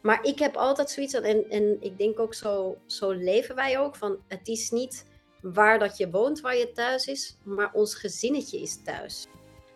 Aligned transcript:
Maar 0.00 0.18
ik 0.22 0.38
heb 0.38 0.56
altijd 0.56 0.90
zoiets, 0.90 1.14
en, 1.14 1.76
ik 1.80 1.98
denk 1.98 2.20
ook 2.20 2.34
zo, 2.34 2.76
zo 2.86 3.10
leven 3.10 3.54
wij 3.54 3.78
ook, 3.78 3.96
van 3.96 4.16
het 4.28 4.48
is 4.48 4.70
niet 4.70 5.06
waar 5.42 5.78
dat 5.78 5.96
je 5.96 6.10
woont, 6.10 6.40
waar 6.40 6.56
je 6.56 6.72
thuis 6.72 7.06
is, 7.06 7.36
maar 7.42 7.70
ons 7.72 7.94
gezinnetje 7.94 8.60
is 8.60 8.82
thuis. 8.84 9.26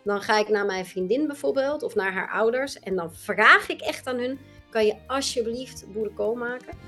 Dan 0.04 0.22
ga 0.22 0.38
ik 0.38 0.48
naar 0.48 0.66
mijn 0.66 0.86
vriendin 0.86 1.26
bijvoorbeeld, 1.26 1.82
of 1.82 1.94
naar 1.94 2.12
haar 2.12 2.30
ouders, 2.30 2.78
en 2.78 2.96
dan 2.96 3.14
vraag 3.14 3.68
ik 3.68 3.80
echt 3.80 4.06
aan 4.06 4.18
hun, 4.18 4.38
kan 4.70 4.86
je 4.86 4.94
alsjeblieft 5.06 5.92
boerenkool 5.92 6.34
maken? 6.34 6.78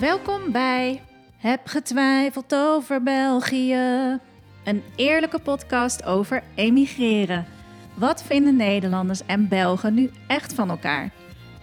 Welkom 0.00 0.52
bij 0.52 1.02
Heb 1.36 1.60
getwijfeld 1.66 2.54
over 2.54 3.02
België. 3.02 4.18
Een 4.64 4.82
eerlijke 4.96 5.38
podcast 5.38 6.04
over 6.04 6.42
emigreren. 6.54 7.57
Wat 7.98 8.22
vinden 8.22 8.56
Nederlanders 8.56 9.26
en 9.26 9.48
Belgen 9.48 9.94
nu 9.94 10.10
echt 10.26 10.52
van 10.52 10.70
elkaar? 10.70 11.10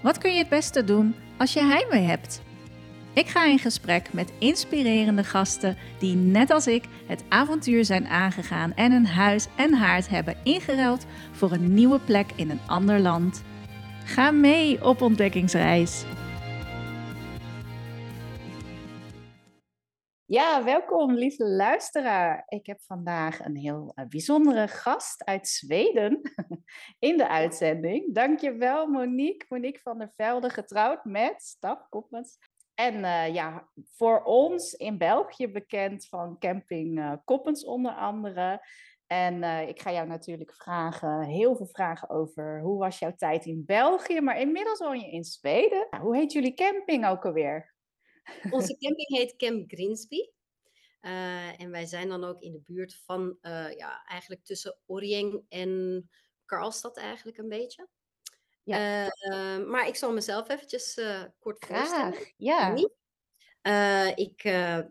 Wat 0.02 0.18
kun 0.18 0.32
je 0.32 0.38
het 0.38 0.50
beste 0.50 0.84
doen 0.84 1.16
als 1.38 1.54
je 1.54 1.64
heimwee 1.64 2.04
hebt? 2.04 2.42
Ik 3.14 3.28
ga 3.28 3.46
in 3.46 3.59
gesprek 3.59 4.14
met 4.14 4.32
inspirerende 4.40 5.23
gasten 5.23 5.78
die 6.00 6.16
net 6.16 6.52
als 6.52 6.68
ik 6.68 6.84
het 7.06 7.23
avontuur 7.30 7.86
zijn 7.86 8.08
aangegaan 8.08 8.73
en 8.73 8.92
een 8.92 9.08
huis 9.08 9.48
en 9.56 9.73
haard 9.73 10.09
hebben 10.09 10.38
ingeruild 10.44 11.06
voor 11.32 11.52
een 11.52 11.73
nieuwe 11.73 12.00
plek 12.00 12.32
in 12.36 12.50
een 12.50 12.62
ander 12.66 13.00
land. 13.00 13.44
Ga 14.06 14.31
mee 14.31 14.86
op 14.86 15.02
ontdekkingsreis. 15.02 16.04
Ja, 20.28 20.64
welkom 20.64 21.14
lieve 21.14 21.46
luisteraar. 21.46 22.44
Ik 22.48 22.66
heb 22.66 22.82
vandaag 22.82 23.46
een 23.46 23.56
heel 23.56 23.92
uh, 23.96 24.06
bijzondere 24.06 24.68
gast 24.68 25.24
uit 25.24 25.48
Zweden 25.48 26.22
in 27.00 27.18
de 27.18 27.28
uitzending. 27.28 28.14
Dankjewel 28.14 28.88
Monique, 28.88 29.46
Monique 29.50 29.82
van 29.82 29.98
der 29.98 30.12
Velde, 30.16 30.50
getrouwd 30.50 31.06
met 31.06 31.42
Staf 31.44 31.90
Koppens. 31.90 32.38
En 32.74 32.96
uh, 32.96 33.34
ja, 33.34 33.70
voor 33.95 34.23
ons 34.23 34.73
in 34.73 34.98
België 34.98 35.48
bekend 35.48 36.08
van 36.08 36.38
camping 36.39 37.00
uh, 37.00 37.14
Koppens 37.26 37.66
onder 37.66 37.92
andere. 37.92 38.67
En 39.08 39.44
ik 39.67 39.82
ga 39.82 39.92
jou 39.92 40.08
natuurlijk 40.08 40.54
vragen, 40.54 41.22
heel 41.22 41.56
veel 41.56 41.70
vragen 41.72 42.10
over 42.10 42.62
hoe 42.62 42.80
was 42.80 43.00
jouw 43.00 43.14
tijd 43.16 43.45
in 43.45 43.64
België, 43.66 44.22
maar 44.22 44.39
inmiddels 44.39 44.80
woon 44.80 45.00
je 45.00 45.12
in 45.12 45.23
Zweden. 45.23 45.88
Hoe 46.02 46.16
heet 46.16 46.32
jullie 46.32 46.54
camping 46.54 47.08
ook 47.08 47.26
alweer? 47.26 47.75
Onze 48.52 48.78
camping 48.78 49.08
heet 49.08 49.36
Camp 49.36 49.72
Grinsby. 49.72 50.30
Uh, 51.02 51.62
en 51.62 51.72
wij 51.72 51.86
zijn 51.86 52.09
dan 52.09 52.23
ook 52.23 52.42
in 52.42 52.52
de 52.52 52.62
buurt 52.66 52.95
van, 52.95 53.38
uh, 53.42 53.72
ja, 53.76 54.06
eigenlijk 54.06 54.44
tussen 54.44 54.78
Oriëng 54.86 55.45
en 55.50 56.09
Karlstad 56.45 56.98
eigenlijk 56.98 57.38
een 57.38 57.50
beetje. 57.50 57.88
Ja. 58.64 59.06
Uh, 59.06 59.67
maar 59.67 59.88
ik 59.88 59.95
zal 59.95 60.14
mezelf 60.14 60.50
eventjes 60.50 61.00
kort 61.40 61.66
voorstellen. 61.66 62.34
Ja. 62.38 62.76
ik 64.16 64.42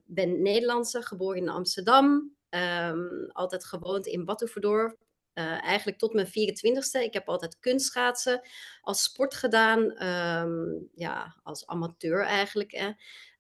ben 0.05 0.43
Nederlandse, 0.43 1.03
geboren 1.03 1.41
in 1.41 1.49
Amsterdam. 1.49 2.37
Um, 2.51 3.31
altijd 3.31 3.65
gewoond 3.65 4.07
in 4.07 4.25
Batuverdorp. 4.25 5.04
Uh, 5.35 5.65
eigenlijk 5.65 5.99
tot 5.99 6.13
mijn 6.13 6.27
24ste. 6.27 7.03
Ik 7.03 7.13
heb 7.13 7.29
altijd 7.29 7.59
kunstschaatsen 7.59 8.49
als 8.81 9.03
sport 9.03 9.35
gedaan. 9.35 10.07
Um, 10.07 10.89
ja, 10.95 11.37
als 11.43 11.67
amateur 11.67 12.25
eigenlijk. 12.25 12.73
Hè. 12.73 12.91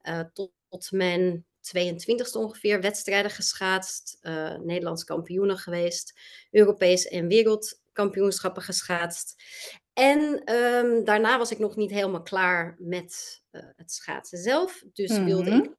Uh, 0.02 0.24
tot, 0.32 0.52
tot, 0.68 0.92
mijn 0.92 1.44
22ste 1.76 2.32
ongeveer 2.32 2.80
wedstrijden 2.80 3.30
geschaatst. 3.30 4.18
Uh, 4.22 4.58
Nederlands 4.58 5.04
kampioenen 5.04 5.58
geweest. 5.58 6.20
Europees 6.50 7.08
en 7.08 7.28
wereldkampioenschappen 7.28 8.62
geschaatst. 8.62 9.42
En 9.92 10.52
um, 10.54 11.04
daarna 11.04 11.38
was 11.38 11.50
ik 11.50 11.58
nog 11.58 11.76
niet 11.76 11.90
helemaal 11.90 12.22
klaar 12.22 12.76
met 12.78 13.42
het 13.50 13.92
schaatsen 13.92 14.38
zelf. 14.38 14.84
Dus 14.92 15.10
mm 15.10 15.16
-hmm. 15.16 15.24
wilde 15.24 15.50
ik 15.50 15.70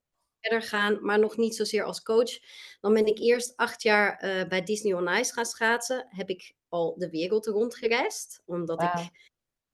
verder 0.45 0.67
gaan, 0.67 0.97
maar 1.01 1.19
nog 1.19 1.38
niet 1.38 1.55
zozeer 1.55 1.83
als 1.83 2.01
coach. 2.01 2.39
Dan 2.81 2.93
ben 2.93 3.05
ik 3.05 3.19
eerst 3.19 3.53
acht 3.56 3.83
jaar 3.83 4.23
uh, 4.23 4.47
bij 4.47 4.63
Disney 4.63 4.94
on 4.94 5.07
Ice 5.07 5.33
gaan 5.33 5.45
schaatsen. 5.45 6.06
Heb 6.09 6.29
ik 6.29 6.53
al 6.69 6.95
de 6.97 7.09
wereld 7.09 7.45
rondgereisd, 7.45 8.41
omdat 8.45 8.81
wow. 8.81 9.00
ik 9.00 9.09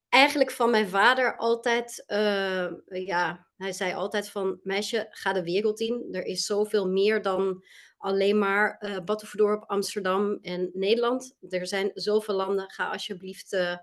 eigenlijk 0.09 0.51
van 0.51 0.69
mijn 0.69 0.89
vader 0.89 1.37
altijd, 1.37 2.03
uh, 2.07 3.05
ja, 3.05 3.47
hij 3.57 3.71
zei 3.71 3.93
altijd 3.93 4.29
van, 4.29 4.59
meisje, 4.63 5.07
ga 5.09 5.33
de 5.33 5.43
wereld 5.43 5.79
in. 5.79 6.07
Er 6.11 6.25
is 6.25 6.45
zoveel 6.45 6.87
meer 6.87 7.21
dan 7.21 7.63
alleen 7.97 8.39
maar 8.39 8.83
uh, 9.07 9.59
Amsterdam 9.65 10.37
en 10.41 10.69
Nederland. 10.73 11.35
Er 11.49 11.67
zijn 11.67 11.91
zoveel 11.93 12.35
landen, 12.35 12.71
ga 12.71 12.89
alsjeblieft 12.89 13.53
uh, 13.53 13.77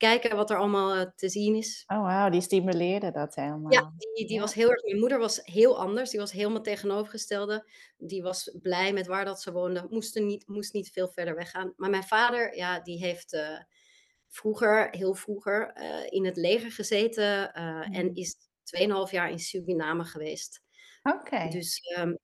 kijken 0.00 0.36
wat 0.36 0.50
er 0.50 0.56
allemaal 0.56 1.12
te 1.16 1.28
zien 1.28 1.54
is. 1.54 1.84
Oh 1.86 2.02
wauw, 2.02 2.30
die 2.30 2.40
stimuleerde 2.40 3.10
dat 3.10 3.34
helemaal. 3.34 3.72
Ja, 3.72 3.92
die, 3.96 4.26
die 4.26 4.34
ja. 4.34 4.40
was 4.40 4.54
heel 4.54 4.70
erg. 4.70 4.82
Mijn 4.82 4.98
moeder 4.98 5.18
was 5.18 5.40
heel 5.42 5.78
anders. 5.78 6.10
Die 6.10 6.20
was 6.20 6.32
helemaal 6.32 6.62
tegenovergestelde. 6.62 7.70
Die 7.96 8.22
was 8.22 8.56
blij 8.62 8.92
met 8.92 9.06
waar 9.06 9.24
dat 9.24 9.42
ze 9.42 9.52
woonde. 9.52 9.86
Moest, 9.90 10.18
niet, 10.18 10.48
moest 10.48 10.72
niet 10.72 10.90
veel 10.90 11.08
verder 11.08 11.34
weggaan. 11.34 11.72
Maar 11.76 11.90
mijn 11.90 12.04
vader, 12.04 12.56
ja, 12.56 12.80
die 12.80 12.98
heeft 12.98 13.32
uh, 13.32 13.58
vroeger, 14.28 14.88
heel 14.90 15.14
vroeger, 15.14 15.76
uh, 15.76 16.06
in 16.08 16.24
het 16.24 16.36
leger 16.36 16.70
gezeten. 16.70 17.50
Uh, 17.54 17.86
mm. 17.86 17.94
En 17.94 18.14
is 18.14 18.36
2,5 19.06 19.10
jaar 19.10 19.30
in 19.30 19.38
Suriname 19.38 20.04
geweest. 20.04 20.62
Oké. 21.02 21.16
Okay. 21.16 21.50
Dus 21.50 21.80
um, 21.98 22.18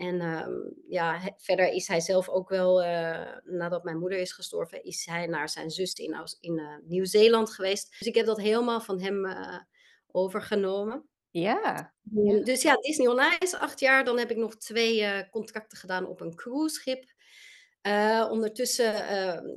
en 0.00 0.20
um, 0.20 0.74
ja, 0.88 1.34
verder 1.36 1.72
is 1.72 1.88
hij 1.88 2.00
zelf 2.00 2.28
ook 2.28 2.48
wel, 2.48 2.84
uh, 2.84 3.36
nadat 3.44 3.84
mijn 3.84 3.98
moeder 3.98 4.18
is 4.18 4.32
gestorven, 4.32 4.84
is 4.84 5.06
hij 5.06 5.26
naar 5.26 5.48
zijn 5.48 5.70
zus 5.70 5.92
in, 5.92 6.26
in 6.40 6.58
uh, 6.58 6.76
Nieuw-Zeeland 6.84 7.50
geweest. 7.50 7.98
Dus 7.98 8.08
ik 8.08 8.14
heb 8.14 8.26
dat 8.26 8.40
helemaal 8.40 8.80
van 8.80 9.00
hem 9.00 9.24
uh, 9.24 9.58
overgenomen. 10.10 11.08
Ja. 11.30 11.94
Dus 12.44 12.62
ja, 12.62 12.74
Disney 12.74 13.08
On 13.08 13.20
Ice, 13.40 13.58
acht 13.58 13.80
jaar. 13.80 14.04
Dan 14.04 14.18
heb 14.18 14.30
ik 14.30 14.36
nog 14.36 14.56
twee 14.56 15.28
contracten 15.30 15.78
gedaan 15.78 16.06
op 16.06 16.20
een 16.20 16.34
cruiseschip. 16.34 17.04
ondertussen 18.30 18.92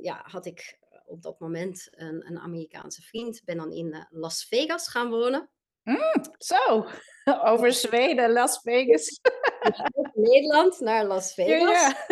ja, 0.02 0.24
had 0.26 0.46
ik 0.46 0.78
op 1.06 1.22
dat 1.22 1.40
moment 1.40 1.88
een, 1.90 2.26
een 2.26 2.38
Amerikaanse 2.38 3.02
vriend. 3.02 3.44
Ben 3.44 3.56
dan 3.56 3.72
in 3.72 4.06
Las 4.10 4.44
Vegas 4.44 4.88
gaan 4.88 5.10
wonen. 5.10 5.50
Mm, 5.82 6.24
zo, 6.38 6.86
over 7.50 7.72
Zweden, 7.72 8.32
Las 8.32 8.58
Vegas. 8.62 9.20
Nederland 10.14 10.80
naar 10.80 11.04
Las 11.04 11.34
Vegas. 11.34 11.80
Ja, 11.80 12.06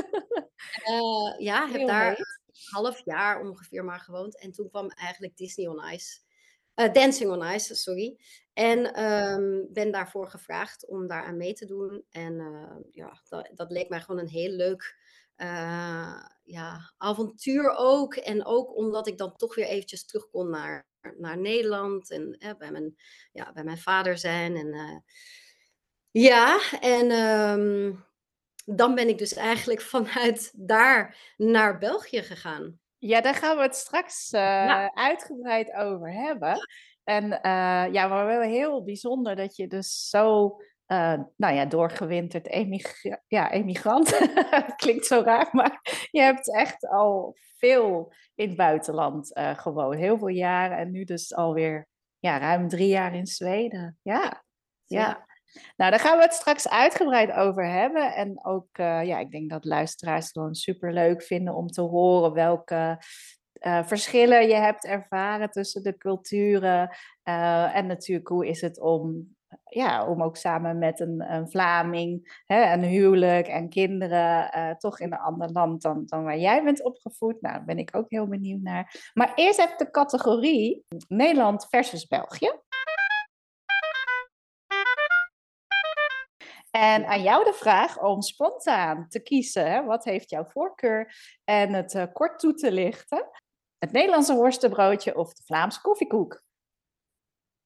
ja. 0.84 1.00
Uh, 1.00 1.38
ja 1.38 1.68
heb 1.68 1.86
daar 1.86 2.08
een 2.08 2.24
half 2.70 3.04
jaar 3.04 3.40
ongeveer 3.40 3.84
maar 3.84 4.00
gewoond. 4.00 4.38
En 4.38 4.52
toen 4.52 4.68
kwam 4.68 4.88
eigenlijk 4.88 5.36
Disney 5.36 5.66
on 5.66 5.92
Ice. 5.92 6.20
Uh, 6.76 6.92
Dancing 6.92 7.30
on 7.30 7.42
Ice, 7.42 7.74
sorry. 7.74 8.18
En 8.52 9.04
um, 9.04 9.68
ben 9.72 9.92
daarvoor 9.92 10.30
gevraagd 10.30 10.86
om 10.88 11.06
daar 11.06 11.24
aan 11.24 11.36
mee 11.36 11.52
te 11.52 11.66
doen. 11.66 12.04
En 12.10 12.32
uh, 12.32 12.76
ja, 12.90 13.20
dat, 13.28 13.50
dat, 13.54 13.70
leek 13.70 13.88
mij 13.88 14.00
gewoon 14.00 14.20
een 14.20 14.28
heel 14.28 14.50
leuk 14.50 15.00
ja, 16.42 16.92
avontuur 16.96 17.74
ook. 17.76 18.14
En 18.14 18.44
ook 18.44 18.76
omdat 18.76 19.06
ik 19.06 19.18
dan 19.18 19.36
toch 19.36 19.54
weer 19.54 19.66
eventjes 19.66 20.06
terug 20.06 20.30
kon 20.30 20.50
naar, 20.50 20.86
naar 21.18 21.38
Nederland. 21.38 22.10
En 22.10 22.36
bij, 22.58 22.70
mijn, 22.70 22.96
ja, 23.32 23.52
bij 23.52 23.64
mijn 23.64 23.78
vader 23.78 24.18
zijn. 24.18 24.56
En 24.56 25.02
ja, 26.12 26.60
en 26.80 27.10
um, 27.10 28.04
dan 28.64 28.94
ben 28.94 29.08
ik 29.08 29.18
dus 29.18 29.34
eigenlijk 29.34 29.80
vanuit 29.94 30.52
daar 30.56 31.32
naar 31.36 31.78
België 31.78 32.22
gegaan. 32.22 32.80
Ja, 32.98 33.20
daar 33.20 33.34
gaan 33.34 33.56
we 33.56 33.62
het 33.62 33.76
straks 33.76 34.32
uh, 34.32 34.40
ja. 34.40 34.94
uitgebreid 34.94 35.72
over 35.72 36.12
hebben. 36.12 36.58
En 37.04 37.24
uh, 37.24 37.92
ja, 37.92 38.06
maar 38.06 38.26
wel 38.26 38.40
heel 38.40 38.84
bijzonder 38.84 39.36
dat 39.36 39.56
je 39.56 39.66
dus 39.66 40.08
zo, 40.08 40.56
uh, 40.86 41.18
nou 41.36 41.54
ja, 41.54 41.64
doorgewinterd 41.64 42.46
emigra 42.46 43.22
ja, 43.26 43.50
emigrant. 43.50 44.18
Klinkt 44.76 45.06
zo 45.06 45.20
raar, 45.20 45.48
maar 45.52 45.80
je 46.10 46.20
hebt 46.20 46.54
echt 46.54 46.88
al 46.88 47.36
veel 47.56 48.12
in 48.34 48.48
het 48.48 48.56
buitenland 48.56 49.30
gewoond. 49.34 49.98
Heel 49.98 50.18
veel 50.18 50.28
jaren 50.28 50.78
en 50.78 50.90
nu 50.90 51.04
dus 51.04 51.34
alweer 51.34 51.88
ja, 52.18 52.38
ruim 52.38 52.68
drie 52.68 52.88
jaar 52.88 53.14
in 53.14 53.26
Zweden. 53.26 53.98
Ja, 54.02 54.44
ja. 54.84 55.00
ja. 55.00 55.26
Nou, 55.76 55.90
daar 55.90 56.00
gaan 56.00 56.16
we 56.16 56.22
het 56.22 56.34
straks 56.34 56.68
uitgebreid 56.68 57.32
over 57.32 57.66
hebben. 57.66 58.14
En 58.14 58.44
ook, 58.44 58.78
uh, 58.78 59.04
ja, 59.04 59.18
ik 59.18 59.30
denk 59.30 59.50
dat 59.50 59.64
luisteraars 59.64 60.24
het 60.24 60.32
gewoon 60.32 60.54
super 60.54 60.92
leuk 60.92 61.22
vinden 61.22 61.54
om 61.54 61.66
te 61.66 61.80
horen 61.80 62.32
welke 62.32 62.98
uh, 63.60 63.84
verschillen 63.84 64.48
je 64.48 64.54
hebt 64.54 64.84
ervaren 64.84 65.50
tussen 65.50 65.82
de 65.82 65.96
culturen. 65.96 66.96
Uh, 67.24 67.76
en 67.76 67.86
natuurlijk, 67.86 68.28
hoe 68.28 68.46
is 68.46 68.60
het 68.60 68.80
om, 68.80 69.36
ja, 69.64 70.06
om 70.06 70.22
ook 70.22 70.36
samen 70.36 70.78
met 70.78 71.00
een, 71.00 71.32
een 71.32 71.50
Vlaming, 71.50 72.42
hè, 72.46 72.72
een 72.72 72.84
huwelijk 72.84 73.46
en 73.46 73.68
kinderen, 73.68 74.76
toch 74.78 75.00
in 75.00 75.12
een 75.12 75.18
ander 75.18 75.50
land 75.50 75.82
dan, 75.82 76.02
dan 76.06 76.24
waar 76.24 76.38
jij 76.38 76.62
bent 76.62 76.84
opgevoed. 76.84 77.40
Nou, 77.40 77.54
daar 77.54 77.64
ben 77.64 77.78
ik 77.78 77.96
ook 77.96 78.10
heel 78.10 78.26
benieuwd 78.26 78.60
naar. 78.60 79.10
Maar 79.14 79.32
eerst 79.34 79.58
even 79.58 79.78
de 79.78 79.90
categorie 79.90 80.84
Nederland 81.08 81.66
versus 81.68 82.06
België. 82.06 82.52
En 86.72 87.06
aan 87.06 87.22
jou 87.22 87.44
de 87.44 87.52
vraag 87.52 88.00
om 88.00 88.22
spontaan 88.22 89.08
te 89.08 89.20
kiezen. 89.20 89.70
Hè? 89.70 89.84
Wat 89.84 90.04
heeft 90.04 90.30
jouw 90.30 90.44
voorkeur? 90.44 91.14
En 91.44 91.72
het 91.72 91.94
uh, 91.94 92.04
kort 92.12 92.38
toe 92.38 92.54
te 92.54 92.72
lichten. 92.72 93.30
Het 93.78 93.92
Nederlandse 93.92 94.34
worstenbroodje 94.34 95.16
of 95.16 95.32
de 95.32 95.42
Vlaamse 95.42 95.80
koffiekoek? 95.80 96.42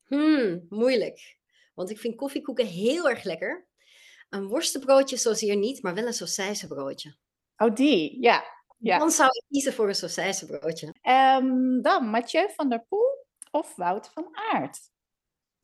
Hmm, 0.07 0.67
moeilijk. 0.69 1.39
Want 1.75 1.91
ik 1.91 1.99
vind 1.99 2.17
koffiekoeken 2.17 2.67
heel 2.67 3.09
erg 3.09 3.23
lekker. 3.23 3.67
Een 4.29 4.47
worstenbroodje 4.47 5.17
zozeer 5.17 5.57
niet, 5.57 5.83
maar 5.83 5.95
wel 5.95 6.07
een 6.07 6.13
sausijzenbroodje. 6.13 7.17
Oh, 7.57 7.75
die, 7.75 8.23
ja. 8.23 8.45
ja. 8.79 8.99
Dan 8.99 9.11
zou 9.11 9.29
ik 9.33 9.45
kiezen 9.49 9.73
voor 9.73 9.89
een 9.89 9.95
sausijzenbroodje. 9.95 10.87
Um, 10.87 11.83
dan 11.83 12.07
Mathieu 12.07 12.49
van 12.55 12.69
der 12.69 12.85
Poel 12.89 13.27
of 13.51 13.77
Wout 13.77 14.09
van 14.09 14.29
Aert? 14.53 14.79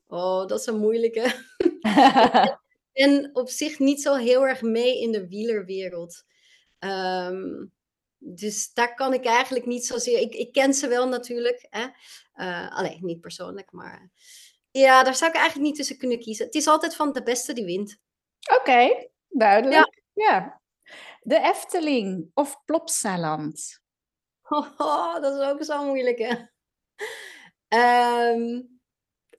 Oh, 0.07 0.47
dat 0.47 0.59
is 0.59 0.65
een 0.65 0.79
moeilijke. 0.79 1.45
en 2.93 3.29
op 3.33 3.49
zich 3.49 3.79
niet 3.79 4.01
zo 4.01 4.15
heel 4.15 4.47
erg 4.47 4.61
mee 4.61 5.01
in 5.01 5.11
de 5.11 5.27
wielerwereld. 5.27 6.23
Um, 6.79 7.71
dus 8.17 8.73
daar 8.73 8.95
kan 8.95 9.13
ik 9.13 9.25
eigenlijk 9.25 9.65
niet 9.65 9.85
zozeer. 9.85 10.19
Ik, 10.19 10.33
ik 10.33 10.51
ken 10.51 10.73
ze 10.73 10.87
wel 10.87 11.07
natuurlijk. 11.07 11.67
Hè? 11.69 11.87
Uh, 12.35 12.75
alleen 12.77 12.99
niet 13.01 13.21
persoonlijk, 13.21 13.71
maar. 13.71 14.11
Ja, 14.71 15.03
daar 15.03 15.15
zou 15.15 15.31
ik 15.31 15.37
eigenlijk 15.37 15.67
niet 15.67 15.75
tussen 15.75 15.97
kunnen 15.97 16.19
kiezen. 16.19 16.45
Het 16.45 16.55
is 16.55 16.67
altijd 16.67 16.95
van 16.95 17.13
de 17.13 17.23
beste 17.23 17.53
die 17.53 17.65
wint. 17.65 17.99
Oké, 18.59 19.07
duidelijk. 19.29 20.01
Ja. 20.13 20.25
ja. 20.25 20.61
De 21.21 21.39
Efteling 21.39 22.31
of 22.33 22.63
Plopsaland? 22.65 23.81
Oh, 24.77 25.21
dat 25.21 25.39
is 25.39 25.47
ook 25.47 25.63
zo 25.63 25.85
moeilijk, 25.85 26.17
hè? 26.17 26.35
Um, 28.31 28.72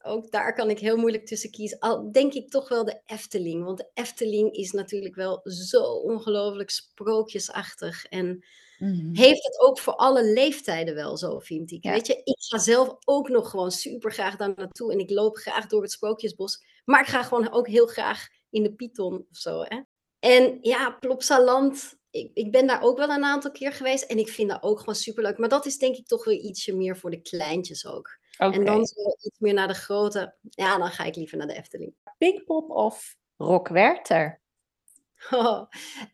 ook 0.05 0.31
daar 0.31 0.55
kan 0.55 0.71
ik 0.71 0.79
heel 0.79 0.97
moeilijk 0.97 1.27
tussen 1.27 1.51
kiezen. 1.51 1.79
Al 1.79 2.12
denk 2.12 2.33
ik 2.33 2.51
toch 2.51 2.69
wel 2.69 2.85
de 2.85 3.01
Efteling. 3.06 3.65
Want 3.65 3.79
de 3.79 3.91
Efteling 3.95 4.53
is 4.53 4.71
natuurlijk 4.71 5.15
wel 5.15 5.41
zo 5.45 5.83
ongelooflijk 5.83 6.71
sprookjesachtig. 6.71 8.05
En 8.05 8.45
mhm. 8.79 9.15
heeft 9.15 9.45
het 9.45 9.61
ook 9.61 9.79
voor 9.79 9.95
alle 9.95 10.25
leeftijden 10.25 10.95
wel 10.95 11.17
zo, 11.17 11.39
vind 11.39 11.71
ik. 11.71 11.83
Weet 11.83 12.06
je, 12.06 12.21
ik 12.25 12.37
ga 12.39 12.59
zelf 12.59 12.97
ook 13.05 13.29
nog 13.29 13.51
gewoon 13.51 13.71
super 13.71 14.12
graag 14.12 14.37
daar 14.37 14.53
naartoe. 14.56 14.93
En 14.93 14.99
ik 14.99 15.11
loop 15.11 15.37
graag 15.37 15.67
door 15.67 15.83
het 15.83 15.93
sprookjesbos. 15.93 16.65
Maar 16.85 17.00
ik 17.00 17.09
ga 17.09 17.23
gewoon 17.23 17.53
ook 17.53 17.69
heel 17.69 17.87
graag 17.87 18.29
in 18.50 18.62
de 18.62 18.75
Python 18.75 19.27
of 19.31 19.37
zo. 19.37 19.62
Hè? 19.62 19.81
En 20.19 20.59
ja, 20.61 20.91
Plopsaland. 20.91 22.03
Ik, 22.11 22.31
ik 22.35 22.53
ben 22.53 22.67
daar 22.67 22.83
ook 22.83 22.99
wel 22.99 23.09
een 23.09 23.25
aantal 23.25 23.50
keer 23.50 23.73
geweest. 23.73 24.05
En 24.05 24.19
ik 24.19 24.29
vind 24.29 24.50
dat 24.50 24.62
ook 24.62 24.79
gewoon 24.79 24.95
super 24.95 25.23
leuk. 25.23 25.39
Maar 25.39 25.49
dat 25.49 25.67
is 25.67 25.79
denk 25.79 25.97
ik 25.97 26.07
toch 26.07 26.25
weer 26.25 26.39
ietsje 26.39 26.77
meer 26.77 26.97
voor 26.97 27.11
de 27.11 27.21
kleintjes 27.21 27.87
ook. 27.87 28.23
En 28.37 28.65
dan 28.65 28.87
zo 28.87 29.01
iets 29.23 29.39
meer 29.39 29.55
naar 29.55 29.69
de 29.69 29.75
grote. 29.75 30.35
Ja, 30.41 30.79
dan 30.79 30.91
ga 30.91 31.05
ik 31.05 31.17
liever 31.17 31.39
naar 31.39 31.47
de 31.47 31.57
Efteling. 31.57 31.95
Pinkpop 32.19 32.71
of 32.71 33.17
Rockwerter? 33.37 34.43
Oh, 35.31 35.67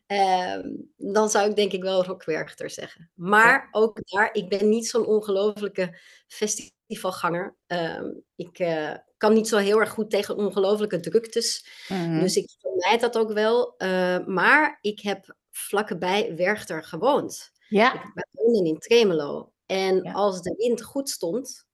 um, 0.07 0.91
dan 0.97 1.29
zou 1.29 1.49
ik 1.49 1.55
denk 1.55 1.71
ik 1.71 1.83
wel 1.83 2.05
Rockwerchter 2.05 2.69
zeggen. 2.69 3.11
Maar 3.13 3.67
ook 3.71 3.99
daar, 4.03 4.29
ik 4.33 4.49
ben 4.49 4.69
niet 4.69 4.87
zo'n 4.87 5.05
ongelofelijke 5.05 5.99
festivalganger. 6.27 7.55
Um, 7.67 8.23
ik 8.35 8.59
uh, 8.59 8.95
kan 9.17 9.33
niet 9.33 9.47
zo 9.47 9.57
heel 9.57 9.79
erg 9.79 9.89
goed 9.89 10.09
tegen 10.09 10.37
ongelofelijke 10.37 10.99
druktes. 10.99 11.65
Mm-hmm. 11.87 12.19
Dus 12.19 12.35
ik 12.35 12.49
vermijd 12.59 13.01
dat 13.01 13.17
ook 13.17 13.31
wel. 13.31 13.73
Uh, 13.77 14.25
maar 14.25 14.77
ik 14.81 14.99
heb 14.99 15.35
vlakbij 15.51 16.35
Werchter 16.35 16.83
gewoond. 16.83 17.51
Ja. 17.67 17.93
Ik 17.93 18.27
woonde 18.31 18.69
in 18.69 18.77
Tremelo. 18.77 19.53
En 19.65 20.03
ja. 20.03 20.11
als 20.11 20.41
de 20.41 20.55
wind 20.57 20.83
goed 20.83 21.09
stond, 21.09 21.65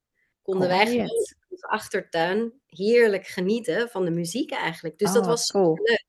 konden 0.52 0.68
wij 0.68 0.86
gewoon 0.86 1.06
in 1.06 1.12
onze 1.50 1.68
achtertuin 1.68 2.54
heerlijk 2.68 3.28
genieten 3.28 3.90
van 3.90 4.06
de 4.06 4.12
muziek 4.12 4.52
eigenlijk. 4.52 4.98
Dus 4.98 5.12
dat 5.14 5.22
oh, 5.22 5.28
was 5.28 5.52
cool. 5.52 5.80
leuk. 5.84 6.06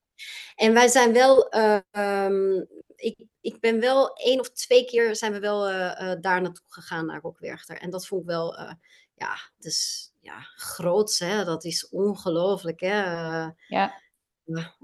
En 0.55 0.73
wij 0.73 0.89
zijn 0.89 1.13
wel, 1.13 1.55
uh, 1.57 2.49
ik, 2.97 3.17
ik 3.41 3.61
ben 3.61 3.81
wel 3.81 4.13
één 4.13 4.41
of 4.41 4.51
twee 4.51 4.85
keer 4.85 5.17
zijn 5.17 5.33
we 5.33 5.41
wel 5.41 5.71
uh, 5.71 5.75
uh, 5.75 6.13
daar 6.21 6.41
naartoe 6.43 6.65
gegaan 6.69 7.07
naar 7.07 7.21
Rockwerchter. 7.21 7.79
En 7.79 7.91
dat 7.91 8.07
vond 8.07 8.21
ik 8.21 8.27
wel, 8.27 8.59
ja, 9.15 9.37
dus 9.59 10.11
ja, 10.21 10.41
groots 10.55 11.19
hè. 11.19 11.45
Dat 11.45 11.65
is 11.65 11.89
ongelooflijk 11.89 12.81
hè. 12.81 13.03
ja. 13.69 14.03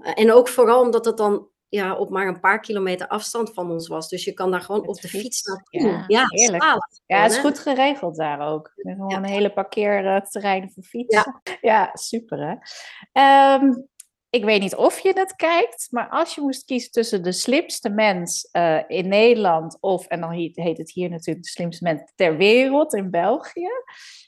En 0.01 0.31
ook 0.31 0.47
vooral 0.47 0.81
omdat 0.81 1.05
het 1.05 1.17
dan 1.17 1.49
ja, 1.69 1.95
op 1.95 2.09
maar 2.09 2.27
een 2.27 2.39
paar 2.39 2.59
kilometer 2.59 3.07
afstand 3.07 3.53
van 3.53 3.71
ons 3.71 3.87
was. 3.87 4.09
Dus 4.09 4.23
je 4.23 4.33
kan 4.33 4.51
daar 4.51 4.61
gewoon 4.61 4.87
op 4.87 5.01
de 5.01 5.07
fiets, 5.07 5.41
naartoe. 5.43 5.89
Ja, 5.89 6.03
ja 6.07 6.23
heerlijk. 6.27 6.63
ja, 7.05 7.21
het 7.21 7.31
is 7.31 7.37
goed 7.37 7.59
geregeld 7.59 8.15
daar 8.15 8.39
ook. 8.39 8.71
Met 8.75 8.95
gewoon 8.95 9.13
een 9.13 9.25
hele 9.25 9.53
parkeerterrein 9.53 10.71
voor 10.71 10.83
fietsen. 10.83 11.41
Ja, 11.43 11.57
ja 11.71 11.89
super 11.93 12.39
hè. 12.39 12.55
Um, 13.55 13.87
ik 14.35 14.43
weet 14.43 14.61
niet 14.61 14.75
of 14.75 14.99
je 14.99 15.11
het 15.13 15.35
kijkt, 15.35 15.87
maar 15.91 16.09
als 16.09 16.35
je 16.35 16.41
moest 16.41 16.65
kiezen 16.65 16.91
tussen 16.91 17.23
de 17.23 17.31
slimste 17.31 17.89
mens 17.89 18.49
uh, 18.51 18.81
in 18.87 19.07
Nederland 19.07 19.77
of, 19.79 20.07
en 20.07 20.21
dan 20.21 20.31
heet 20.31 20.77
het 20.77 20.91
hier 20.91 21.09
natuurlijk 21.09 21.45
de 21.45 21.51
slimste 21.51 21.83
mens 21.83 22.11
ter 22.15 22.37
wereld 22.37 22.93
in 22.93 23.09
België, 23.09 23.69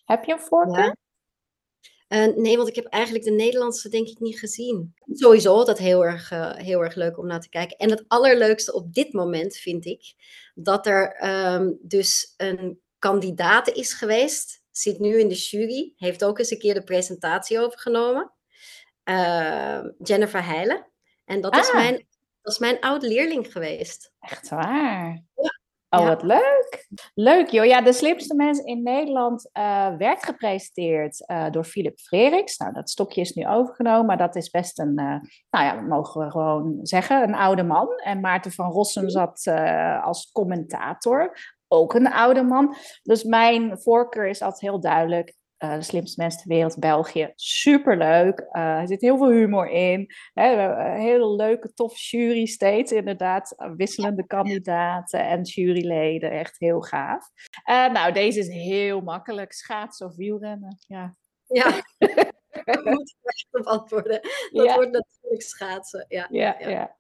heb 0.06 0.24
je 0.24 0.32
een 0.32 0.40
voorkeur? 0.40 0.96
Uh, 2.10 2.36
nee, 2.36 2.58
want 2.58 2.70
ik 2.70 2.76
heb 2.76 2.86
eigenlijk 2.86 3.24
de 3.24 3.32
Nederlandse 3.32 3.90
denk 3.90 4.08
ik 4.08 4.20
niet 4.20 4.40
gezien. 4.40 4.94
Sowieso 5.14 5.54
altijd 5.54 5.78
heel 5.78 6.06
erg, 6.06 6.32
uh, 6.32 6.56
heel 6.56 6.82
erg 6.82 6.96
leuk 6.96 7.18
om 7.18 7.28
naar 7.28 7.42
te 7.42 7.50
kijken. 7.50 7.78
En 7.78 7.90
het 7.90 8.04
allerleukste 8.08 8.74
op 8.74 8.94
dit 8.94 9.14
moment 9.14 9.56
vind 9.56 9.86
ik 9.86 10.14
dat 10.56 10.88
er 10.88 11.26
um, 11.54 11.78
dus 11.82 12.34
een 12.38 12.80
kandidaat 13.00 13.70
is 13.70 13.94
geweest, 13.94 14.64
zit 14.72 15.00
nu 15.00 15.20
in 15.20 15.28
de 15.28 15.36
jury, 15.36 15.94
heeft 15.96 16.24
ook 16.24 16.40
eens 16.40 16.52
een 16.52 16.60
keer 16.60 16.74
de 16.74 16.84
presentatie 16.84 17.60
overgenomen. 17.60 18.32
Uh, 19.06 19.84
Jennifer 19.98 20.46
Heijlen. 20.46 20.92
En 21.26 21.42
dat, 21.42 21.56
is 21.56 21.68
ah. 21.68 21.74
mijn, 21.74 22.08
dat 22.42 22.54
is 22.54 22.60
mijn 22.60 22.80
oude 22.80 23.08
leerling 23.08 23.52
geweest. 23.52 24.12
Echt 24.20 24.50
waar? 24.50 25.24
Ja. 25.36 25.57
Oh, 26.00 26.08
wat 26.08 26.24
leuk. 26.24 26.88
Leuk 27.14 27.50
joh. 27.50 27.66
Ja, 27.66 27.82
de 27.82 27.94
slimste 27.94 28.36
mens 28.36 28.60
in 28.60 28.84
Nederland 28.84 29.50
uh, 29.54 29.96
werd 29.98 30.26
gepresenteerd 30.26 31.24
uh, 31.28 31.50
door 31.50 31.64
Philip 31.64 32.00
Freriks. 32.00 32.58
Nou, 32.58 32.74
dat 32.74 32.90
stokje 32.90 33.22
is 33.22 33.34
nu 33.34 33.48
overgenomen, 33.48 34.06
maar 34.06 34.18
dat 34.18 34.36
is 34.36 34.50
best 34.50 34.80
een, 34.80 35.00
uh, 35.00 35.20
nou 35.50 35.66
ja, 35.66 35.82
mogen 35.82 36.26
we 36.26 36.32
gewoon 36.32 36.80
zeggen, 36.82 37.24
een 37.24 37.36
oude 37.36 37.64
man. 37.64 37.88
En 38.04 38.20
Maarten 38.20 38.52
van 38.52 38.72
Rossum 38.72 39.10
zat 39.10 39.48
als 40.04 40.32
commentator, 40.32 41.38
ook 41.68 41.94
een 41.94 42.12
oude 42.12 42.44
man. 42.44 42.76
Dus 43.04 43.24
mijn 43.24 43.80
voorkeur 43.80 44.28
is 44.28 44.42
altijd 44.42 44.62
heel 44.62 44.80
duidelijk. 44.80 45.36
Uh, 45.64 45.74
de 45.74 45.82
slimste 45.82 46.22
mensen 46.22 46.42
ter 46.42 46.50
wereld, 46.50 46.80
België. 46.80 47.32
Superleuk. 47.36 48.40
Uh, 48.40 48.80
er 48.80 48.88
zit 48.88 49.02
heel 49.02 49.18
veel 49.18 49.32
humor 49.32 49.70
in. 49.70 50.14
Hè, 50.34 50.52
een 50.52 51.00
hele 51.00 51.36
leuke, 51.36 51.74
toffe 51.74 51.98
jury 51.98 52.46
steeds. 52.46 52.92
Inderdaad, 52.92 53.56
wisselende 53.76 54.26
kandidaten 54.28 55.20
en 55.20 55.42
juryleden. 55.42 56.32
Echt 56.32 56.60
heel 56.60 56.82
gaaf. 56.82 57.30
Uh, 57.70 57.92
nou, 57.92 58.14
deze 58.14 58.40
is 58.40 58.48
heel 58.48 59.02
makkelijk. 59.02 59.54
Schaatsen 59.54 60.08
of 60.08 60.16
wielrennen. 60.16 60.78
Ja. 60.88 61.16
Ja. 61.48 61.82
Daar 62.66 62.84
moet 62.84 63.10
ik 63.10 63.18
echt 63.22 63.48
op 63.52 63.66
antwoorden. 63.66 64.22
Dat 64.52 64.66
ja. 64.66 64.76
wordt 64.76 64.92
natuurlijk 64.92 65.42
schaatsen. 65.42 66.06
Ja, 66.08 66.28
ja, 66.30 66.56
ja. 66.60 66.70
ja. 66.70 66.96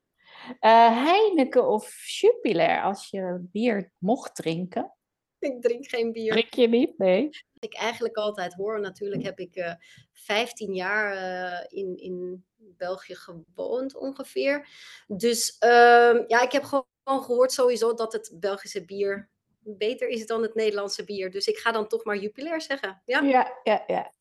Heineken 1.03 1.67
of 1.67 2.05
Jupiler 2.19 2.81
als 2.81 3.09
je 3.09 3.47
bier 3.51 3.91
mocht 3.97 4.35
drinken? 4.35 4.96
Ik 5.49 5.61
drink 5.61 5.87
geen 5.87 6.11
bier. 6.11 6.31
Drink 6.31 6.53
je 6.53 6.67
niet? 6.67 6.97
Nee. 6.97 7.29
ik 7.59 7.73
eigenlijk 7.73 8.15
altijd 8.15 8.53
hoor, 8.53 8.79
natuurlijk 8.79 9.23
heb 9.23 9.39
ik 9.39 9.55
uh, 9.55 9.69
eh, 9.69 9.75
15 10.13 10.73
jaar 10.73 11.15
uh, 11.15 11.79
in, 11.79 11.97
in 11.97 12.45
België 12.55 13.15
gewoond 13.15 13.95
ongeveer. 13.95 14.67
Dus 15.07 15.55
uh, 15.65 16.27
ja, 16.27 16.41
ik 16.41 16.51
heb 16.51 16.63
gewoon 16.63 16.85
gehoord 17.23 17.51
sowieso 17.51 17.93
dat 17.93 18.13
het 18.13 18.35
Belgische 18.39 18.85
bier 18.85 19.29
beter 19.59 20.07
is 20.07 20.25
dan 20.25 20.41
het 20.41 20.55
Nederlandse 20.55 21.03
bier. 21.03 21.31
Dus 21.31 21.47
ik 21.47 21.57
ga 21.57 21.71
dan 21.71 21.87
toch 21.87 22.03
maar 22.03 22.17
Jupiler 22.17 22.61
zeggen. 22.61 23.01
Ja, 23.05 23.21
ja, 23.21 23.59
ja. 23.63 23.83
ja. 23.87 24.13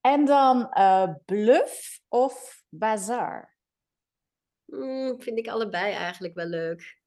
En 0.00 0.24
dan 0.24 0.70
uh, 0.78 1.14
Bluff 1.24 2.00
of 2.08 2.64
Bazaar? 2.68 3.56
Mm, 4.64 5.22
vind 5.22 5.38
ik 5.38 5.48
allebei 5.48 5.92
eigenlijk 5.92 6.34
wel 6.34 6.46
leuk. 6.46 7.01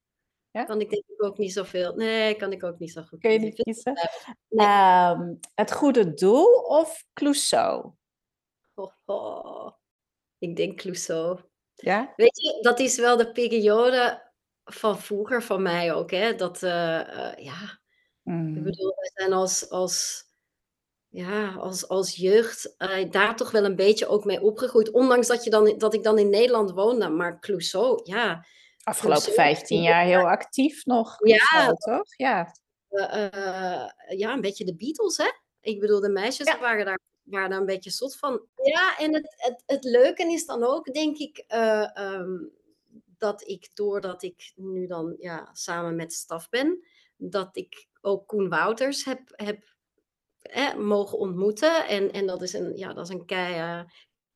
Ja? 0.56 0.64
Kan 0.64 0.82
ik 0.82 0.90
denk 0.90 1.04
ik 1.08 1.24
ook 1.24 1.38
niet 1.38 1.54
zoveel. 1.54 1.96
Nee, 1.96 2.36
kan 2.36 2.52
ik 2.52 2.64
ook 2.64 2.80
niet 2.80 2.92
zo 2.92 3.02
goed 3.02 3.20
Kun 3.20 3.32
je 3.32 3.40
niet 3.40 3.62
kiezen? 3.64 3.94
Nee. 4.50 5.10
Um, 5.10 5.40
het 5.56 5.72
goede 5.72 6.14
doel 6.14 6.46
of 6.54 7.06
Clouseau? 7.14 7.92
Oh, 8.74 8.92
oh. 9.06 9.72
Ik 10.38 10.56
denk 10.56 10.78
Clouseau. 10.78 11.40
Ja? 11.74 12.14
Weet 12.16 12.42
je, 12.42 12.58
dat 12.62 12.80
is 12.80 12.98
wel 12.98 13.18
de 13.18 13.32
periode 13.32 14.32
van 14.64 15.00
vroeger 15.00 15.44
van 15.44 15.62
mij 15.62 15.94
ook. 15.94 16.12
Hè? 16.12 16.36
Dat, 16.36 16.64
uh, 16.64 16.72
uh, 16.72 17.34
ja, 17.36 17.80
mm. 18.24 18.58
ik 18.58 18.64
bedoel, 18.64 18.94
wij 18.96 19.12
zijn 19.14 19.34
als, 19.34 19.70
als, 19.70 20.24
ja, 21.08 21.54
als, 21.54 21.88
als 21.88 22.16
jeugd 22.16 22.76
uh, 22.78 23.12
daar 23.12 23.36
toch 23.36 23.52
wel 23.52 23.66
een 23.66 23.76
beetje 23.76 24.08
ook 24.08 24.26
mee 24.26 24.42
opgegroeid. 24.42 24.92
Ondanks 24.92 25.28
dat, 25.28 25.44
je 25.44 25.50
dan, 25.50 25.78
dat 25.78 25.94
ik 25.94 26.04
dan 26.04 26.20
in 26.20 26.30
Nederland 26.30 26.72
woonde. 26.72 27.10
Maar 27.10 27.40
Clouseau, 27.40 28.02
ja, 28.04 28.46
Afgelopen 28.86 29.34
15 29.34 29.82
jaar 29.82 30.06
heel 30.06 30.30
actief 30.30 30.86
nog. 30.86 31.15
Ja, 31.20 31.74
toch? 31.74 32.15
Ja. 32.18 32.56
Uh, 32.89 34.18
ja, 34.18 34.34
een 34.34 34.42
beetje 34.42 34.65
de 34.65 34.75
Beatles, 34.75 35.18
hè? 35.18 35.32
Ik 35.62 35.80
bedoel, 35.80 36.00
de 36.00 36.10
meisjes 36.10 36.48
ja. 36.48 36.60
waren, 36.60 36.86
daar, 36.86 37.00
waren 37.24 37.50
daar 37.50 37.60
een 37.60 37.65
beetje 37.65 37.89
zot 37.89 38.18
van. 38.18 38.42
Ja, 38.63 38.98
en 38.98 39.13
het, 39.13 39.34
het, 39.38 39.63
het 39.65 39.84
leuke 39.84 40.32
is 40.32 40.46
dan 40.46 40.63
ook, 40.63 40.94
denk 40.94 41.18
ik, 41.18 41.44
uh, 41.48 41.89
um, 42.13 42.51
dat 43.18 43.48
ik 43.48 43.70
doordat 43.74 44.24
ik 44.24 44.51
nu 44.56 44.88
dan 44.88 45.15
ja, 45.20 45.50
samen 45.54 45.96
met 45.96 46.13
staf 46.13 46.50
ben, 46.50 46.86
dat 47.18 47.58
ik 47.58 47.88
ook 48.01 48.27
Koen 48.27 48.50
Wouters 48.50 49.06
heb, 49.06 49.20
heb 49.32 49.75
mogen 50.77 51.18
ontmoeten. 51.18 51.88
En, 51.88 52.12
en 52.12 52.25
dat 52.25 52.42
is 52.42 52.54
een, 52.54 52.77
ja, 52.77 52.94
dat 52.94 53.10
is 53.10 53.13
een 53.13 53.25
kei, 53.25 53.56
eh, 53.56 53.82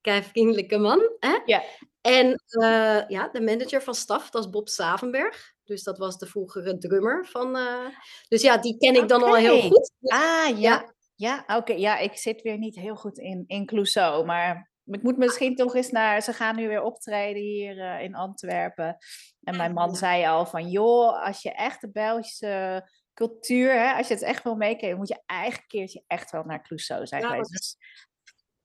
kei 0.01 0.23
vriendelijke 0.23 0.77
man. 0.77 1.11
Hè? 1.19 1.39
Ja. 1.45 1.63
En 2.01 2.43
eh, 2.47 3.07
ja, 3.07 3.29
de 3.31 3.41
manager 3.41 3.81
van 3.83 3.95
staf, 3.95 4.29
dat 4.29 4.43
is 4.43 4.49
Bob 4.49 4.69
Savenberg. 4.69 5.53
Dus 5.63 5.83
dat 5.83 5.97
was 5.97 6.17
de 6.17 6.25
vroegere 6.25 6.77
drummer 6.77 7.25
van. 7.27 7.55
eh, 7.55 7.85
dus 8.27 8.41
ja, 8.41 8.57
die 8.57 8.77
ken 8.77 8.95
ik 8.95 9.07
dan 9.07 9.23
al 9.23 9.35
heel 9.35 9.61
goed. 9.61 9.91
Ah, 10.01 10.59
ja. 10.59 10.93
Ja, 11.15 11.43
oké. 11.47 11.73
Ja, 11.73 11.97
ik 11.97 12.17
zit 12.17 12.41
weer 12.41 12.57
niet 12.57 12.75
heel 12.75 12.95
goed 12.95 13.17
in, 13.17 13.43
in 13.47 13.65
Clouseau, 13.65 14.25
maar 14.25 14.71
ik 14.85 15.03
moet 15.03 15.17
misschien 15.17 15.55
toch 15.55 15.75
eens 15.75 15.91
naar... 15.91 16.21
Ze 16.21 16.33
gaan 16.33 16.55
nu 16.55 16.67
weer 16.67 16.81
optreden 16.81 17.41
hier 17.41 17.79
eh, 17.79 18.03
in 18.03 18.15
Antwerpen. 18.15 18.97
En 19.43 19.57
mijn 19.57 19.73
man 19.73 19.89
Ja. 19.89 19.95
zei 19.95 20.25
al 20.25 20.45
van, 20.45 20.69
joh, 20.69 21.25
als 21.25 21.41
je 21.41 21.51
echt 21.51 21.81
de 21.81 21.89
Belgische 21.91 22.89
cultuur, 23.13 23.73
hè, 23.73 23.93
als 23.93 24.07
je 24.07 24.13
het 24.13 24.23
echt 24.23 24.43
wil 24.43 24.55
meekijken, 24.55 24.97
moet 24.97 25.07
je 25.07 25.21
eigen 25.25 25.67
keertje 25.67 26.03
echt 26.07 26.31
wel 26.31 26.43
naar 26.43 26.63
Clouseau 26.63 27.07
zijn 27.07 27.21
Ja, 27.21 27.27
geweest. 27.29 27.51
Dus, 27.51 27.77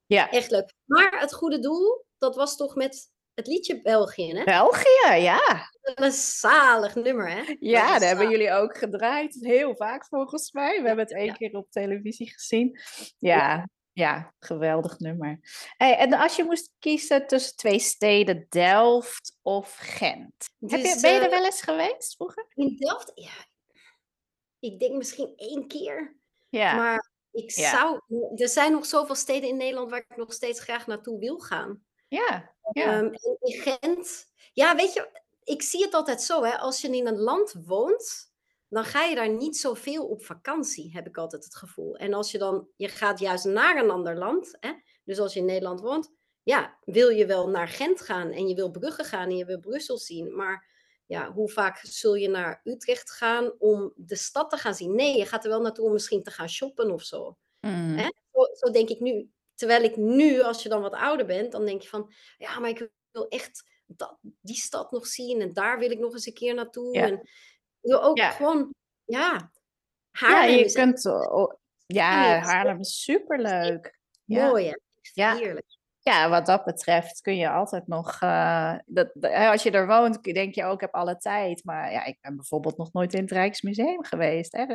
ja, 0.06 0.30
echt 0.30 0.50
leuk. 0.50 0.72
Maar 0.84 1.20
het 1.20 1.34
goede 1.34 1.58
doel, 1.58 2.04
dat 2.18 2.36
was 2.36 2.56
toch 2.56 2.74
met 2.74 3.12
het 3.34 3.46
liedje 3.46 3.82
België, 3.82 4.32
hè? 4.32 4.44
België, 4.44 5.14
ja. 5.22 5.70
Een 5.80 6.12
zalig 6.12 6.94
nummer, 6.94 7.30
hè? 7.30 7.44
Dat 7.44 7.56
Ja, 7.60 7.98
daar 7.98 8.08
hebben 8.08 8.30
jullie 8.30 8.52
ook 8.52 8.78
gedraaid. 8.78 9.36
Heel 9.40 9.76
vaak 9.76 10.06
volgens 10.06 10.52
mij. 10.52 10.80
We 10.80 10.86
hebben 10.86 11.04
het 11.04 11.14
één 11.14 11.26
ja. 11.26 11.32
keer 11.32 11.56
op 11.56 11.70
televisie 11.70 12.32
gezien. 12.32 12.80
Ja, 13.18 13.68
ja, 13.92 14.34
geweldig 14.38 14.98
nummer. 14.98 15.38
Hey, 15.76 15.96
en 15.96 16.12
als 16.12 16.36
je 16.36 16.44
moest 16.44 16.70
kiezen 16.78 17.26
tussen 17.26 17.56
twee 17.56 17.78
steden, 17.78 18.46
Delft 18.48 19.38
of 19.42 19.76
Gent. 19.80 20.48
Heb 20.58 20.70
je, 20.70 20.76
Dus, 20.76 21.00
ben 21.00 21.12
je 21.12 21.18
er 21.18 21.24
eh, 21.24 21.30
wel 21.30 21.44
eens 21.44 21.62
geweest 21.62 22.14
vroeger? 22.14 22.46
In 22.54 22.76
Delft, 22.76 23.12
ja. 23.14 23.46
Ik 24.58 24.78
denk 24.78 24.96
misschien 24.96 25.32
één 25.36 25.66
keer. 25.68 26.16
Ja, 26.48 26.74
Maar 26.74 27.10
ik 27.30 27.50
Ja. 27.50 27.70
zou... 27.70 28.00
Er 28.34 28.48
zijn 28.48 28.72
nog 28.72 28.86
zoveel 28.86 29.14
steden 29.14 29.48
in 29.48 29.56
Nederland 29.56 29.90
waar 29.90 30.04
ik 30.08 30.16
nog 30.16 30.32
steeds 30.32 30.60
graag 30.60 30.86
naartoe 30.86 31.18
wil 31.18 31.38
gaan. 31.38 31.84
Ja, 32.14 32.54
ja. 32.72 32.98
Ehm, 32.98 33.12
in 33.40 33.60
Gent... 33.60 34.32
Ja, 34.52 34.76
weet 34.76 34.92
je, 34.92 35.20
ik 35.44 35.62
zie 35.62 35.84
het 35.84 35.94
altijd 35.94 36.22
zo, 36.22 36.42
hè. 36.42 36.58
Als 36.58 36.80
je 36.80 36.88
in 36.88 37.06
een 37.06 37.18
land 37.18 37.54
woont, 37.64 38.32
dan 38.68 38.84
ga 38.84 39.02
je 39.02 39.14
daar 39.14 39.28
niet 39.28 39.56
zoveel 39.56 40.06
op 40.06 40.24
vakantie, 40.24 40.92
heb 40.92 41.06
ik 41.06 41.16
altijd 41.16 41.44
het 41.44 41.56
gevoel. 41.56 41.96
En 41.96 42.14
als 42.14 42.30
je 42.30 42.38
dan... 42.38 42.68
Je 42.76 42.88
gaat 42.88 43.18
juist 43.18 43.44
naar 43.44 43.76
een 43.76 43.90
ander 43.90 44.18
land, 44.18 44.56
hè. 44.60 44.72
Dus 45.04 45.18
als 45.18 45.32
je 45.32 45.40
in 45.40 45.46
Nederland 45.46 45.80
woont, 45.80 46.12
ja, 46.42 46.78
wil 46.84 47.08
je 47.08 47.26
wel 47.26 47.48
naar 47.48 47.68
Gent 47.68 48.00
gaan 48.00 48.30
en 48.30 48.48
je 48.48 48.54
wil 48.54 48.70
Brugge 48.70 49.04
gaan 49.04 49.28
en 49.28 49.36
je 49.36 49.44
wil 49.44 49.60
Brussel 49.60 49.98
zien. 49.98 50.36
Maar 50.36 50.72
ja, 51.06 51.32
hoe 51.32 51.48
vaak 51.48 51.76
zul 51.82 52.14
je 52.14 52.28
naar 52.28 52.60
Utrecht 52.64 53.10
gaan 53.10 53.52
om 53.58 53.92
de 53.96 54.16
stad 54.16 54.50
te 54.50 54.56
gaan 54.56 54.74
zien? 54.74 54.94
Nee, 54.94 55.18
je 55.18 55.26
gaat 55.26 55.44
er 55.44 55.50
wel 55.50 55.60
naartoe 55.60 55.86
om 55.86 55.92
misschien 55.92 56.22
te 56.22 56.30
gaan 56.30 56.48
shoppen 56.48 56.90
of 56.90 57.02
zo. 57.02 57.36
Mm. 57.60 57.96
Hè? 57.96 58.08
Zo, 58.32 58.44
zo 58.52 58.70
denk 58.72 58.88
ik 58.88 59.00
nu. 59.00 59.30
Terwijl 59.54 59.82
ik 59.82 59.96
nu, 59.96 60.40
als 60.42 60.62
je 60.62 60.68
dan 60.68 60.80
wat 60.82 60.92
ouder 60.92 61.26
bent, 61.26 61.52
dan 61.52 61.64
denk 61.64 61.82
je 61.82 61.88
van, 61.88 62.12
ja, 62.38 62.58
maar 62.58 62.70
ik 62.70 62.90
wil 63.10 63.28
echt 63.28 63.64
dat, 63.86 64.18
die 64.40 64.56
stad 64.56 64.90
nog 64.90 65.06
zien 65.06 65.40
en 65.40 65.52
daar 65.52 65.78
wil 65.78 65.90
ik 65.90 65.98
nog 65.98 66.12
eens 66.12 66.26
een 66.26 66.32
keer 66.34 66.54
naartoe. 66.54 66.94
Ja. 66.94 67.02
En 67.06 67.12
ik 67.80 67.90
wil 67.90 68.02
ook 68.02 68.16
Ja. 68.18 68.30
gewoon, 68.30 68.74
ja, 69.04 69.32
Ja, 69.32 69.50
Haarlem 70.10 70.56
je 70.56 70.64
is 70.64 70.74
kunt... 70.74 71.06
oh, 71.06 71.52
ja. 71.86 72.38
Haarlem 72.38 72.80
is 72.80 73.02
superleuk. 73.02 73.98
Ja. 74.24 74.48
mooi, 74.48 74.66
hè? 74.66 74.76
Ja. 75.12 75.36
heerlijk. 75.36 75.66
Ja, 76.04 76.28
wat 76.28 76.46
dat 76.46 76.64
betreft 76.64 77.20
kun 77.20 77.36
je 77.36 77.50
altijd 77.50 77.86
nog. 77.86 78.20
eh, 78.20 78.74
dat, 78.86 79.12
als 79.22 79.62
je 79.62 79.70
er 79.70 79.86
woont, 79.86 80.22
denk 80.22 80.54
je 80.54 80.64
ook, 80.64 80.74
ik 80.74 80.80
heb 80.80 80.94
alle 80.94 81.16
tijd. 81.16 81.64
Maar 81.64 81.92
ja, 81.92 82.04
ik 82.04 82.18
ben 82.20 82.36
bijvoorbeeld 82.36 82.76
nog 82.76 82.92
nooit 82.92 83.14
in 83.14 83.20
het 83.20 83.30
Rijksmuseum 83.30 84.04
geweest. 84.04 84.52
Hè? 84.52 84.66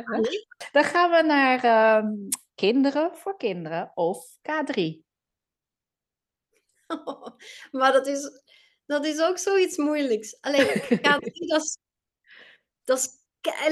Dan 0.72 0.84
gaan 0.84 1.10
we 1.10 1.22
naar 1.22 1.64
ehm, 1.64 2.12
kinderen 2.54 3.16
voor 3.16 3.36
kinderen 3.36 3.90
of 3.94 4.26
K3. 4.36 4.80
maar 7.78 7.92
dat 7.92 8.06
is, 8.06 8.42
dat 8.86 9.04
is 9.04 9.20
ook 9.20 9.38
zoiets 9.38 9.76
moeilijks. 9.76 10.40
Alleen, 10.40 10.66
K3, 10.82 11.00
dat 11.52 11.62
is, 11.62 11.78
dat 12.84 12.98
is 12.98 13.08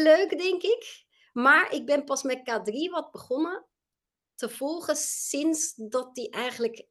leuk, 0.03 0.39
denk 0.39 0.63
ik. 0.63 1.05
Maar 1.33 1.73
ik 1.73 1.87
ben 1.87 2.05
pas 2.05 2.23
met 2.23 2.39
K3 2.39 2.91
wat 2.91 3.11
begonnen 3.11 3.67
te 4.35 4.49
volgen 4.49 4.97
sinds 4.97 5.75
dat 5.75 6.15
die 6.15 6.31
eigenlijk 6.31 6.87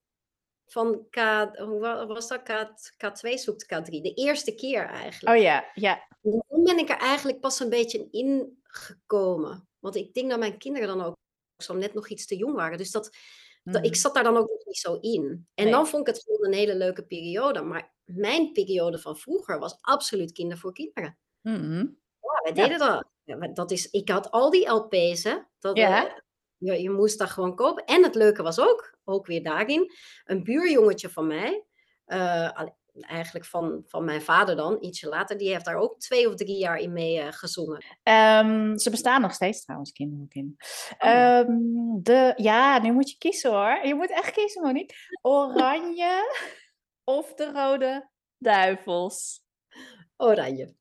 van 0.69 1.07
K, 1.09 1.15
hoe 1.57 1.79
wa- 1.79 2.05
was 2.07 2.27
dat? 2.27 2.43
K, 2.43 2.49
K2 2.97 3.33
zoekt 3.33 3.65
K3. 3.65 3.89
De 4.01 4.13
eerste 4.13 4.55
keer 4.55 4.85
eigenlijk. 4.85 5.35
Oh 5.37 5.41
ja, 5.43 5.65
ja. 5.73 6.07
En 6.23 6.43
toen 6.49 6.63
ben 6.63 6.77
ik 6.77 6.89
er 6.89 6.97
eigenlijk 6.97 7.39
pas 7.39 7.59
een 7.59 7.69
beetje 7.69 8.07
in 8.11 8.59
gekomen. 8.63 9.67
Want 9.79 9.95
ik 9.95 10.13
denk 10.13 10.29
dat 10.29 10.39
mijn 10.39 10.57
kinderen 10.57 10.87
dan 10.87 11.01
ook 11.01 11.15
zo 11.63 11.73
net 11.73 11.93
nog 11.93 12.07
iets 12.09 12.25
te 12.25 12.35
jong 12.35 12.55
waren. 12.55 12.77
Dus 12.77 12.91
dat, 12.91 13.09
dat, 13.63 13.83
ik 13.85 13.89
Mhm. 13.91 13.99
zat 13.99 14.13
daar 14.13 14.23
dan 14.23 14.37
ook 14.37 14.49
nog 14.49 14.65
niet 14.65 14.77
zo 14.77 14.97
in. 15.01 15.47
En 15.53 15.63
Nee. 15.63 15.73
dan 15.73 15.87
vond 15.87 16.07
ik 16.07 16.15
het 16.15 16.25
een 16.41 16.53
hele 16.53 16.75
leuke 16.75 17.05
periode. 17.05 17.61
Maar 17.61 17.93
mijn 18.05 18.51
periode 18.51 18.99
van 18.99 19.17
vroeger 19.17 19.59
was 19.59 19.77
absoluut 19.81 20.31
kinder 20.31 20.57
voor 20.57 20.73
kinderen. 20.73 21.17
Mhm. 21.41 21.77
Ja, 22.21 22.41
wij 22.43 22.51
Ja. 22.53 22.63
deden 22.63 22.79
dat. 22.79 23.05
Ja, 23.23 23.47
dat 23.47 23.71
is, 23.71 23.89
ik 23.89 24.09
had 24.09 24.31
al 24.31 24.49
die 24.49 24.69
LP's, 24.69 25.23
hè. 25.23 25.37
Dat, 25.59 25.77
Ja. 25.77 26.05
eh, 26.07 26.13
je, 26.57 26.81
je 26.81 26.89
moest 26.89 27.19
dat 27.19 27.29
gewoon 27.29 27.55
kopen. 27.55 27.85
En 27.85 28.03
het 28.03 28.15
leuke 28.15 28.43
was 28.43 28.59
ook, 28.59 28.96
ook 29.07 29.25
weer 29.25 29.43
daarin, 29.43 29.91
een 30.25 30.43
buurjongetje 30.43 31.09
van 31.09 31.27
mij, 31.27 31.63
eh, 32.05 32.61
eigenlijk 33.01 33.45
van, 33.45 33.83
van 33.85 34.05
mijn 34.05 34.21
vader 34.21 34.55
dan, 34.55 34.77
ietsje 34.79 35.07
later, 35.07 35.37
die 35.37 35.49
heeft 35.49 35.65
daar 35.65 35.75
ook 35.75 35.99
twee 35.99 36.29
of 36.29 36.35
drie 36.35 36.57
jaar 36.57 36.77
in 36.77 36.93
mee 36.93 37.19
eh, 37.19 37.31
gezongen. 37.31 37.85
Ehm, 38.03 38.77
ze 38.77 38.89
bestaan 38.89 39.21
nog 39.21 39.33
steeds 39.33 39.63
trouwens, 39.63 39.91
kinderen. 39.91 40.55
Oh. 40.97 41.09
Ehm, 41.09 41.47
de, 42.01 42.33
ja, 42.35 42.79
nu 42.79 42.91
moet 42.91 43.09
je 43.09 43.17
kiezen 43.17 43.51
hoor. 43.51 43.85
Je 43.85 43.95
moet 43.95 44.11
echt 44.11 44.31
kiezen, 44.31 44.61
Monique. 44.61 44.95
Oranje 45.21 46.35
of 47.03 47.33
de 47.33 47.51
rode 47.51 48.09
duivels? 48.37 49.45
Oranje. 50.17 50.75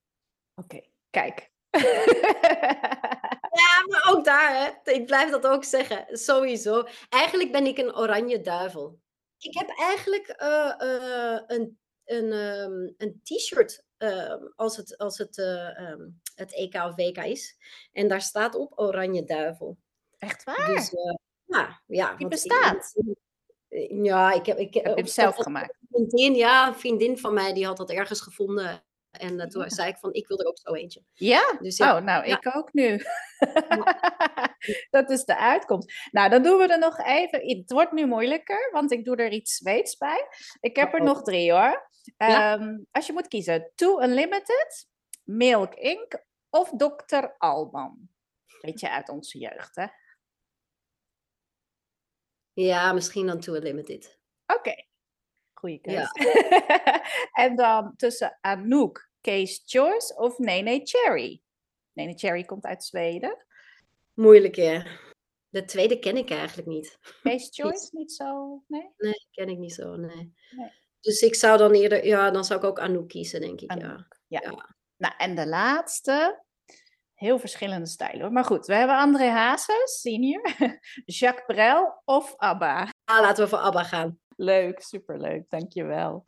Oké, 0.54 0.80
kijk. 1.10 1.50
Ja, 3.56 3.84
maar 3.88 4.14
ook 4.14 4.24
daar, 4.24 4.54
hè. 4.82 4.92
Ik 4.92 5.06
blijf 5.06 5.30
dat 5.30 5.46
ook 5.46 5.64
zeggen. 5.64 6.06
Sowieso. 6.18 6.84
Eigenlijk 7.08 7.52
ben 7.52 7.66
ik 7.66 7.78
een 7.78 7.96
oranje 7.96 8.40
duivel. 8.40 8.98
Ik 9.38 9.58
heb 9.58 9.68
eigenlijk 9.78 10.28
eh, 10.28 10.80
eh, 10.80 11.42
een, 11.46 11.78
een, 12.04 12.32
ehm, 12.32 12.92
een 12.96 13.20
t-shirt 13.22 13.84
ehm, 13.96 14.42
als 14.56 14.76
het, 14.76 14.98
als 14.98 15.18
het, 15.18 15.38
eh, 15.38 15.78
ehm, 15.90 16.00
het 16.34 16.54
EK 16.54 16.74
of 16.74 16.94
WK 16.94 17.18
is. 17.18 17.56
En 17.92 18.08
daar 18.08 18.20
staat 18.20 18.54
op 18.54 18.72
oranje 18.78 19.24
duivel. 19.24 19.78
Echt 20.18 20.44
waar? 20.44 20.66
Dus 20.74 20.90
ja, 21.44 21.82
ja. 21.86 22.14
Die 22.16 22.26
want 22.28 22.44
ik- 22.44 22.48
bestaat? 22.50 22.94
Ja, 23.88 24.32
ik 24.32 24.46
heb... 24.46 24.58
Ik, 24.58 24.74
Heb 24.74 24.82
je 24.84 24.88
hem 24.90 24.98
op- 24.98 25.06
zelf 25.06 25.36
gemaakt? 25.36 25.74
Vriendin, 25.90 26.34
ja, 26.34 26.66
een 26.68 26.74
vriendin 26.74 27.18
van 27.18 27.34
mij, 27.34 27.52
die 27.52 27.66
had 27.66 27.76
dat 27.76 27.90
ergens 27.90 28.20
gevonden. 28.20 28.84
En 29.18 29.48
toen 29.48 29.62
Ja. 29.62 29.68
zei 29.68 29.88
ik 29.88 29.96
van, 29.96 30.12
ik 30.12 30.28
wil 30.28 30.38
er 30.40 30.46
ook 30.46 30.58
zo 30.58 30.72
eentje. 30.74 31.02
Ja? 31.12 31.56
Dus 31.60 31.76
ja, 31.76 31.96
Oh, 31.96 32.02
nou, 32.02 32.26
ja. 32.26 32.36
ik 32.36 32.56
ook 32.56 32.72
nu. 32.72 32.96
Dat 34.90 35.10
is 35.10 35.24
de 35.24 35.36
uitkomst. 35.38 35.92
Nou, 36.10 36.30
dan 36.30 36.42
doen 36.42 36.58
we 36.58 36.66
er 36.66 36.78
nog 36.78 36.98
even. 36.98 37.48
Het 37.48 37.72
wordt 37.72 37.92
nu 37.92 38.06
moeilijker, 38.06 38.68
want 38.72 38.92
ik 38.92 39.04
doe 39.04 39.16
er 39.16 39.30
iets 39.32 39.54
Zweeds 39.56 39.96
bij. 39.96 40.26
Ik 40.60 40.76
heb 40.76 40.88
er 40.92 41.00
Uh-oh. 41.00 41.06
nog 41.14 41.22
drie 41.22 41.52
hoor. 41.52 41.90
Ehm, 42.16 42.78
als 42.90 43.06
je 43.06 43.12
moet 43.12 43.28
kiezen, 43.28 43.72
Too 43.74 44.02
Unlimited, 44.02 44.86
Milk 45.24 45.74
Inc. 45.74 46.24
of 46.50 46.70
Dr. 46.76 47.26
Alban. 47.38 48.08
Beetje 48.60 48.90
uit 48.90 49.08
onze 49.08 49.38
jeugd, 49.38 49.76
hè? 49.76 49.86
Ja, 52.52 52.92
misschien 52.92 53.26
dan 53.26 53.40
To 53.40 53.54
A 53.54 53.58
Limited. 53.58 54.18
Oké, 54.46 54.74
goede 55.58 55.80
keus. 55.80 55.94
Ja. 55.94 56.10
en 57.44 57.56
dan 57.56 57.96
tussen 57.96 58.38
Anouk, 58.40 59.10
Case 59.20 59.60
Choice 59.64 60.16
of 60.16 60.38
Nene 60.38 60.80
Cherry. 60.84 61.42
Nene 61.92 62.18
Cherry 62.18 62.44
komt 62.44 62.64
uit 62.64 62.84
Zweden. 62.84 63.46
Moeilijk, 64.14 64.56
hè? 64.56 64.82
De 65.48 65.64
tweede 65.64 65.98
ken 65.98 66.16
ik 66.16 66.30
eigenlijk 66.30 66.68
niet. 66.68 66.98
Case 67.22 67.48
Choice, 67.62 67.88
niet 67.90 68.12
zo, 68.12 68.62
nee? 68.66 68.92
Nee, 68.96 69.26
ken 69.30 69.48
ik 69.48 69.58
niet 69.58 69.74
zo, 69.74 69.96
nee. 69.96 70.34
Nee. 70.50 70.72
Dus 71.00 71.20
ik 71.20 71.34
zou 71.34 71.58
dan 71.58 71.72
eerder, 71.72 72.06
ja, 72.06 72.30
dan 72.30 72.44
zou 72.44 72.60
ik 72.60 72.66
ook 72.66 72.78
Anouk 72.78 73.08
kiezen, 73.08 73.40
denk 73.40 73.60
ik, 73.60 73.72
ja. 73.78 74.06
Ja. 74.26 74.74
Nou, 74.96 75.14
en 75.16 75.34
de 75.34 75.46
laatste, 75.46 76.44
heel 77.14 77.38
verschillende 77.38 77.86
stijlen 77.86 78.20
hoor. 78.20 78.32
Maar 78.32 78.44
goed, 78.44 78.66
we 78.66 78.74
hebben 78.74 78.96
André 78.96 79.24
Hazes, 79.24 80.00
senior, 80.00 80.54
Jacques 81.04 81.46
Brel 81.46 82.02
of 82.04 82.34
ABBA. 82.36 82.90
Ah, 83.04 83.20
laten 83.20 83.44
we 83.44 83.50
voor 83.50 83.58
ABBA 83.58 83.84
gaan. 83.84 84.18
Leuk, 84.36 84.80
superleuk, 84.80 85.50
dankjewel. 85.50 86.24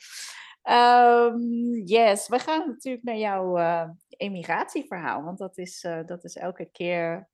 Ehm 0.63 1.39
yes, 1.85 2.29
we 2.29 2.39
gaan 2.39 2.69
natuurlijk 2.69 3.05
naar 3.05 3.17
jouw 3.17 3.57
eh, 3.57 3.89
emigratieverhaal, 4.09 5.23
want 5.23 5.39
dat 5.39 5.59
is, 5.59 5.85
eh, 5.85 6.07
dat 6.07 6.25
is 6.25 6.37
elke 6.37 6.71
keer 6.71 7.29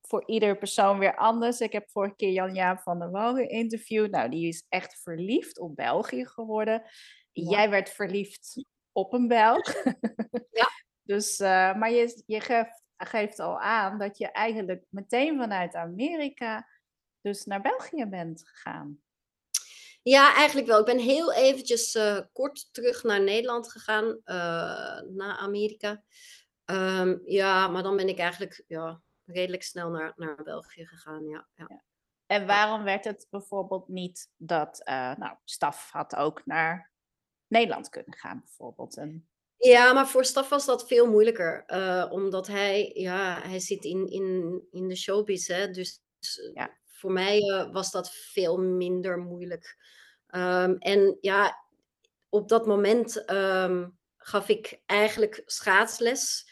voor 0.00 0.22
ieder 0.26 0.58
persoon 0.58 0.98
weer 0.98 1.16
anders. 1.16 1.60
Ik 1.60 1.72
heb 1.72 1.90
vorige 1.90 2.14
keer 2.16 2.30
Jan-Jaap 2.30 2.80
van 2.80 2.98
der 2.98 3.10
Wal 3.10 3.34
geïnterviewd. 3.34 4.10
Nou, 4.10 4.30
die 4.30 4.48
is 4.48 4.66
echt 4.68 5.02
verliefd 5.02 5.58
op 5.58 5.76
België 5.76 6.26
geworden. 6.26 6.82
Ja. 7.32 7.50
Jij 7.50 7.70
werd 7.70 7.90
verliefd 7.90 8.64
op 8.92 9.12
een 9.12 9.28
Belg. 9.28 9.82
Ja. 10.50 10.68
Dus, 11.06 11.40
eh, 11.40 11.74
maar 11.74 11.90
je, 11.90 12.22
je 12.26 12.40
geeft, 12.40 12.82
geeft 12.96 13.38
al 13.38 13.60
aan 13.60 13.98
dat 13.98 14.18
je 14.18 14.30
eigenlijk 14.30 14.84
meteen 14.88 15.38
vanuit 15.38 15.74
Amerika 15.74 16.68
dus 17.20 17.44
naar 17.44 17.60
België 17.60 18.06
bent 18.06 18.48
gegaan. 18.48 19.03
Ja, 20.04 20.34
eigenlijk 20.34 20.66
wel. 20.66 20.78
Ik 20.78 20.84
ben 20.84 20.98
heel 20.98 21.32
eventjes 21.32 21.94
uh, 21.94 22.20
kort 22.32 22.68
terug 22.72 23.02
naar 23.02 23.20
Nederland 23.20 23.70
gegaan, 23.70 24.04
uh, 24.04 25.00
naar 25.10 25.36
Amerika. 25.38 26.02
Um, 26.64 27.22
ja, 27.24 27.68
maar 27.68 27.82
dan 27.82 27.96
ben 27.96 28.08
ik 28.08 28.18
eigenlijk 28.18 28.64
ja, 28.66 29.02
redelijk 29.24 29.62
snel 29.62 29.90
naar, 29.90 30.12
naar 30.16 30.42
België 30.42 30.86
gegaan. 30.86 31.28
Ja, 31.28 31.48
ja. 31.54 31.64
ja. 31.68 31.84
En 32.26 32.46
waarom 32.46 32.82
werd 32.82 33.04
het 33.04 33.26
bijvoorbeeld 33.30 33.88
niet 33.88 34.30
dat, 34.36 34.80
uh, 34.88 35.14
nou, 35.14 35.36
staf 35.44 35.90
had 35.90 36.16
ook 36.16 36.46
naar 36.46 36.92
Nederland 37.46 37.88
kunnen 37.88 38.14
gaan, 38.14 38.40
bijvoorbeeld? 38.44 38.96
En... 38.96 39.28
Ja, 39.56 39.92
maar 39.92 40.08
voor 40.08 40.24
Staf 40.24 40.48
was 40.48 40.64
dat 40.64 40.86
veel 40.86 41.10
moeilijker. 41.10 41.64
omdat 42.10 42.46
hij, 42.46 42.90
ja, 42.94 43.40
hij 43.42 43.60
zit 43.60 43.84
in, 43.84 44.08
in, 44.10 44.62
in 44.70 44.88
de 44.88 44.96
showbiz, 44.96 45.48
hè. 45.48 45.70
Dus 45.70 46.02
ja 46.54 46.82
voor 47.04 47.12
mij 47.12 47.40
uh, 47.40 47.72
was 47.72 47.90
dat 47.90 48.10
veel 48.12 48.58
minder 48.58 49.18
moeilijk. 49.18 49.76
Um, 50.28 50.78
en 50.78 51.18
ja, 51.20 51.64
op 52.28 52.48
dat 52.48 52.66
moment 52.66 53.30
um, 53.30 53.98
gaf 54.16 54.48
ik 54.48 54.80
eigenlijk 54.86 55.42
schaatsles. 55.44 56.50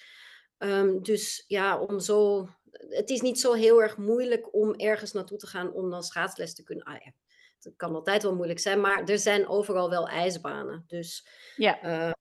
Um, 0.58 1.02
dus 1.02 1.44
ja, 1.46 1.80
om 1.80 2.00
zo. 2.00 2.48
Het 2.70 3.10
is 3.10 3.20
niet 3.20 3.40
zo 3.40 3.52
heel 3.52 3.82
erg 3.82 3.96
moeilijk 3.96 4.54
om 4.54 4.74
ergens 4.74 5.12
naartoe 5.12 5.38
te 5.38 5.46
gaan 5.46 5.72
om 5.72 5.90
dan 5.90 6.02
schaatsles 6.02 6.54
te 6.54 6.62
kunnen. 6.62 6.84
Ah, 6.84 7.04
ja. 7.04 7.12
Het 7.60 7.76
kan 7.76 7.94
altijd 7.94 8.22
wel 8.22 8.34
moeilijk 8.34 8.60
zijn, 8.60 8.80
maar 8.80 9.04
er 9.04 9.18
zijn 9.18 9.48
overal 9.48 9.90
wel 9.90 10.08
ijsbanen. 10.08 10.84
Dus 10.86 11.28
ja, 11.56 11.84
uh, 11.84 12.12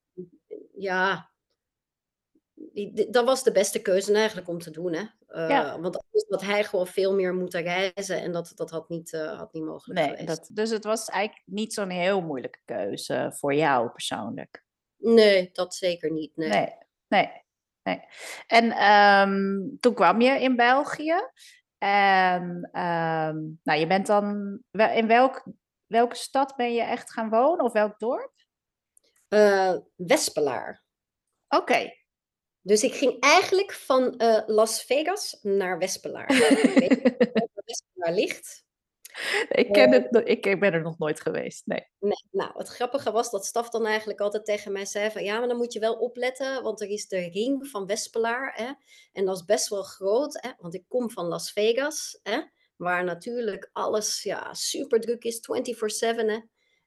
ja 0.73 1.30
dat 3.09 3.25
was 3.25 3.43
de 3.43 3.51
beste 3.51 3.81
keuze 3.81 4.13
eigenlijk 4.13 4.47
om 4.47 4.59
te 4.59 4.71
doen. 4.71 4.93
Hè? 4.93 5.03
Uh, 5.29 5.49
ja. 5.49 5.79
Want 5.79 5.95
anders 5.97 6.25
had 6.29 6.41
hij 6.41 6.63
gewoon 6.63 6.87
veel 6.87 7.15
meer 7.15 7.33
moeten 7.33 7.61
reizen 7.61 8.21
en 8.21 8.31
dat, 8.31 8.51
dat 8.55 8.69
had, 8.69 8.89
niet, 8.89 9.11
uh, 9.13 9.37
had 9.37 9.53
niet 9.53 9.63
mogelijk 9.63 9.99
nee, 9.99 10.09
geweest. 10.09 10.27
Dat, 10.27 10.49
dus 10.53 10.69
het 10.69 10.83
was 10.83 11.09
eigenlijk 11.09 11.47
niet 11.47 11.73
zo'n 11.73 11.89
heel 11.89 12.21
moeilijke 12.21 12.59
keuze 12.65 13.33
voor 13.35 13.53
jou 13.53 13.89
persoonlijk? 13.89 14.63
Nee, 14.97 15.49
dat 15.53 15.75
zeker 15.75 16.11
niet. 16.11 16.35
Nee, 16.35 16.49
nee. 16.49 16.75
nee, 17.07 17.31
nee. 17.83 18.01
En 18.47 18.91
um, 18.91 19.77
toen 19.79 19.93
kwam 19.93 20.21
je 20.21 20.39
in 20.39 20.55
België. 20.55 21.15
En 21.77 22.43
um, 22.81 23.59
nou, 23.63 23.79
je 23.79 23.87
bent 23.87 24.07
dan... 24.07 24.59
In 24.71 25.07
welk, 25.07 25.43
welke 25.85 26.15
stad 26.15 26.55
ben 26.55 26.73
je 26.73 26.81
echt 26.81 27.11
gaan 27.11 27.29
wonen 27.29 27.65
of 27.65 27.71
welk 27.71 27.99
dorp? 27.99 28.33
Uh, 29.29 29.75
Wespelaar. 29.95 30.83
Oké, 31.47 32.00
dus 32.61 32.83
ik 32.83 32.93
ging 32.93 33.19
eigenlijk 33.19 33.71
van 33.71 34.13
uh, 34.17 34.41
Las 34.45 34.83
Vegas 34.83 35.39
naar 35.41 35.77
Wespelaar. 35.77 36.27
waar 37.33 37.63
Wespelaar 37.65 38.13
ligt. 38.13 38.63
Ik, 39.49 39.71
ken 39.71 39.93
uh, 39.93 40.03
het, 40.09 40.27
ik 40.27 40.59
ben 40.59 40.73
er 40.73 40.81
nog 40.81 40.97
nooit 40.97 41.21
geweest, 41.21 41.65
nee. 41.65 41.87
nee. 41.99 42.25
Nou, 42.31 42.51
het 42.57 42.67
grappige 42.67 43.11
was 43.11 43.31
dat 43.31 43.45
Staf 43.45 43.69
dan 43.69 43.85
eigenlijk 43.85 44.19
altijd 44.19 44.45
tegen 44.45 44.71
mij 44.71 44.85
zei 44.85 45.11
van... 45.11 45.23
ja, 45.23 45.39
maar 45.39 45.47
dan 45.47 45.57
moet 45.57 45.73
je 45.73 45.79
wel 45.79 45.93
opletten, 45.93 46.63
want 46.63 46.81
er 46.81 46.89
is 46.89 47.07
de 47.07 47.29
ring 47.29 47.67
van 47.67 47.85
Wespelaar. 47.85 48.53
Hè? 48.55 48.71
En 49.11 49.25
dat 49.25 49.35
is 49.35 49.45
best 49.45 49.67
wel 49.67 49.83
groot, 49.83 50.41
hè? 50.41 50.49
want 50.57 50.73
ik 50.73 50.83
kom 50.87 51.11
van 51.11 51.25
Las 51.25 51.51
Vegas... 51.51 52.19
Hè? 52.23 52.41
waar 52.81 53.03
natuurlijk 53.03 53.69
alles 53.73 54.23
ja, 54.23 54.53
super 54.53 54.99
druk 54.99 55.23
is, 55.23 55.39
24-7. 56.05 56.15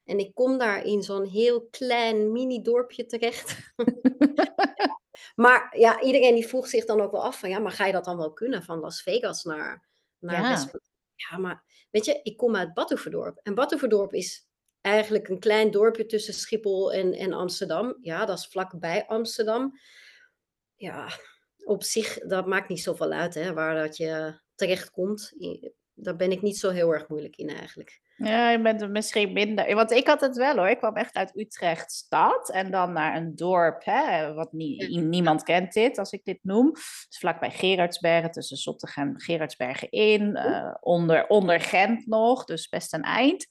En 0.03 0.19
ik 0.19 0.33
kom 0.33 0.57
daar 0.57 0.85
in 0.85 1.01
zo'n 1.01 1.25
heel 1.25 1.67
klein 1.69 2.31
mini-dorpje 2.31 3.05
terecht. 3.05 3.57
Maar 5.35 5.77
ja, 5.77 6.01
iedereen 6.01 6.35
die 6.35 6.47
vroeg 6.47 6.67
zich 6.67 6.85
dan 6.85 7.01
ook 7.01 7.11
wel 7.11 7.23
af 7.23 7.39
van 7.39 7.49
ja, 7.49 7.59
maar 7.59 7.71
ga 7.71 7.85
je 7.85 7.91
dat 7.91 8.05
dan 8.05 8.17
wel 8.17 8.33
kunnen 8.33 8.63
van 8.63 8.79
Las 8.79 9.01
Vegas 9.01 9.43
naar, 9.43 9.87
naar 10.19 10.41
ja. 10.41 10.69
Ja, 11.15 11.37
maar 11.37 11.63
weet 11.91 12.05
je, 12.05 12.19
ik 12.23 12.37
kom 12.37 12.55
uit 12.55 12.73
Batuverdorp. 12.73 13.39
En 13.43 13.55
Batuverdorp 13.55 14.13
is 14.13 14.47
eigenlijk 14.81 15.27
een 15.27 15.39
klein 15.39 15.71
dorpje 15.71 16.05
tussen 16.05 16.33
Schiphol 16.33 16.93
en, 16.93 17.13
en 17.13 17.33
Amsterdam. 17.33 17.97
Ja, 18.01 18.25
dat 18.25 18.37
is 18.37 18.47
vlakbij 18.47 19.05
Amsterdam. 19.05 19.79
Ja, 20.75 21.09
op 21.63 21.83
zich, 21.83 22.19
dat 22.19 22.47
maakt 22.47 22.69
niet 22.69 22.81
zoveel 22.83 23.11
uit 23.11 23.33
hè, 23.33 23.53
waar 23.53 23.75
dat 23.75 23.97
je 23.97 24.39
terecht 24.55 24.91
komt. 24.91 25.33
Daar 25.93 26.15
ben 26.15 26.31
ik 26.31 26.41
niet 26.41 26.57
zo 26.57 26.69
heel 26.69 26.93
erg 26.93 27.07
moeilijk 27.07 27.35
in 27.35 27.49
eigenlijk. 27.49 28.01
Ja, 28.17 28.49
je 28.49 28.61
bent 28.61 28.81
er 28.81 28.89
misschien 28.89 29.33
minder. 29.33 29.75
Want 29.75 29.91
ik 29.91 30.07
had 30.07 30.21
het 30.21 30.37
wel 30.37 30.55
hoor. 30.55 30.67
Ik 30.67 30.77
kwam 30.77 30.95
echt 30.95 31.15
uit 31.15 31.37
Utrecht 31.37 31.91
stad 31.91 32.51
en 32.51 32.71
dan 32.71 32.93
naar 32.93 33.15
een 33.15 33.35
dorp. 33.35 33.85
Hè, 33.85 34.33
wat 34.33 34.51
niemand 34.51 35.43
kent 35.43 35.73
dit 35.73 35.97
als 35.97 36.11
ik 36.11 36.23
dit 36.23 36.39
noem. 36.41 36.71
Dus 36.71 37.17
vlakbij 37.19 37.51
Gerardsbergen, 37.51 38.31
tussen 38.31 38.57
Zottegem 38.57 39.07
en 39.07 39.21
Gerardsbergen 39.21 39.91
in. 39.91 40.21
Uh, 40.21 40.73
onder, 40.79 41.27
onder 41.27 41.61
Gent 41.61 42.07
nog, 42.07 42.45
dus 42.45 42.69
best 42.69 42.93
een 42.93 43.03
eind. 43.03 43.45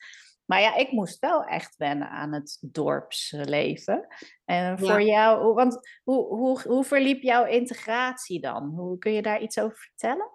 Maar 0.45 0.61
ja, 0.61 0.75
ik 0.75 0.91
moest 0.93 1.19
wel 1.19 1.45
echt 1.45 1.77
wennen 1.77 2.09
aan 2.09 2.33
het 2.33 2.59
dorpsleven. 2.61 4.07
En 4.45 4.79
voor 4.79 5.03
jou, 5.03 5.55
want 5.55 5.79
hoe, 6.03 6.27
hoe, 6.27 6.61
hoe 6.63 6.85
verliep 6.85 7.23
jouw 7.23 7.45
integratie 7.45 8.41
dan? 8.41 8.65
Hoe, 8.65 8.99
kun 8.99 9.13
je 9.13 9.23
daar 9.23 9.41
iets 9.41 9.59
over 9.59 9.77
vertellen? 9.79 10.31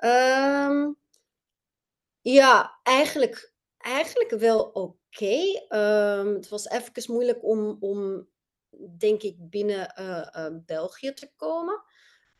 Um, 0.00 0.96
ja, 2.32 2.78
eigenlijk, 2.82 3.52
eigenlijk 3.78 4.30
wel 4.30 4.60
oké. 4.62 5.64
Ehm, 5.68 6.34
het 6.34 6.48
was 6.48 6.68
even 6.68 7.12
moeilijk 7.12 7.44
om, 7.44 7.76
om 7.80 8.28
denk 8.98 9.22
ik, 9.22 9.36
binnen 9.38 9.94
uh, 10.00 10.46
België 10.66 11.12
te 11.12 11.30
komen. 11.36 11.82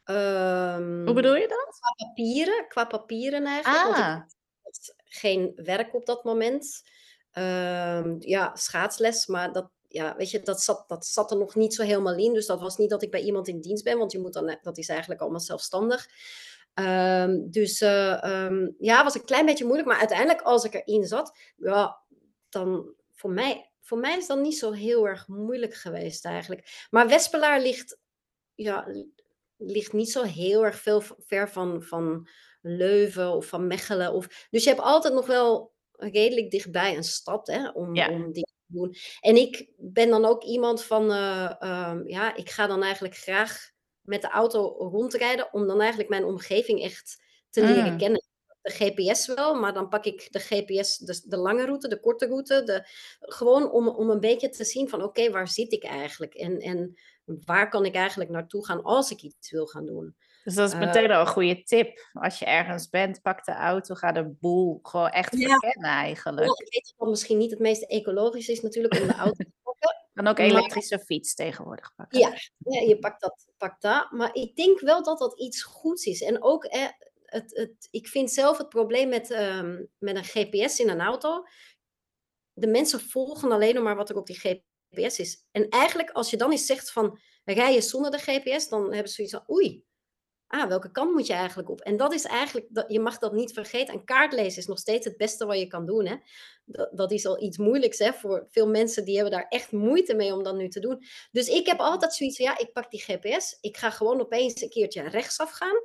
Um, 0.04 1.04
Hoe 1.04 1.14
bedoel 1.14 1.34
je 1.34 1.48
dat? 1.48 1.78
Qua 1.78 2.06
papieren, 2.06 2.68
qua 2.68 2.84
papieren 2.84 3.44
eigenlijk. 3.44 3.84
Want 3.84 3.96
ik 3.96 4.02
Ah, 4.02 4.22
had 4.62 4.94
geen 5.04 5.52
werk 5.54 5.94
op 5.94 6.06
dat 6.06 6.24
moment. 6.24 6.82
Ehm, 7.30 8.16
ja, 8.18 8.56
schaatsles, 8.56 9.26
maar 9.26 9.52
dat, 9.52 9.70
ja, 9.88 10.16
weet 10.16 10.30
je, 10.30 10.40
dat 10.40 10.62
zat, 10.62 10.84
dat 10.88 11.06
zat 11.06 11.30
er 11.30 11.36
nog 11.36 11.54
niet 11.54 11.74
zo 11.74 11.82
helemaal 11.82 12.16
in. 12.16 12.32
Dus 12.34 12.46
dat 12.46 12.60
was 12.60 12.76
niet 12.76 12.90
dat 12.90 13.02
ik 13.02 13.10
bij 13.10 13.22
iemand 13.22 13.48
in 13.48 13.60
dienst 13.60 13.84
ben, 13.84 13.98
want 13.98 14.12
je 14.12 14.18
moet 14.18 14.32
dan, 14.32 14.58
dat 14.62 14.78
is 14.78 14.88
eigenlijk 14.88 15.20
allemaal 15.20 15.40
zelfstandig. 15.40 16.08
Um, 16.78 17.50
dus 17.50 17.80
uh, 17.80 18.22
um, 18.24 18.74
ja, 18.78 19.04
was 19.04 19.14
een 19.14 19.24
klein 19.24 19.46
beetje 19.46 19.64
moeilijk. 19.64 19.88
Maar 19.88 19.98
uiteindelijk, 19.98 20.42
als 20.42 20.64
ik 20.64 20.74
erin 20.74 21.04
zat, 21.04 21.38
ja, 21.56 21.98
dan 22.48 22.94
voor 23.12 23.30
mij, 23.30 23.70
voor 23.80 23.98
mij 23.98 24.16
is 24.16 24.26
dat 24.26 24.40
niet 24.40 24.58
zo 24.58 24.72
heel 24.72 25.08
erg 25.08 25.28
moeilijk 25.28 25.74
geweest 25.74 26.24
eigenlijk. 26.24 26.86
Maar 26.90 27.08
Wespelaar 27.08 27.60
ligt, 27.60 27.98
ja, 28.54 28.86
ligt 29.56 29.92
niet 29.92 30.10
zo 30.10 30.22
heel 30.22 30.64
erg 30.64 30.76
veel 30.76 31.02
ver 31.18 31.50
van, 31.50 31.82
van 31.82 32.28
Leuven 32.60 33.30
of 33.30 33.46
van 33.46 33.66
Mechelen. 33.66 34.12
Of, 34.12 34.46
dus 34.50 34.62
je 34.62 34.68
hebt 34.68 34.82
altijd 34.82 35.14
nog 35.14 35.26
wel 35.26 35.74
redelijk 35.92 36.50
dichtbij 36.50 36.96
een 36.96 37.04
stad 37.04 37.46
hè, 37.46 37.68
om, 37.68 37.94
ja. 37.94 38.10
om 38.10 38.32
die 38.32 38.44
te 38.44 38.72
doen. 38.72 38.94
En 39.20 39.36
ik 39.36 39.68
ben 39.76 40.10
dan 40.10 40.24
ook 40.24 40.44
iemand 40.44 40.84
van, 40.84 41.10
uh, 41.10 41.52
um, 41.60 42.08
ja, 42.08 42.34
ik 42.34 42.50
ga 42.50 42.66
dan 42.66 42.82
eigenlijk 42.82 43.16
graag 43.16 43.74
met 44.06 44.22
de 44.22 44.28
auto 44.28 44.76
rondrijden 44.78 45.52
om 45.52 45.66
dan 45.66 45.80
eigenlijk 45.80 46.10
mijn 46.10 46.24
omgeving 46.24 46.82
echt 46.82 47.22
te 47.50 47.64
leren 47.64 47.92
mm. 47.92 47.98
kennen. 47.98 48.24
De 48.62 48.72
GPS 48.72 49.26
wel, 49.26 49.54
maar 49.54 49.72
dan 49.72 49.88
pak 49.88 50.04
ik 50.04 50.32
de 50.32 50.38
GPS, 50.38 50.96
de, 50.96 51.22
de 51.24 51.36
lange 51.36 51.64
route, 51.64 51.88
de 51.88 52.00
korte 52.00 52.26
route, 52.26 52.62
de, 52.64 52.86
gewoon 53.20 53.70
om, 53.70 53.88
om 53.88 54.10
een 54.10 54.20
beetje 54.20 54.48
te 54.48 54.64
zien 54.64 54.88
van 54.88 55.02
oké, 55.02 55.30
waar 55.30 55.48
zit 55.48 55.72
ik 55.72 55.84
eigenlijk? 55.84 56.34
En, 56.34 56.60
en 56.60 56.98
waar 57.24 57.68
kan 57.68 57.84
ik 57.84 57.94
eigenlijk 57.94 58.30
naartoe 58.30 58.66
gaan 58.66 58.82
als 58.82 59.10
ik 59.10 59.22
iets 59.22 59.50
wil 59.50 59.66
gaan 59.66 59.86
doen? 59.86 60.16
Dus 60.44 60.54
dat 60.54 60.68
is 60.68 60.74
eh, 60.74 60.80
meteen 60.80 61.10
al 61.10 61.20
een 61.20 61.26
goede 61.26 61.62
tip. 61.62 62.08
Als 62.12 62.38
je 62.38 62.44
ergens 62.44 62.88
bent, 62.88 63.22
pak 63.22 63.44
de 63.44 63.52
auto, 63.52 63.94
ga 63.94 64.12
de 64.12 64.36
boel 64.40 64.78
gewoon 64.82 65.08
echt 65.08 65.36
verkennen 65.36 65.90
eigenlijk. 65.90 66.46
Ik 66.46 66.72
weet 66.72 66.94
dat 66.96 67.08
misschien 67.08 67.38
niet 67.38 67.50
het 67.50 67.60
meest 67.60 67.82
ecologisch 67.82 68.48
is 68.48 68.60
natuurlijk 68.60 69.00
om 69.00 69.06
de 69.06 69.14
auto 69.14 69.44
Dan 70.16 70.26
ook 70.26 70.38
elektrische 70.38 70.98
fiets 70.98 71.34
tegenwoordig 71.34 71.94
pakken. 71.94 72.18
Ja, 72.18 72.34
ja 72.58 72.80
je 72.80 72.98
pakt 72.98 73.20
dat, 73.20 73.46
pakt 73.56 73.82
dat. 73.82 74.10
Maar 74.10 74.34
ik 74.34 74.56
denk 74.56 74.80
wel 74.80 75.02
dat 75.02 75.18
dat 75.18 75.38
iets 75.38 75.62
goeds 75.62 76.04
is. 76.04 76.22
En 76.22 76.42
ook, 76.42 76.64
eh, 76.64 76.88
het, 77.24 77.56
het, 77.56 77.88
ik 77.90 78.08
vind 78.08 78.30
zelf 78.30 78.58
het 78.58 78.68
probleem 78.68 79.08
met, 79.08 79.30
um, 79.30 79.88
met 79.98 80.16
een 80.16 80.24
GPS 80.24 80.80
in 80.80 80.88
een 80.88 81.00
auto. 81.00 81.44
De 82.52 82.66
mensen 82.66 83.00
volgen 83.00 83.52
alleen 83.52 83.74
nog 83.74 83.84
maar 83.84 83.96
wat 83.96 84.10
er 84.10 84.16
op 84.16 84.26
die 84.26 84.38
GPS 84.38 85.18
is. 85.18 85.44
En 85.50 85.68
eigenlijk, 85.68 86.10
als 86.10 86.30
je 86.30 86.36
dan 86.36 86.50
eens 86.50 86.66
zegt 86.66 86.92
van 86.92 87.18
rij 87.44 87.74
je 87.74 87.80
zonder 87.80 88.10
de 88.10 88.18
GPS, 88.18 88.68
dan 88.68 88.82
hebben 88.92 89.08
ze 89.08 89.14
zoiets 89.14 89.34
van 89.34 89.56
oei 89.56 89.84
ah, 90.46 90.68
welke 90.68 90.90
kant 90.90 91.12
moet 91.12 91.26
je 91.26 91.32
eigenlijk 91.32 91.70
op? 91.70 91.80
En 91.80 91.96
dat 91.96 92.12
is 92.12 92.24
eigenlijk, 92.24 92.66
dat, 92.68 92.84
je 92.88 93.00
mag 93.00 93.18
dat 93.18 93.32
niet 93.32 93.52
vergeten. 93.52 93.94
En 93.94 94.04
kaartlezen 94.04 94.58
is 94.58 94.66
nog 94.66 94.78
steeds 94.78 95.04
het 95.04 95.16
beste 95.16 95.46
wat 95.46 95.58
je 95.58 95.66
kan 95.66 95.86
doen. 95.86 96.06
Hè? 96.06 96.16
Dat, 96.64 96.90
dat 96.92 97.12
is 97.12 97.26
al 97.26 97.42
iets 97.42 97.58
moeilijks 97.58 97.98
hè? 97.98 98.12
voor 98.12 98.46
veel 98.48 98.68
mensen 98.68 99.04
die 99.04 99.14
hebben 99.14 99.32
daar 99.32 99.46
echt 99.48 99.72
moeite 99.72 100.14
mee 100.14 100.34
om 100.34 100.42
dat 100.42 100.56
nu 100.56 100.68
te 100.68 100.80
doen. 100.80 101.02
Dus 101.32 101.48
ik 101.48 101.66
heb 101.66 101.78
altijd 101.78 102.14
zoiets 102.14 102.36
van, 102.36 102.46
ja, 102.46 102.58
ik 102.58 102.72
pak 102.72 102.90
die 102.90 103.02
GPS. 103.02 103.58
Ik 103.60 103.76
ga 103.76 103.90
gewoon 103.90 104.20
opeens 104.20 104.62
een 104.62 104.70
keertje 104.70 105.08
rechtsaf 105.08 105.50
gaan. 105.50 105.82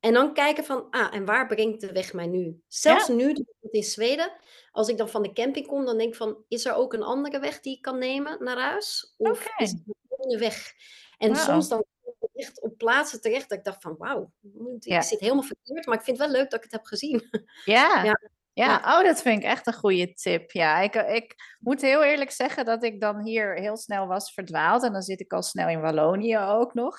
En 0.00 0.12
dan 0.12 0.34
kijken 0.34 0.64
van, 0.64 0.90
ah, 0.90 1.14
en 1.14 1.24
waar 1.24 1.46
brengt 1.46 1.80
de 1.80 1.92
weg 1.92 2.12
mij 2.12 2.26
nu? 2.26 2.62
Zelfs 2.68 3.06
ja. 3.06 3.14
nu, 3.14 3.44
in 3.70 3.82
Zweden, 3.82 4.32
als 4.70 4.88
ik 4.88 4.96
dan 4.96 5.08
van 5.08 5.22
de 5.22 5.32
camping 5.32 5.66
kom, 5.66 5.84
dan 5.84 5.98
denk 5.98 6.10
ik 6.10 6.16
van, 6.16 6.44
is 6.48 6.64
er 6.64 6.74
ook 6.74 6.92
een 6.92 7.02
andere 7.02 7.38
weg 7.38 7.60
die 7.60 7.76
ik 7.76 7.82
kan 7.82 7.98
nemen 7.98 8.44
naar 8.44 8.58
huis? 8.58 9.14
Of 9.16 9.46
okay. 9.46 9.52
is 9.56 9.70
het 9.70 9.80
een 10.18 10.38
weg? 10.38 10.72
En 11.18 11.28
wow. 11.28 11.38
soms 11.38 11.68
dan 11.68 11.84
echt 12.34 12.60
op 12.62 12.76
plaatsen 12.76 13.20
terecht 13.20 13.48
dat 13.48 13.58
ik 13.58 13.64
dacht 13.64 13.82
van 13.82 13.96
wauw, 13.98 14.32
ik 14.80 15.02
zit 15.02 15.20
helemaal 15.20 15.42
verkeerd, 15.42 15.86
maar 15.86 15.98
ik 15.98 16.04
vind 16.04 16.18
het 16.18 16.26
wel 16.26 16.36
leuk 16.36 16.50
dat 16.50 16.58
ik 16.58 16.64
het 16.64 16.72
heb 16.72 16.84
gezien. 16.84 17.28
Ja, 17.64 18.04
ja. 18.04 18.20
Ja, 18.54 18.76
oh, 18.76 19.04
dat 19.04 19.22
vind 19.22 19.42
ik 19.42 19.48
echt 19.48 19.66
een 19.66 19.74
goede 19.74 20.12
tip. 20.12 20.50
Ja, 20.50 20.80
ik, 20.80 20.94
ik 20.94 21.34
moet 21.60 21.80
heel 21.80 22.04
eerlijk 22.04 22.30
zeggen 22.30 22.64
dat 22.64 22.84
ik 22.84 23.00
dan 23.00 23.24
hier 23.24 23.54
heel 23.54 23.76
snel 23.76 24.06
was 24.06 24.32
verdwaald. 24.32 24.84
En 24.84 24.92
dan 24.92 25.02
zit 25.02 25.20
ik 25.20 25.32
al 25.32 25.42
snel 25.42 25.68
in 25.68 25.80
Wallonië 25.80 26.38
ook 26.38 26.74
nog. 26.74 26.96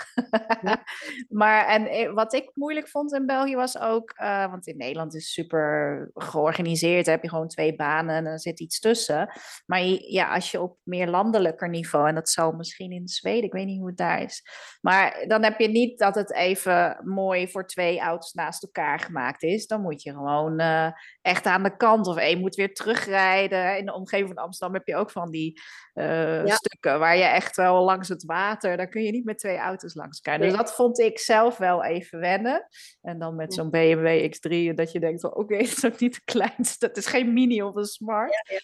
maar 1.30 1.68
en 1.68 1.88
eh, 1.88 2.14
wat 2.14 2.34
ik 2.34 2.52
moeilijk 2.54 2.88
vond 2.88 3.14
in 3.14 3.26
België 3.26 3.56
was 3.56 3.80
ook, 3.80 4.14
uh, 4.22 4.50
want 4.50 4.68
in 4.68 4.78
Nederland 4.78 5.16
is 5.16 5.34
super 5.34 6.10
georganiseerd. 6.14 7.06
heb 7.06 7.24
je 7.24 7.30
gewoon 7.30 7.48
twee 7.48 7.76
banen 7.76 8.16
en 8.16 8.26
er 8.26 8.40
zit 8.40 8.60
iets 8.60 8.80
tussen. 8.80 9.30
Maar 9.66 9.82
ja, 9.86 10.34
als 10.34 10.52
je 10.52 10.62
op 10.62 10.78
meer 10.84 11.08
landelijker 11.08 11.70
niveau, 11.70 12.08
en 12.08 12.16
dat 12.16 12.30
zal 12.30 12.52
misschien 12.52 12.92
in 12.92 13.08
Zweden, 13.08 13.44
ik 13.44 13.54
weet 13.54 13.66
niet 13.66 13.80
hoe 13.80 13.88
het 13.88 13.98
daar 13.98 14.22
is. 14.22 14.44
Maar 14.82 15.26
dan 15.28 15.44
heb 15.44 15.60
je 15.60 15.68
niet 15.68 16.00
dat 16.00 16.16
het 16.16 16.34
even 16.34 17.02
mooi 17.04 17.48
voor 17.48 17.68
twee 17.68 18.00
auto's 18.00 18.34
naast 18.34 18.64
elkaar 18.64 19.00
gemaakt 19.00 19.44
is. 19.44 19.68
Dan 19.68 19.82
moet 19.82 20.02
je 20.02 20.12
gewoon 20.12 20.62
uh, 20.62 20.92
echt 21.26 21.46
aan 21.46 21.64
de 21.64 21.78
kant. 21.78 22.08
Of 22.08 22.30
je 22.30 22.38
moet 22.38 22.56
weer 22.56 22.74
terugrijden. 22.74 23.78
In 23.78 23.86
de 23.86 23.94
omgeving 23.94 24.28
van 24.28 24.44
Amsterdam 24.44 24.78
heb 24.78 24.88
je 24.88 24.96
ook 24.96 25.12
van 25.12 25.32
die 25.32 25.62
uh, 25.94 26.46
stukken 26.46 27.00
waar 27.00 27.18
je 27.18 27.24
echt 27.24 27.56
wel 27.56 27.84
langs 27.84 28.10
het 28.10 28.24
water, 28.24 28.78
daar 28.78 28.88
kun 28.88 29.04
je 29.04 29.12
niet 29.12 29.26
met 29.26 29.38
twee 29.38 29.58
auto's 29.58 29.94
langs 29.94 30.22
elkaar. 30.22 30.40
Dus 30.40 30.58
dat 30.58 30.76
vond 30.76 31.00
ik 31.00 31.20
zelf 31.20 31.58
wel 31.58 31.84
even 31.84 32.20
wennen. 32.20 32.68
En 33.02 33.20
dan 33.20 33.36
met 33.36 33.54
zo'n 33.54 33.70
BMW 33.70 34.34
X3, 34.34 34.74
dat 34.76 34.92
je 34.92 35.00
denkt 35.00 35.22
van 35.22 35.30
oké, 35.30 35.40
okay, 35.40 35.58
het 35.58 35.78
is 35.78 35.86
ook 35.86 36.00
niet 36.00 36.14
de 36.14 36.22
kleinste. 36.24 36.86
Het 36.86 36.98
is 36.98 37.06
geen 37.06 37.34
mini 37.34 37.62
of 37.62 37.76
een 37.76 37.86
smart. 37.86 38.32
Ja, 38.50 38.60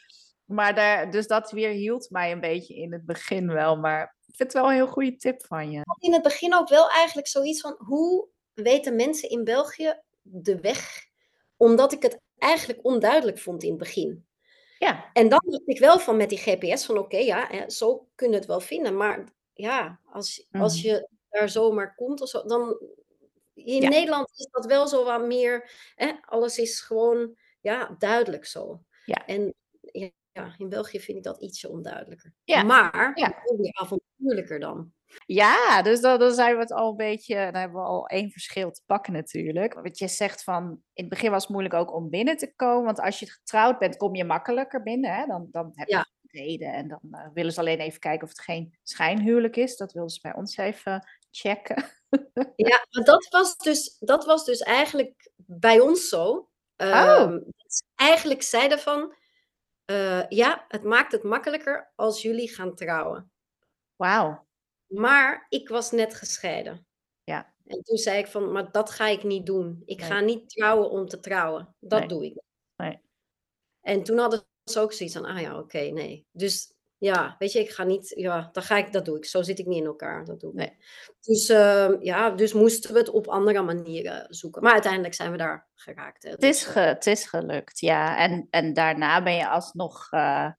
maar 0.46 0.76
daar, 0.76 1.12
dus 1.12 1.28
dat 1.28 1.52
weer 1.52 1.70
hield 1.70 2.10
mij 2.10 2.32
een 2.32 2.40
beetje 2.40 2.76
in 2.76 2.94
het 2.94 3.06
begin 3.06 3.48
wel. 3.54 3.76
Maar 3.78 4.04
ik 4.04 4.36
vind 4.36 4.54
het 4.54 4.62
wel 4.62 4.70
een 4.70 4.76
heel 4.76 4.88
goede 4.88 5.16
tip 5.16 5.46
van 5.46 5.72
je. 5.72 5.82
In 6.00 6.14
het 6.14 6.24
begin 6.24 6.56
ook 6.56 6.70
wel 6.70 6.90
eigenlijk 6.90 7.28
zoiets 7.28 7.62
van 7.62 7.76
hoe 7.78 8.28
weten 8.54 8.96
mensen 8.96 9.30
in 9.30 9.44
België 9.44 10.02
de 10.22 10.60
weg? 10.60 11.10
Omdat 11.62 11.92
ik 11.92 12.02
het 12.02 12.20
eigenlijk 12.38 12.80
onduidelijk 12.86 13.40
vond 13.40 13.64
in 13.64 13.70
het 13.70 13.78
begin. 13.78 14.26
Ja. 14.80 15.10
En 15.14 15.30
dan 15.30 15.42
dacht 15.46 15.68
ik 15.68 15.80
wel 15.80 16.00
van 16.00 16.18
met 16.18 16.30
die 16.30 16.38
GPS 16.38 16.86
van 16.86 16.98
oké, 16.98 17.18
ja, 17.18 17.48
hè, 17.48 17.70
zo 17.70 18.08
kun 18.16 18.30
je 18.30 18.36
het 18.36 18.46
wel 18.46 18.60
vinden. 18.60 18.98
Maar 18.98 19.28
ja, 19.54 20.00
als, 20.12 20.48
als 20.52 20.78
mhm. 20.78 20.88
je 20.88 21.08
daar 21.30 21.50
zomaar 21.50 21.96
komt 21.96 22.22
of 22.22 22.30
zo, 22.30 22.44
dan 22.46 22.78
in 23.54 23.90
Nederland 23.90 24.32
is 24.36 24.48
dat 24.52 24.66
wel 24.66 24.88
zo 24.88 25.04
wat 25.04 25.26
meer, 25.26 25.72
hè, 25.96 26.12
alles 26.22 26.58
is 26.58 26.82
gewoon 26.82 27.36
ja, 27.60 27.96
duidelijk 27.98 28.46
zo. 28.46 28.84
Ja. 29.06 29.26
En 29.26 29.54
ja, 30.32 30.56
in 30.58 30.70
België 30.70 31.00
vind 31.00 31.18
ik 31.18 31.24
dat 31.24 31.42
ietsje 31.42 31.70
onduidelijker. 31.70 32.34
Ja. 32.44 32.64
Maar 32.64 33.12
ja. 33.16 33.44
avontuurlijker 33.72 34.60
dan. 34.60 34.94
Ja, 35.26 35.82
dus 35.82 36.02
dan, 36.02 36.20
dan 36.20 36.34
zijn 36.34 36.56
we 36.56 36.62
het 36.62 36.72
al 36.72 36.90
een 36.90 36.96
beetje, 36.96 37.36
dan 37.36 37.56
hebben 37.56 37.82
we 37.82 37.88
al 37.88 38.08
één 38.08 38.32
verschil 38.32 38.72
te 38.72 38.82
pakken 38.86 39.14
natuurlijk. 39.14 39.74
Wat 39.74 39.98
je 39.98 40.08
zegt 40.08 40.44
van, 40.44 40.64
in 40.94 41.04
het 41.04 41.10
begin 41.10 41.32
was 41.32 41.42
het 41.42 41.52
moeilijk 41.52 41.76
ook 41.76 41.94
om 41.94 42.10
binnen 42.10 42.38
te 42.38 42.56
komen, 42.56 42.86
want 42.86 43.00
als 43.00 43.20
je 43.20 43.32
getrouwd 43.32 43.80
bent, 43.80 43.98
kom 43.98 44.16
je 44.16 44.24
makkelijker 44.24 44.84
binnen. 44.84 45.14
Hè? 45.14 45.26
Dan, 45.26 45.48
dan 45.52 45.72
heb 45.74 45.88
je 45.88 45.96
ja. 45.96 46.08
reden 46.22 46.74
en 46.74 46.88
dan 46.88 47.00
uh, 47.12 47.28
willen 47.34 47.54
ze 47.54 47.60
alleen 47.60 47.80
even 47.80 48.00
kijken 48.00 48.24
of 48.24 48.30
het 48.30 48.42
geen 48.42 48.78
schijnhuwelijk 48.84 49.56
is. 49.56 49.78
Dat 49.78 49.94
wilden 49.94 50.12
ze 50.12 50.20
bij 50.22 50.36
ons 50.36 50.58
even 50.58 51.08
checken. 51.32 51.84
ja, 52.56 52.86
maar 52.90 53.04
dat 53.04 53.28
was 53.30 53.58
dus, 53.58 53.98
dat 54.00 54.26
was 54.26 54.46
dus 54.46 54.60
eigenlijk 54.60 55.32
bij 55.36 55.80
ons 55.80 56.10
zo. 56.10 56.50
oh. 56.78 57.20
Um, 57.20 57.44
eigenlijk 57.96 58.42
zeiden 58.42 58.80
van, 58.80 59.14
uh, 59.86 60.28
ja, 60.28 60.66
het 60.68 60.84
maakt 60.84 61.12
het 61.12 61.24
makkelijker 61.24 61.92
als 61.96 62.22
jullie 62.22 62.54
gaan 62.54 62.76
trouwen. 62.76 63.32
Wauw. 63.96 64.50
Maar 64.92 65.46
ik 65.50 65.70
was 65.70 65.92
net 65.92 66.14
gescheiden. 66.16 66.86
Ja. 67.24 67.54
En 67.66 67.84
toen 67.84 67.98
zei 67.98 68.20
ik 68.20 68.28
van, 68.28 68.52
maar 68.52 68.72
dat 68.72 68.92
ga 68.92 69.08
ik 69.08 69.24
niet 69.24 69.46
doen. 69.46 69.82
Ik 69.86 70.02
ga 70.02 70.20
niet 70.20 70.50
trouwen 70.50 70.90
om 70.90 71.08
te 71.08 71.20
trouwen. 71.20 71.76
Dat 71.80 72.10
doe 72.10 72.26
ik. 72.26 72.42
Nee. 72.76 73.00
En 73.82 74.04
toen 74.04 74.18
hadden 74.18 74.46
ze 74.64 74.80
ook 74.80 74.94
zoiets 74.94 75.16
van, 75.16 75.26
ah 75.26 75.42
ja, 75.42 75.60
oké, 75.60 75.80
nee. 75.80 76.26
Dus 76.32 76.74
ja, 76.98 77.36
weet 77.40 77.52
je, 77.52 77.60
ik 77.60 77.70
ga 77.70 77.84
niet, 77.84 78.14
ja, 78.16 78.50
dan 78.52 78.64
ga 78.64 78.78
ik, 78.78 78.92
dat 78.92 79.06
doe 79.06 79.18
ik. 79.18 79.26
Zo 79.26 79.42
zit 79.42 79.60
ik 79.60 79.66
niet 79.66 79.80
in 79.80 79.86
elkaar, 79.86 80.26
dat 80.26 80.40
doe 80.40 80.52
ik. 80.52 80.58
Nee. 80.58 80.78
Dus 81.22 81.50
uh, 81.50 81.90
ja, 82.00 82.30
dus 82.30 82.54
moesten 82.54 82.94
we 82.94 83.00
het 83.00 83.10
op 83.10 83.28
andere 83.28 83.62
manieren 83.62 84.26
zoeken. 84.30 84.64
Maar 84.64 84.74
uiteindelijk 84.74 85.14
zijn 85.14 85.32
we 85.32 85.38
daar 85.38 85.70
geraakt. 85.76 86.24
Hè. 86.24 86.30
Het, 86.30 86.44
is 86.44 86.64
dus, 86.64 86.72
ge, 86.72 86.80
het 86.80 87.08
is 87.08 87.26
gelukt, 87.26 87.80
ja. 87.80 88.18
En, 88.18 88.48
en 88.50 88.74
daarna 88.74 89.24
ben 89.24 89.36
je 89.36 89.50
alsnog 89.50 90.12
uh, 90.12 90.52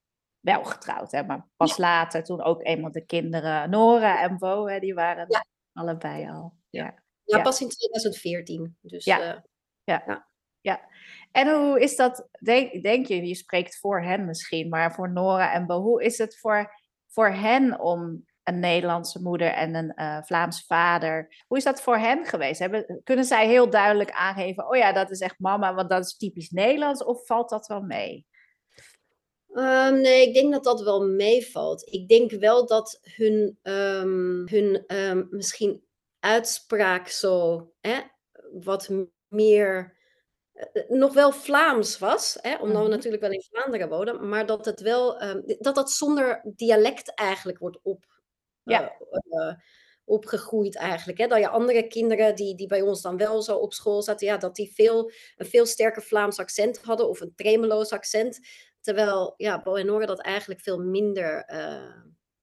wel 0.42 0.64
getrouwd, 0.64 1.12
hè. 1.12 1.22
Maar 1.22 1.46
pas 1.56 1.76
later, 1.76 2.24
toen 2.24 2.42
ook 2.42 2.64
eenmaal 2.64 2.92
de 2.92 3.04
kinderen, 3.04 3.70
Nora 3.70 4.22
en 4.22 4.38
Bo, 4.38 4.66
hè, 4.66 4.80
die 4.80 4.94
waren 4.94 5.26
ja. 5.28 5.44
allebei 5.72 6.28
al. 6.28 6.54
Ja. 6.70 7.00
Ja, 7.24 7.42
pas 7.42 7.60
in 7.60 7.68
2014. 7.68 8.76
Dus, 8.80 9.04
ja. 9.04 9.34
Uh, 9.34 9.40
ja. 9.84 10.26
ja. 10.60 10.80
En 11.32 11.54
hoe 11.54 11.80
is 11.80 11.96
dat, 11.96 12.28
denk, 12.40 12.82
denk 12.82 13.06
je, 13.06 13.26
je 13.26 13.34
spreekt 13.34 13.78
voor 13.78 14.02
hen 14.02 14.24
misschien, 14.24 14.68
maar 14.68 14.94
voor 14.94 15.12
Nora 15.12 15.52
en 15.52 15.66
Bo, 15.66 15.80
hoe 15.80 16.04
is 16.04 16.18
het 16.18 16.38
voor, 16.38 16.74
voor 17.08 17.30
hen 17.30 17.80
om 17.80 18.24
een 18.42 18.58
Nederlandse 18.58 19.22
moeder 19.22 19.48
en 19.48 19.74
een 19.74 19.92
uh, 19.96 20.22
Vlaamse 20.22 20.64
vader. 20.66 21.44
Hoe 21.46 21.56
is 21.56 21.64
dat 21.64 21.82
voor 21.82 21.96
hen 21.96 22.24
geweest? 22.24 22.58
Hebben, 22.58 23.00
kunnen 23.04 23.24
zij 23.24 23.46
heel 23.46 23.70
duidelijk 23.70 24.10
aangeven, 24.10 24.68
oh 24.68 24.76
ja, 24.76 24.92
dat 24.92 25.10
is 25.10 25.20
echt 25.20 25.38
mama, 25.38 25.74
want 25.74 25.90
dat 25.90 26.04
is 26.04 26.16
typisch 26.16 26.50
Nederlands, 26.50 27.04
of 27.04 27.26
valt 27.26 27.48
dat 27.48 27.66
wel 27.66 27.82
mee? 27.82 28.26
Um, 29.54 30.00
nee, 30.00 30.26
ik 30.28 30.34
denk 30.34 30.52
dat 30.52 30.64
dat 30.64 30.82
wel 30.82 31.06
meevalt. 31.06 31.92
Ik 31.92 32.08
denk 32.08 32.30
wel 32.30 32.66
dat 32.66 33.00
hun, 33.02 33.58
um, 33.62 34.48
hun 34.48 34.84
um, 34.86 35.26
misschien 35.30 35.84
uitspraak 36.18 37.08
zo 37.08 37.66
hè, 37.80 38.00
wat 38.52 38.90
meer 39.28 39.96
eh, 40.52 40.88
nog 40.88 41.12
wel 41.12 41.32
Vlaams 41.32 41.98
was, 41.98 42.38
hè, 42.40 42.54
omdat 42.54 42.76
we 42.76 42.82
mhm. 42.82 42.90
natuurlijk 42.90 43.22
wel 43.22 43.32
in 43.32 43.44
Vlaanderen 43.50 43.88
wonen, 43.88 44.28
maar 44.28 44.46
dat 44.46 44.64
het 44.64 44.80
wel, 44.80 45.20
ehm, 45.20 45.40
dat 45.58 45.74
dat 45.74 45.90
zonder 45.90 46.40
dialect 46.56 47.14
eigenlijk 47.14 47.58
wordt 47.58 47.78
op, 47.82 48.04
ja. 48.62 48.96
Uh, 49.28 49.54
opgegroeid 50.04 50.76
eigenlijk. 50.76 51.18
Hè? 51.18 51.26
Dat 51.26 51.38
je 51.38 51.48
andere 51.48 51.86
kinderen 51.86 52.34
die, 52.34 52.54
die 52.54 52.66
bij 52.66 52.82
ons 52.82 53.02
dan 53.02 53.16
wel 53.16 53.42
zo 53.42 53.56
op 53.56 53.72
school 53.72 54.02
zaten, 54.02 54.26
ja, 54.26 54.36
dat 54.36 54.54
die 54.54 54.72
veel, 54.74 55.10
een 55.36 55.46
veel 55.46 55.66
sterker 55.66 56.02
Vlaams 56.02 56.38
accent 56.38 56.78
hadden 56.82 57.08
of 57.08 57.20
een 57.20 57.34
tremeloos 57.34 57.90
accent. 57.90 58.38
Terwijl 58.82 59.34
ja, 59.36 59.62
Bo 59.62 59.74
en 59.74 59.86
Nora 59.86 60.06
dat 60.06 60.20
eigenlijk 60.20 60.60
veel 60.60 60.78
minder, 60.78 61.44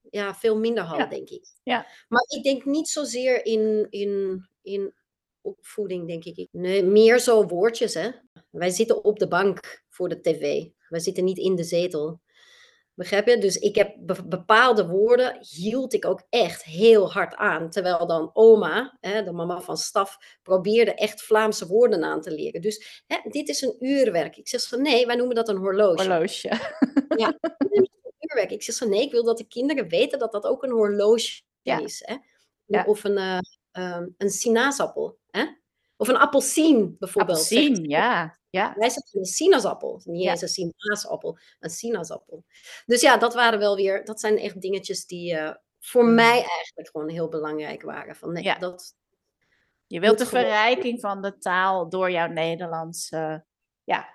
ja, 0.01 0.35
veel 0.35 0.57
minder 0.57 0.83
hadden, 0.83 1.09
denk 1.09 1.29
ik. 1.29 1.53
Ja. 1.63 1.87
Maar 2.07 2.25
ik 2.27 2.43
denk 2.43 2.65
niet 2.65 2.87
zozeer 2.87 3.45
in, 3.45 3.87
in, 3.89 4.45
in 4.61 4.93
opvoeding, 5.41 6.07
denk 6.07 6.23
ik. 6.23 6.47
Nee, 6.51 6.83
meer 6.83 7.19
zo 7.19 7.45
woordjes, 7.45 7.93
hè. 7.93 8.09
Wij 8.49 8.69
zitten 8.69 9.03
op 9.03 9.19
de 9.19 9.27
bank 9.27 9.83
voor 9.89 10.09
de 10.09 10.21
tv. 10.21 10.65
Wij 10.87 10.99
zitten 10.99 11.23
niet 11.23 11.37
in 11.37 11.55
de 11.55 11.63
zetel. 11.63 12.21
Begrijp 12.99 13.27
je? 13.27 13.37
Dus 13.37 13.57
ik 13.57 13.75
heb 13.75 13.95
bepaalde 14.25 14.87
woorden, 14.87 15.37
hield 15.39 15.93
ik 15.93 16.05
ook 16.05 16.23
echt 16.29 16.63
heel 16.63 17.11
hard 17.11 17.35
aan. 17.35 17.69
Terwijl 17.69 18.07
dan 18.07 18.29
oma, 18.33 18.97
hè, 18.99 19.23
de 19.23 19.31
mama 19.31 19.61
van 19.61 19.77
Staf, 19.77 20.17
probeerde 20.43 20.93
echt 20.93 21.21
Vlaamse 21.21 21.67
woorden 21.67 22.03
aan 22.03 22.21
te 22.21 22.31
leren. 22.31 22.61
Dus 22.61 23.03
hè, 23.07 23.17
dit 23.29 23.49
is 23.49 23.61
een 23.61 23.75
uurwerk. 23.79 24.37
Ik 24.37 24.47
zeg 24.47 24.67
van 24.67 24.81
nee, 24.81 25.05
wij 25.05 25.15
noemen 25.15 25.35
dat 25.35 25.49
een 25.49 25.57
horloge. 25.57 26.03
Horloge. 26.03 26.47
Ja, 27.17 27.37
een 27.69 27.89
uurwerk. 28.19 28.51
Ik 28.51 28.63
zeg 28.63 28.75
van 28.75 28.89
nee, 28.89 29.01
ik 29.01 29.11
wil 29.11 29.23
dat 29.23 29.37
de 29.37 29.47
kinderen 29.47 29.87
weten 29.87 30.19
dat 30.19 30.31
dat 30.31 30.45
ook 30.45 30.63
een 30.63 30.71
horloge 30.71 31.41
is. 31.61 32.03
Hè? 32.05 32.15
Ja. 32.65 32.83
Of 32.83 33.03
een, 33.03 33.17
uh, 33.17 33.39
um, 33.71 34.15
een 34.17 34.29
sinaasappel. 34.29 35.17
Hè? 35.27 35.45
Of 35.97 36.07
een 36.07 36.17
appelsien 36.17 36.95
bijvoorbeeld. 36.99 37.37
Appelsien, 37.37 37.83
ja. 37.83 38.38
Ja. 38.49 38.73
Wij 38.77 38.89
zeggen 38.89 39.19
een 39.19 39.25
sinaasappel. 39.25 40.01
Niet 40.03 40.27
eens 40.27 40.41
een 40.41 40.47
sinaasappel, 40.47 41.37
een 41.59 41.69
sinaasappel. 41.69 42.45
Dus 42.85 43.01
ja, 43.01 43.17
dat 43.17 43.33
waren 43.33 43.59
wel 43.59 43.75
weer, 43.75 44.05
dat 44.05 44.19
zijn 44.19 44.37
echt 44.37 44.61
dingetjes 44.61 45.05
die 45.05 45.33
uh, 45.33 45.53
voor 45.79 46.03
mm. 46.03 46.15
mij 46.15 46.45
eigenlijk 46.45 46.89
gewoon 46.91 47.09
heel 47.09 47.29
belangrijk 47.29 47.81
waren. 47.81 48.15
Van 48.15 48.31
nee, 48.31 48.43
ja. 48.43 48.55
dat, 48.55 48.95
je 49.87 49.99
wilt 49.99 50.17
de 50.17 50.25
verrijking 50.25 50.99
van 50.99 51.21
de 51.21 51.37
taal 51.37 51.89
door 51.89 52.11
jouw 52.11 52.27
Nederlandse 52.27 53.45
ja, 53.83 54.11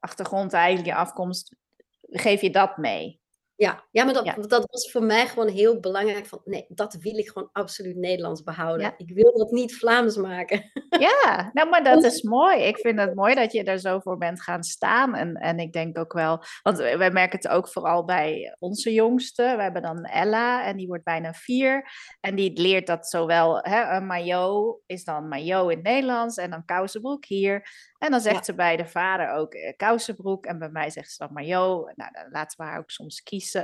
achtergrond, 0.00 0.52
eigenlijk 0.52 0.86
je 0.86 0.94
afkomst, 0.94 1.56
geef 2.00 2.40
je 2.40 2.50
dat 2.50 2.76
mee? 2.76 3.20
Ja, 3.58 3.84
ja 3.90 4.04
maar 4.04 4.14
dat, 4.14 4.48
dat 4.48 4.66
was 4.70 4.90
voor 4.90 5.02
mij 5.02 5.26
gewoon 5.26 5.48
heel 5.48 5.80
belangrijk. 5.80 6.26
Van, 6.26 6.40
nee, 6.44 6.64
dat 6.68 6.94
wil 6.94 7.18
ik 7.18 7.28
gewoon 7.28 7.48
absoluut 7.52 7.96
Nederlands 7.96 8.42
behouden. 8.42 8.94
Ik 8.96 9.10
wil 9.14 9.38
dat 9.38 9.50
niet 9.50 9.76
Vlaams 9.76 10.16
maken. 10.16 10.62
Ja, 10.98 11.50
nou, 11.52 11.68
maar 11.68 11.84
dat 11.84 12.04
is 12.04 12.22
mooi. 12.22 12.62
Ik 12.62 12.78
vind 12.78 12.98
het 12.98 13.14
mooi 13.14 13.34
dat 13.34 13.52
je 13.52 13.64
er 13.64 13.78
zo 13.78 13.98
voor 13.98 14.18
bent 14.18 14.42
gaan 14.42 14.62
staan. 14.62 15.14
En, 15.14 15.34
en 15.34 15.58
ik 15.58 15.72
denk 15.72 15.98
ook 15.98 16.12
wel, 16.12 16.42
want 16.62 16.78
wij 16.78 17.10
merken 17.10 17.38
het 17.38 17.48
ook 17.48 17.68
vooral 17.68 18.04
bij 18.04 18.56
onze 18.58 18.92
jongste. 18.92 19.54
We 19.56 19.62
hebben 19.62 19.82
dan 19.82 20.04
Ella 20.04 20.64
en 20.64 20.76
die 20.76 20.86
wordt 20.86 21.04
bijna 21.04 21.32
vier. 21.32 21.90
En 22.20 22.34
die 22.34 22.60
leert 22.60 22.86
dat 22.86 23.08
zowel, 23.08 23.58
hè, 23.62 23.96
een 23.96 24.06
maillot 24.06 24.80
is 24.86 25.04
dan 25.04 25.28
maillot 25.28 25.70
in 25.70 25.76
het 25.76 25.86
Nederlands 25.86 26.36
en 26.36 26.50
dan 26.50 26.64
kousenbroek 26.64 27.24
hier. 27.24 27.68
En 27.98 28.10
dan 28.10 28.20
zegt 28.20 28.44
ze 28.44 28.54
bij 28.54 28.76
de 28.76 28.86
vader 28.86 29.30
ook 29.30 29.54
eh, 29.54 29.76
kousenbroek. 29.76 30.46
En 30.46 30.58
bij 30.58 30.70
mij 30.70 30.90
zegt 30.90 31.10
ze 31.10 31.24
dan 31.24 31.32
maillot. 31.32 31.96
Nou, 31.96 32.12
dan 32.12 32.30
laten 32.30 32.58
we 32.58 32.64
haar 32.64 32.78
ook 32.78 32.90
soms 32.90 33.22
kiezen. 33.22 33.62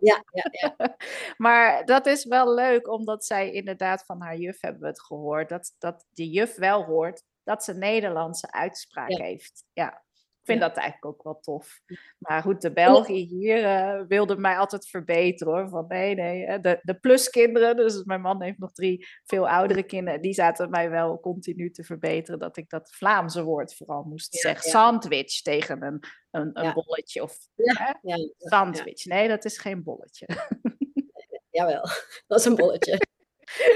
Ja, 0.00 0.24
ja, 0.32 0.48
ja. 0.50 0.96
maar 1.36 1.84
dat 1.84 2.06
is 2.06 2.24
wel 2.24 2.54
leuk, 2.54 2.88
omdat 2.88 3.24
zij 3.24 3.50
inderdaad 3.50 4.04
van 4.04 4.22
haar 4.22 4.36
juf 4.36 4.60
hebben 4.60 4.80
we 4.80 4.86
het 4.86 5.02
gehoord. 5.02 5.48
Dat, 5.48 5.74
dat 5.78 6.06
die 6.10 6.30
juf 6.30 6.56
wel 6.56 6.84
hoort 6.84 7.22
dat 7.42 7.64
ze 7.64 7.74
Nederlandse 7.74 8.52
uitspraak 8.52 9.18
heeft. 9.18 9.64
Ja 9.72 10.02
vind 10.50 10.60
dat 10.60 10.76
eigenlijk 10.76 11.04
ook 11.04 11.22
wel 11.22 11.40
tof. 11.40 11.80
Maar 12.18 12.42
goed, 12.42 12.60
de 12.60 12.72
België 12.72 13.26
hier 13.26 13.62
uh, 13.62 14.02
wilde 14.08 14.36
mij 14.36 14.58
altijd 14.58 14.88
verbeteren 14.88 15.52
hoor. 15.52 15.68
Van 15.68 15.84
nee, 15.88 16.14
nee. 16.14 16.60
De, 16.60 16.78
de 16.82 16.94
pluskinderen, 16.94 17.76
dus 17.76 18.04
mijn 18.04 18.20
man 18.20 18.42
heeft 18.42 18.58
nog 18.58 18.72
drie 18.72 19.06
veel 19.24 19.48
oudere 19.48 19.82
kinderen, 19.82 20.20
die 20.20 20.34
zaten 20.34 20.70
mij 20.70 20.90
wel 20.90 21.20
continu 21.20 21.70
te 21.70 21.84
verbeteren 21.84 22.40
dat 22.40 22.56
ik 22.56 22.68
dat 22.68 22.94
Vlaamse 22.94 23.42
woord 23.42 23.76
vooral 23.76 24.02
moest 24.02 24.34
zeggen. 24.34 24.70
Sandwich 24.70 25.42
tegen 25.42 25.82
een, 25.82 26.00
een, 26.30 26.50
een 26.52 26.72
bolletje. 26.72 27.22
Of 27.22 27.36
hè? 27.54 28.14
sandwich. 28.36 29.04
Nee, 29.04 29.28
dat 29.28 29.44
is 29.44 29.58
geen 29.58 29.82
bolletje. 29.82 30.26
Jawel, 31.50 31.82
dat 32.26 32.38
is 32.38 32.44
een 32.44 32.54
bolletje. 32.54 32.98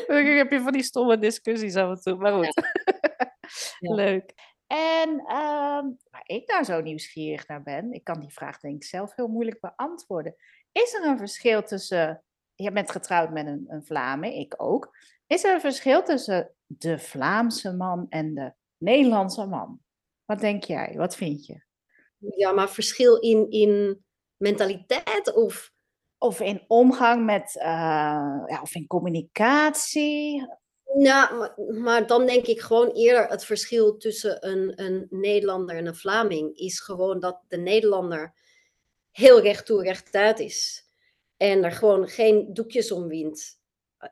Dan 0.07 0.25
heb 0.37 0.51
je 0.51 0.61
van 0.61 0.73
die 0.73 0.83
stomme 0.83 1.19
discussies 1.19 1.77
af 1.77 1.89
en 1.89 2.01
toe, 2.03 2.17
maar 2.17 2.33
goed. 2.33 2.63
Leuk. 3.79 4.35
En 4.75 5.11
uh, 5.11 5.83
waar 6.11 6.23
ik 6.27 6.47
daar 6.47 6.65
zo 6.65 6.81
nieuwsgierig 6.81 7.49
naar 7.49 7.63
ben, 7.63 7.93
ik 7.93 8.05
kan 8.05 8.21
die 8.21 8.33
vraag 8.33 8.61
denk 8.61 8.75
ik 8.75 8.85
zelf 8.85 9.15
heel 9.15 9.29
moeilijk 9.29 9.61
beantwoorden. 9.61 10.35
Is 10.73 10.95
er 10.95 11.05
een 11.05 11.19
verschil 11.19 11.63
tussen, 11.63 12.25
je 12.55 12.73
bent 12.73 12.91
getrouwd 12.91 13.31
met 13.31 13.47
een, 13.47 13.65
een 13.69 13.85
Vlaming, 13.85 14.35
ik 14.35 14.55
ook. 14.57 14.97
Is 15.27 15.45
er 15.45 15.55
een 15.55 15.61
verschil 15.61 16.03
tussen 16.03 16.55
de 16.67 16.99
Vlaamse 16.99 17.73
man 17.73 18.07
en 18.09 18.35
de 18.35 18.53
Nederlandse 18.77 19.47
man? 19.47 19.81
Wat 20.25 20.41
denk 20.41 20.65
jij? 20.65 20.95
Wat 20.97 21.17
vind 21.17 21.47
je? 21.47 21.63
Ja, 22.19 22.53
maar 22.53 22.71
verschil 22.71 23.17
in, 23.17 23.51
in 23.51 24.05
mentaliteit 24.37 25.35
of? 25.35 25.73
Of 26.19 26.41
in 26.41 26.65
omgang 26.67 27.25
met, 27.25 27.55
uh, 27.55 27.63
ja, 28.47 28.59
of 28.63 28.75
in 28.75 28.87
communicatie? 28.87 30.47
Nou, 30.97 31.49
maar, 31.73 32.07
dan 32.07 32.27
denk 32.27 32.47
ik 32.47 32.61
gewoon 32.61 32.91
eerder 32.91 33.27
het 33.27 33.45
verschil 33.45 33.97
tussen 33.97 34.49
een, 34.49 34.73
een 34.83 35.07
Nederlander 35.11 35.77
en 35.77 35.87
een 35.87 35.95
Vlaming 35.95 36.57
is 36.57 36.81
gewoon 36.81 37.21
dat 37.21 37.41
de 37.49 37.57
Nederlander 37.57 38.35
heel 39.11 39.41
recht 39.41 39.67
toe 39.67 39.83
recht 39.83 40.15
uit 40.15 40.39
is. 40.39 40.85
En 41.37 41.65
er 41.65 41.73
gewoon 41.73 42.09
geen 42.09 42.55
doekjes 42.55 42.93
om 42.93 43.09
wint. 43.09 43.59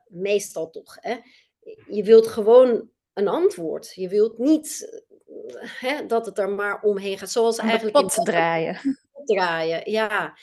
Meestal 0.07 0.69
toch. 0.69 0.97
Hè? 0.99 1.15
Je 1.87 2.03
wilt 2.03 2.27
gewoon 2.27 2.89
een 3.13 3.27
antwoord. 3.27 3.93
Je 3.95 4.07
wilt 4.07 4.37
niet 4.37 5.01
hè, 5.79 6.05
dat 6.05 6.25
het 6.25 6.37
er 6.37 6.49
maar 6.49 6.81
omheen 6.81 7.17
gaat. 7.17 7.31
Zoals 7.31 7.57
eigenlijk. 7.57 7.95
Pot 7.95 8.25
draaien. 8.25 8.99
draaien, 9.25 9.91
ja. 9.91 10.37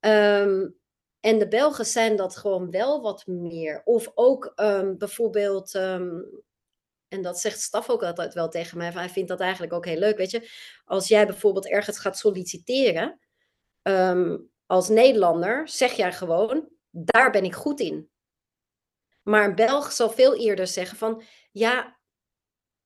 Um, 0.00 0.76
en 1.24 1.38
de 1.38 1.48
Belgen 1.48 1.86
zijn 1.86 2.16
dat 2.16 2.36
gewoon 2.36 2.70
wel 2.70 3.02
wat 3.02 3.26
meer. 3.26 3.82
Of 3.84 4.10
ook 4.14 4.52
um, 4.56 4.98
bijvoorbeeld, 4.98 5.74
um, 5.74 6.42
en 7.08 7.22
dat 7.22 7.40
zegt 7.40 7.60
Staf 7.60 7.90
ook 7.90 8.02
altijd 8.02 8.34
wel 8.34 8.48
tegen 8.48 8.78
mij, 8.78 8.90
hij 8.90 9.08
vindt 9.08 9.28
dat 9.28 9.40
eigenlijk 9.40 9.72
ook 9.72 9.84
heel 9.84 9.98
leuk. 9.98 10.16
Weet 10.16 10.30
je, 10.30 10.50
als 10.84 11.08
jij 11.08 11.26
bijvoorbeeld 11.26 11.68
ergens 11.68 11.98
gaat 11.98 12.18
solliciteren 12.18 13.20
um, 13.82 14.50
als 14.66 14.88
Nederlander, 14.88 15.68
zeg 15.68 15.92
jij 15.92 16.12
gewoon, 16.12 16.68
daar 16.90 17.30
ben 17.30 17.44
ik 17.44 17.54
goed 17.54 17.80
in. 17.80 18.10
Maar 19.22 19.44
een 19.44 19.54
Belg 19.54 19.92
zal 19.92 20.10
veel 20.10 20.36
eerder 20.36 20.66
zeggen 20.66 20.98
van, 20.98 21.22
ja, 21.52 21.98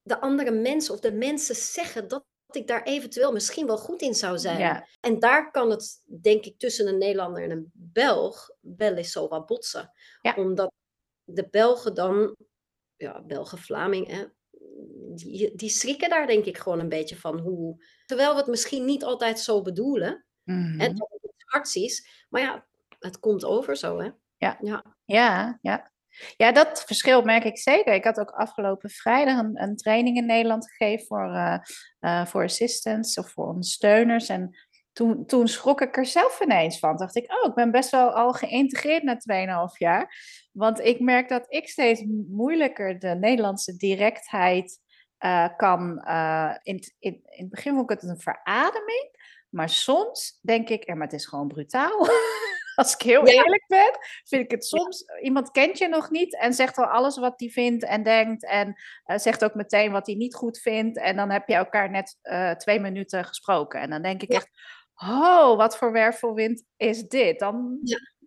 de 0.02 0.20
andere 0.20 0.50
mensen 0.50 0.94
of 0.94 1.00
de 1.00 1.12
mensen 1.12 1.54
zeggen 1.54 2.08
dat 2.08 2.24
ik 2.56 2.66
daar 2.66 2.82
eventueel 2.82 3.32
misschien 3.32 3.66
wel 3.66 3.78
goed 3.78 4.02
in 4.02 4.14
zou 4.14 4.38
zijn. 4.38 4.58
Ja. 4.58 4.86
En 5.00 5.18
daar 5.18 5.50
kan 5.50 5.70
het, 5.70 6.02
denk 6.20 6.44
ik, 6.44 6.58
tussen 6.58 6.86
een 6.86 6.98
Nederlander 6.98 7.42
en 7.42 7.50
een 7.50 7.70
Belg 7.72 8.50
wel 8.60 8.94
eens 8.94 9.12
zo 9.12 9.28
wat 9.28 9.46
botsen. 9.46 9.92
Omdat 10.36 10.72
de 11.24 11.48
Belgen 11.50 11.94
dan, 11.94 12.36
ja, 12.96 13.22
Belgen, 13.22 13.58
Vlaming, 13.58 14.32
die, 15.14 15.54
die 15.54 15.70
schrikken 15.70 16.10
daar 16.10 16.26
denk 16.26 16.44
ik 16.44 16.58
gewoon 16.58 16.78
een 16.78 16.88
beetje 16.88 17.16
van. 17.16 17.38
Hoe, 17.38 17.84
terwijl 18.06 18.32
we 18.32 18.38
het 18.38 18.46
misschien 18.48 18.84
niet 18.84 19.04
altijd 19.04 19.40
zo 19.40 19.62
bedoelen. 19.62 20.24
En 20.44 20.94
dat 20.94 21.08
het 21.10 21.32
hard 21.44 21.74
is. 21.74 22.26
Maar 22.28 22.42
ja, 22.42 22.66
het 22.98 23.18
komt 23.18 23.44
over 23.44 23.76
zo, 23.76 23.98
hè. 23.98 24.10
Ja, 24.36 24.58
ja, 24.60 24.96
ja. 25.04 25.58
ja. 25.62 25.92
Ja, 26.36 26.52
dat 26.52 26.84
verschil 26.86 27.22
merk 27.22 27.44
ik 27.44 27.58
zeker. 27.58 27.94
Ik 27.94 28.04
had 28.04 28.20
ook 28.20 28.30
afgelopen 28.30 28.90
vrijdag 28.90 29.38
een, 29.38 29.76
training 29.76 30.16
in 30.16 30.26
Nederland 30.26 30.70
gegeven 30.70 31.06
voor, 31.06 31.26
uh, 32.00 32.26
voor 32.26 32.44
assistants 32.44 33.18
of 33.18 33.30
voor 33.30 33.46
ondersteuners. 33.46 34.28
En 34.28 34.56
toen, 34.92 35.26
toen 35.26 35.48
schrok 35.48 35.80
ik 35.80 35.96
er 35.96 36.06
zelf 36.06 36.40
ineens 36.40 36.78
van. 36.78 36.96
dacht 36.96 37.16
ik, 37.16 37.32
oh, 37.32 37.48
ik 37.48 37.54
ben 37.54 37.70
best 37.70 37.90
wel 37.90 38.10
al 38.10 38.32
geïntegreerd 38.32 39.02
na 39.02 39.68
2,5 39.70 39.76
jaar. 39.78 40.14
Want 40.52 40.80
ik 40.80 41.00
merk 41.00 41.28
dat 41.28 41.46
ik 41.48 41.68
steeds 41.68 42.04
moeilijker 42.28 42.98
de 42.98 43.14
Nederlandse 43.14 43.76
directheid 43.76 44.80
uh, 45.24 45.48
kan. 45.56 46.02
In, 46.62 46.80
in, 46.98 47.22
in 47.24 47.42
het 47.42 47.48
begin 47.48 47.74
vond 47.74 47.90
ik 47.90 48.00
het 48.00 48.10
een 48.10 48.20
verademing. 48.20 49.16
Maar 49.48 49.68
soms 49.68 50.38
denk 50.42 50.68
ik, 50.68 50.94
maar 50.94 51.06
het 51.06 51.12
is 51.12 51.26
gewoon 51.26 51.48
brutaal. 51.48 52.06
Als 52.78 52.94
ik 52.94 53.02
heel 53.02 53.26
eerlijk 53.26 53.64
ben, 53.66 53.98
vind 54.24 54.44
ik 54.44 54.50
het 54.50 54.66
soms. 54.66 55.04
Iemand 55.22 55.50
kent 55.50 55.78
je 55.78 55.88
nog 55.88 56.10
niet 56.10 56.38
en 56.38 56.54
zegt 56.54 56.78
al 56.78 56.84
alles 56.84 57.18
wat 57.18 57.40
hij 57.40 57.48
vindt 57.48 57.84
en 57.84 58.02
denkt. 58.02 58.44
En 58.44 58.80
uh, 59.06 59.18
zegt 59.18 59.44
ook 59.44 59.54
meteen 59.54 59.92
wat 59.92 60.06
hij 60.06 60.14
niet 60.14 60.34
goed 60.34 60.58
vindt. 60.58 60.98
En 60.98 61.16
dan 61.16 61.30
heb 61.30 61.48
je 61.48 61.54
elkaar 61.54 61.90
net 61.90 62.16
uh, 62.22 62.50
twee 62.50 62.80
minuten 62.80 63.24
gesproken. 63.24 63.80
En 63.80 63.90
dan 63.90 64.02
denk 64.02 64.22
ik 64.22 64.28
echt: 64.28 64.48
oh, 64.94 65.56
wat 65.56 65.76
voor 65.76 65.92
wervelwind 65.92 66.64
is 66.76 67.08
dit? 67.08 67.38
Dan 67.38 67.78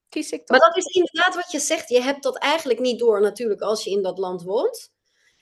kies 0.10 0.32
ik 0.32 0.46
toch. 0.46 0.60
Maar 0.60 0.68
dat 0.68 0.78
is 0.78 0.86
inderdaad 0.86 1.36
wat 1.36 1.52
je 1.52 1.60
zegt. 1.60 1.90
Je 1.90 2.02
hebt 2.02 2.24
dat 2.24 2.38
eigenlijk 2.38 2.80
niet 2.80 3.00
door, 3.00 3.22
natuurlijk, 3.22 3.62
als 3.62 3.84
je 3.84 3.92
in 3.92 4.02
dat 4.02 4.18
land 4.18 4.44
woont. 4.44 4.92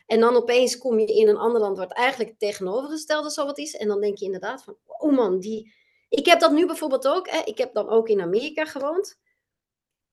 En 0.05 0.19
dan 0.19 0.35
opeens 0.35 0.77
kom 0.77 0.99
je 0.99 1.05
in 1.05 1.27
een 1.27 1.37
ander 1.37 1.61
land 1.61 1.93
eigenlijk 1.93 2.29
het 2.29 2.39
tegenovergestelde 2.39 3.31
zo 3.31 3.45
wat 3.45 3.57
is. 3.57 3.75
En 3.75 3.87
dan 3.87 4.01
denk 4.01 4.17
je 4.17 4.25
inderdaad 4.25 4.63
van, 4.63 4.77
oh 4.85 5.15
man, 5.15 5.39
die, 5.39 5.73
ik 6.09 6.25
heb 6.25 6.39
dat 6.39 6.51
nu 6.51 6.65
bijvoorbeeld 6.65 7.07
ook. 7.07 7.29
Hè. 7.29 7.41
Ik 7.43 7.57
heb 7.57 7.73
dan 7.73 7.89
ook 7.89 8.09
in 8.09 8.21
Amerika 8.21 8.65
gewoond. 8.65 9.19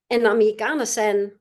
En 0.07 0.21
de 0.21 0.29
Amerikanen 0.29 0.87
zijn, 0.87 1.41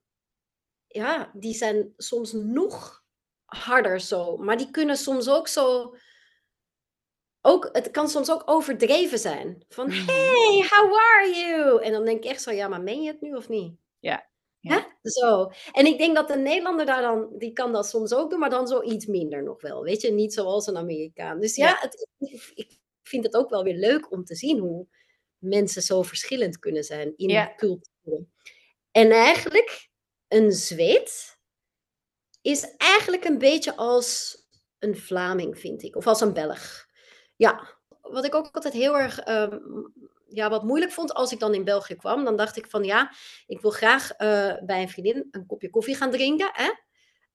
ja, 0.87 1.31
die 1.33 1.53
zijn 1.53 1.93
soms 1.97 2.31
nog 2.31 3.03
harder 3.45 3.99
zo. 3.99 4.37
Maar 4.37 4.57
die 4.57 4.71
kunnen 4.71 4.97
soms 4.97 5.29
ook 5.29 5.47
zo. 5.47 5.95
Ook, 7.41 7.69
het 7.71 7.91
kan 7.91 8.09
soms 8.09 8.31
ook 8.31 8.41
overdreven 8.45 9.19
zijn. 9.19 9.65
Van, 9.69 9.85
mm. 9.85 9.91
hey, 9.91 10.67
how 10.69 10.93
are 10.93 11.33
you? 11.35 11.83
En 11.83 11.91
dan 11.91 12.05
denk 12.05 12.23
ik 12.23 12.29
echt 12.31 12.41
zo, 12.41 12.51
ja, 12.51 12.67
maar 12.67 12.81
meen 12.81 13.01
je 13.01 13.11
het 13.11 13.21
nu 13.21 13.35
of 13.35 13.49
niet? 13.49 13.75
Ja. 13.99 14.29
ja. 14.59 14.97
Zo. 15.01 15.51
En 15.71 15.85
ik 15.85 15.97
denk 15.97 16.15
dat 16.15 16.27
de 16.27 16.35
Nederlander 16.37 16.85
daar 16.85 17.01
dan, 17.01 17.29
die 17.37 17.53
kan 17.53 17.71
dat 17.71 17.87
soms 17.87 18.13
ook 18.13 18.29
doen, 18.29 18.39
maar 18.39 18.49
dan 18.49 18.67
zo 18.67 18.81
iets 18.81 19.05
minder 19.05 19.43
nog 19.43 19.61
wel. 19.61 19.83
Weet 19.83 20.01
je, 20.01 20.11
niet 20.11 20.33
zoals 20.33 20.67
een 20.67 20.77
Amerikaan. 20.77 21.39
Dus 21.39 21.55
ja, 21.55 21.77
Het, 21.79 22.07
ik, 22.55 22.79
vind 23.07 23.23
het 23.23 23.35
ook 23.35 23.49
wel 23.49 23.63
weer 23.63 23.77
leuk 23.77 24.11
om 24.11 24.23
te 24.23 24.35
zien 24.35 24.59
hoe 24.59 24.87
mensen 25.37 25.81
zo 25.81 26.01
verschillend 26.01 26.59
kunnen 26.59 26.83
zijn 26.83 27.13
in 27.15 27.29
ja. 27.29 27.55
cultuur. 27.55 28.25
En 28.91 29.11
eigenlijk, 29.11 29.89
een 30.27 30.51
Zweed 30.51 31.37
is 32.41 32.75
eigenlijk 32.77 33.25
een 33.25 33.37
beetje 33.37 33.75
als 33.75 34.37
een 34.79 34.97
Vlaming, 34.97 35.59
vind 35.59 35.83
ik. 35.83 35.95
Of 35.95 36.07
als 36.07 36.21
een 36.21 36.33
Belg. 36.33 36.87
Ja, 37.35 37.77
wat 38.01 38.25
ik 38.25 38.35
ook 38.35 38.49
altijd 38.51 38.73
heel 38.73 38.97
erg 38.97 39.19
ehm, 39.19 39.57
ja, 40.27 40.49
wat 40.49 40.63
moeilijk 40.63 40.91
vond 40.91 41.13
als 41.13 41.31
ik 41.31 41.39
dan 41.39 41.53
in 41.53 41.63
België 41.63 41.95
kwam. 41.95 42.23
Dan 42.23 42.35
dacht 42.35 42.57
ik 42.57 42.67
van 42.67 42.83
ja, 42.83 43.11
ik 43.45 43.61
wil 43.61 43.71
graag 43.71 44.11
uh, 44.11 44.53
bij 44.65 44.81
een 44.81 44.89
vriendin 44.89 45.27
een 45.31 45.45
kopje 45.45 45.69
koffie 45.69 45.95
gaan 45.95 46.11
drinken. 46.11 46.49
Hè? 46.53 46.71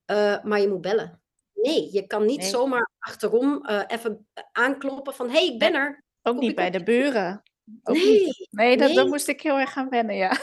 Uh, 0.06 0.44
maar 0.44 0.60
je 0.60 0.68
moet 0.68 0.80
bellen. 0.80 1.22
Nee, 1.62 1.88
je 1.92 2.06
kan 2.06 2.26
niet 2.26 2.44
zomaar 2.44 2.90
achterom 2.98 3.66
uh, 3.66 3.82
even 3.86 4.26
aankloppen 4.52 5.14
van... 5.14 5.26
hé, 5.26 5.38
hey, 5.38 5.46
ik 5.46 5.58
ben 5.58 5.74
er. 5.74 6.04
Ook 6.22 6.38
niet 6.38 6.54
bij 6.54 6.70
de 6.70 6.82
buren. 6.82 7.42
Ook 7.82 7.96
nee. 7.96 8.24
Niet. 8.24 8.48
Nee, 8.50 8.76
dat, 8.76 8.94
nee. 8.94 9.04
moest 9.04 9.28
ik 9.28 9.42
heel 9.42 9.58
erg 9.58 9.72
gaan 9.72 9.88
wennen, 9.88 10.16
ja. 10.16 10.36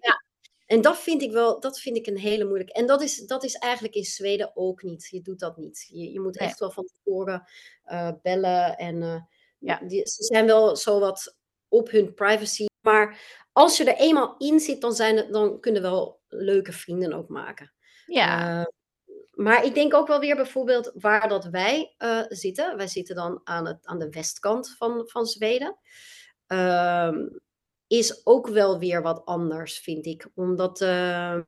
Ja, 0.00 0.24
en 0.66 0.80
dat 0.80 0.98
vind 0.98 1.22
ik 1.22 1.32
wel, 1.32 1.60
dat 1.60 1.80
vind 1.80 1.96
ik 1.96 2.06
een 2.06 2.18
hele 2.18 2.44
moeilijke. 2.44 2.72
En 2.72 2.86
dat 2.86 3.02
is, 3.02 3.26
dat 3.26 3.44
is 3.44 3.54
eigenlijk 3.54 3.94
in 3.94 4.04
Zweden 4.04 4.56
ook 4.56 4.82
niet. 4.82 5.08
Je 5.10 5.22
doet 5.22 5.38
dat 5.38 5.56
niet. 5.56 5.86
Je, 5.88 6.12
je 6.12 6.20
moet 6.20 6.38
echt 6.38 6.58
wel 6.58 6.70
van 6.70 6.84
tevoren 6.84 7.48
uh, 7.86 8.10
bellen. 8.22 8.76
En 8.76 9.02
uh, 9.02 9.20
ja. 9.58 9.80
die, 9.86 10.08
ze 10.08 10.24
zijn 10.24 10.46
wel 10.46 10.76
zo 10.76 11.00
wat 11.00 11.36
op 11.68 11.90
hun 11.90 12.14
privacy. 12.14 12.66
Maar 12.80 13.20
als 13.52 13.76
je 13.76 13.84
er 13.84 14.00
eenmaal 14.00 14.34
in 14.38 14.60
zit, 14.60 14.80
dan, 14.80 14.94
zijn 14.94 15.16
het, 15.16 15.32
dan 15.32 15.60
kunnen 15.60 15.82
wel 15.82 16.20
leuke 16.28 16.72
vrienden 16.72 17.12
ook 17.12 17.28
maken. 17.28 17.72
Ja. 18.06 18.60
Uh, 18.60 18.66
maar 19.34 19.64
ik 19.64 19.74
denk 19.74 19.94
ook 19.94 20.06
wel 20.06 20.20
weer 20.20 20.36
bijvoorbeeld 20.36 20.92
waar 20.94 21.28
dat 21.28 21.44
wij 21.44 21.94
uh, 21.98 22.24
zitten. 22.28 22.76
Wij 22.76 22.88
zitten 22.88 23.14
dan 23.14 23.40
aan, 23.44 23.66
het, 23.66 23.78
aan 23.82 23.98
de 23.98 24.10
westkant 24.10 24.74
van, 24.76 25.08
van 25.08 25.26
Zweden. 25.26 25.78
Uh, 26.48 27.12
is 27.86 28.26
ook 28.26 28.48
wel 28.48 28.78
weer 28.78 29.02
wat 29.02 29.24
anders, 29.24 29.78
vind 29.78 30.06
ik. 30.06 30.28
Omdat, 30.34 30.80
uh, 30.80 31.38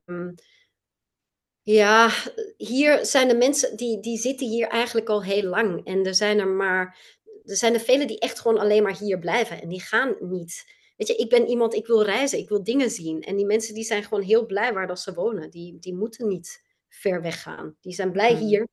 ja, 1.61 2.09
hier 2.57 3.05
zijn 3.05 3.27
de 3.27 3.35
mensen, 3.35 3.77
die, 3.77 3.99
die 3.99 4.17
zitten 4.17 4.47
hier 4.47 4.67
eigenlijk 4.67 5.09
al 5.09 5.23
heel 5.23 5.43
lang. 5.43 5.85
En 5.85 6.05
er 6.05 6.15
zijn 6.15 6.39
er 6.39 6.47
maar, 6.47 6.97
er 7.45 7.55
zijn 7.55 7.73
er 7.73 7.79
velen 7.79 8.07
die 8.07 8.19
echt 8.19 8.39
gewoon 8.39 8.59
alleen 8.59 8.83
maar 8.83 8.97
hier 8.97 9.19
blijven. 9.19 9.61
En 9.61 9.69
die 9.69 9.81
gaan 9.81 10.15
niet 10.19 10.75
weet 10.97 11.07
je, 11.07 11.15
ik 11.15 11.29
ben 11.29 11.47
iemand, 11.47 11.73
ik 11.73 11.87
wil 11.87 12.03
reizen, 12.03 12.39
ik 12.39 12.49
wil 12.49 12.63
dingen 12.63 12.89
zien. 12.89 13.21
En 13.21 13.35
die 13.35 13.45
mensen 13.45 13.73
die 13.73 13.83
zijn 13.83 14.03
gewoon 14.03 14.23
heel 14.23 14.45
blij 14.45 14.73
waar 14.73 14.87
dat 14.87 14.99
ze 14.99 15.13
wonen. 15.13 15.49
Die, 15.49 15.79
die 15.79 15.95
moeten 15.95 16.27
niet 16.27 16.63
ver 16.99 17.21
weg 17.21 17.41
gaan. 17.41 17.75
Die 17.81 17.93
zijn 17.93 18.11
blij 18.11 18.33
Mhm. 18.33 18.41
hier. 18.43 18.67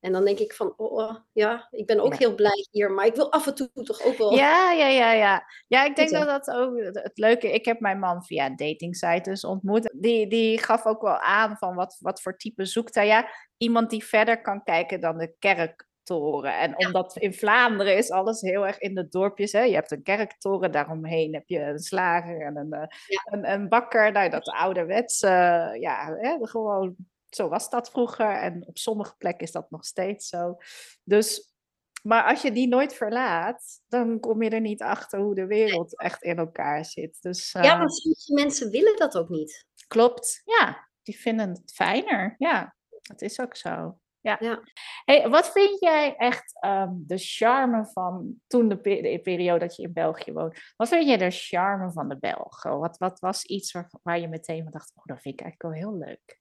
En 0.00 0.12
dan 0.12 0.24
denk 0.24 0.38
ik 0.38 0.52
van, 0.52 0.74
oh, 0.76 0.92
oh, 0.92 1.16
ja, 1.32 1.68
ik 1.70 1.86
ben 1.86 2.00
ook 2.00 2.12
Ja. 2.12 2.18
heel 2.18 2.34
blij 2.34 2.66
hier, 2.70 2.90
maar 2.90 3.06
ik 3.06 3.14
wil 3.14 3.32
af 3.32 3.46
en 3.46 3.54
toe 3.54 3.70
toch 3.72 4.02
ook 4.04 4.16
wel. 4.16 4.34
Ja, 4.34 4.72
ja, 4.72 4.86
ja, 4.86 5.12
ja. 5.12 5.44
Ja, 5.66 5.84
ik 5.84 5.96
denk 5.96 6.10
dat 6.10 6.26
dat 6.26 6.50
ook 6.50 6.78
het 6.78 7.18
leuke... 7.18 7.52
Ik 7.52 7.64
heb 7.64 7.80
mijn 7.80 7.98
man 7.98 8.24
via 8.24 8.46
een 8.46 8.56
datingsite 8.56 9.30
dus 9.30 9.44
ontmoet. 9.44 9.94
Die, 9.96 10.26
die 10.26 10.58
gaf 10.58 10.86
ook 10.86 11.02
wel 11.02 11.18
aan 11.18 11.56
van 11.56 11.74
wat, 11.74 11.96
wat 12.00 12.22
voor 12.22 12.36
type 12.36 12.64
zoekt 12.64 12.94
hij. 12.94 13.06
Ja, 13.06 13.28
iemand 13.56 13.90
die 13.90 14.04
verder 14.04 14.40
kan 14.42 14.62
kijken 14.62 15.00
dan 15.00 15.18
de 15.18 15.34
kerktoren. 15.38 16.58
En 16.58 16.86
omdat 16.86 17.16
in 17.16 17.34
Vlaanderen 17.34 17.96
is 17.96 18.10
alles 18.10 18.40
heel 18.40 18.66
erg 18.66 18.78
in 18.78 18.94
de 18.94 19.08
dorpjes. 19.08 19.52
Hè? 19.52 19.62
Je 19.62 19.74
hebt 19.74 19.90
een 19.90 20.02
kerktoren, 20.02 20.72
daaromheen 20.72 21.34
heb 21.34 21.48
je 21.48 21.60
een 21.60 21.78
slager 21.78 22.40
en 22.46 22.56
een, 22.56 22.72
eh, 22.72 22.86
Ja. 23.06 23.32
een, 23.32 23.50
een 23.52 23.68
bakker. 23.68 24.12
Nou, 24.12 24.30
dat 24.30 24.48
ouderwets, 24.48 25.20
eh, 25.22 25.70
ja, 25.80 26.14
hè, 26.18 26.36
gewoon... 26.40 26.96
Zo 27.30 27.48
was 27.48 27.70
dat 27.70 27.90
vroeger 27.90 28.30
en 28.30 28.66
op 28.66 28.78
sommige 28.78 29.16
plekken 29.16 29.46
is 29.46 29.52
dat 29.52 29.70
nog 29.70 29.84
steeds 29.84 30.28
zo. 30.28 30.56
Dus 31.04 31.54
maar 32.02 32.24
als 32.24 32.42
je 32.42 32.52
die 32.52 32.68
nooit 32.68 32.94
verlaat, 32.94 33.80
dan 33.88 34.20
kom 34.20 34.42
je 34.42 34.50
er 34.50 34.60
niet 34.60 34.82
achter 34.82 35.20
hoe 35.20 35.34
de 35.34 35.46
wereld 35.46 35.98
echt 36.00 36.22
in 36.22 36.38
elkaar 36.38 36.84
zit. 36.84 37.16
Dus 37.20 37.52
Ja, 37.52 37.60
eh, 37.72 37.78
maar 37.78 37.90
sommige 37.90 38.32
mensen 38.34 38.70
willen 38.70 38.96
dat 38.96 39.16
ook 39.16 39.28
niet. 39.28 39.66
klopt. 39.86 40.42
Ja, 40.44 40.88
die 41.02 41.20
vinden 41.20 41.48
het 41.48 41.72
fijner. 41.74 42.34
Ja, 42.38 42.74
dat 43.02 43.20
is 43.22 43.40
ook 43.40 43.56
zo. 43.56 43.98
Ja. 44.20 44.36
Ja. 44.40 44.62
Hey, 45.04 45.28
wat 45.28 45.52
vind 45.52 45.80
jij 45.80 46.16
echt 46.16 46.58
ehm, 46.60 46.92
de 46.92 47.18
charme 47.18 47.86
van 47.92 48.34
toen 48.46 48.68
de 48.68 48.76
periode 49.22 49.58
dat 49.58 49.76
je 49.76 49.82
in 49.82 49.92
België 49.92 50.32
woont? 50.32 50.58
Wat 50.76 50.88
vind 50.88 51.06
jij 51.06 51.16
de 51.16 51.30
charme 51.30 51.92
van 51.92 52.08
de 52.08 52.18
Belgen? 52.18 52.78
Wat, 52.78 52.98
wat 52.98 53.20
was 53.20 53.44
iets 53.44 53.72
waar, 53.72 53.90
waar 54.02 54.20
je 54.20 54.28
meteen 54.28 54.62
van 54.62 54.72
dacht, 54.72 54.92
oh, 54.96 55.04
dat 55.04 55.20
vind 55.20 55.40
ik 55.40 55.46
eigenlijk 55.46 55.74
wel 55.74 55.90
heel 55.90 55.98
leuk. 55.98 56.39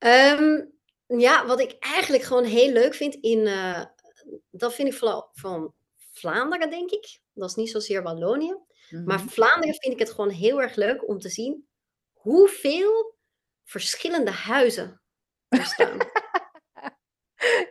Ehm, 0.00 0.60
ja, 1.06 1.46
wat 1.46 1.60
ik 1.60 1.76
eigenlijk 1.80 2.22
gewoon 2.22 2.44
heel 2.44 2.72
leuk 2.72 2.94
vind 2.94 3.14
in, 3.14 3.46
eh, 3.46 3.84
dat 4.50 4.74
vind 4.74 4.88
ik 4.88 4.94
vooral 4.94 5.28
van 5.32 5.74
Vlaanderen, 6.12 6.70
denk 6.70 6.90
ik. 6.90 7.20
Dat 7.34 7.48
is 7.48 7.54
niet 7.54 7.70
zozeer 7.70 8.02
Wallonië. 8.02 8.56
Maar 9.04 9.18
Mhm. 9.18 9.28
Vlaanderen 9.28 9.74
vind 9.74 9.92
ik 9.94 9.98
het 9.98 10.10
gewoon 10.10 10.30
heel 10.30 10.62
erg 10.62 10.74
leuk 10.74 11.08
om 11.08 11.18
te 11.18 11.28
zien 11.28 11.68
hoeveel 12.12 13.14
verschillende 13.64 14.30
huizen 14.30 15.00
er 15.48 15.64
staan. 15.64 15.98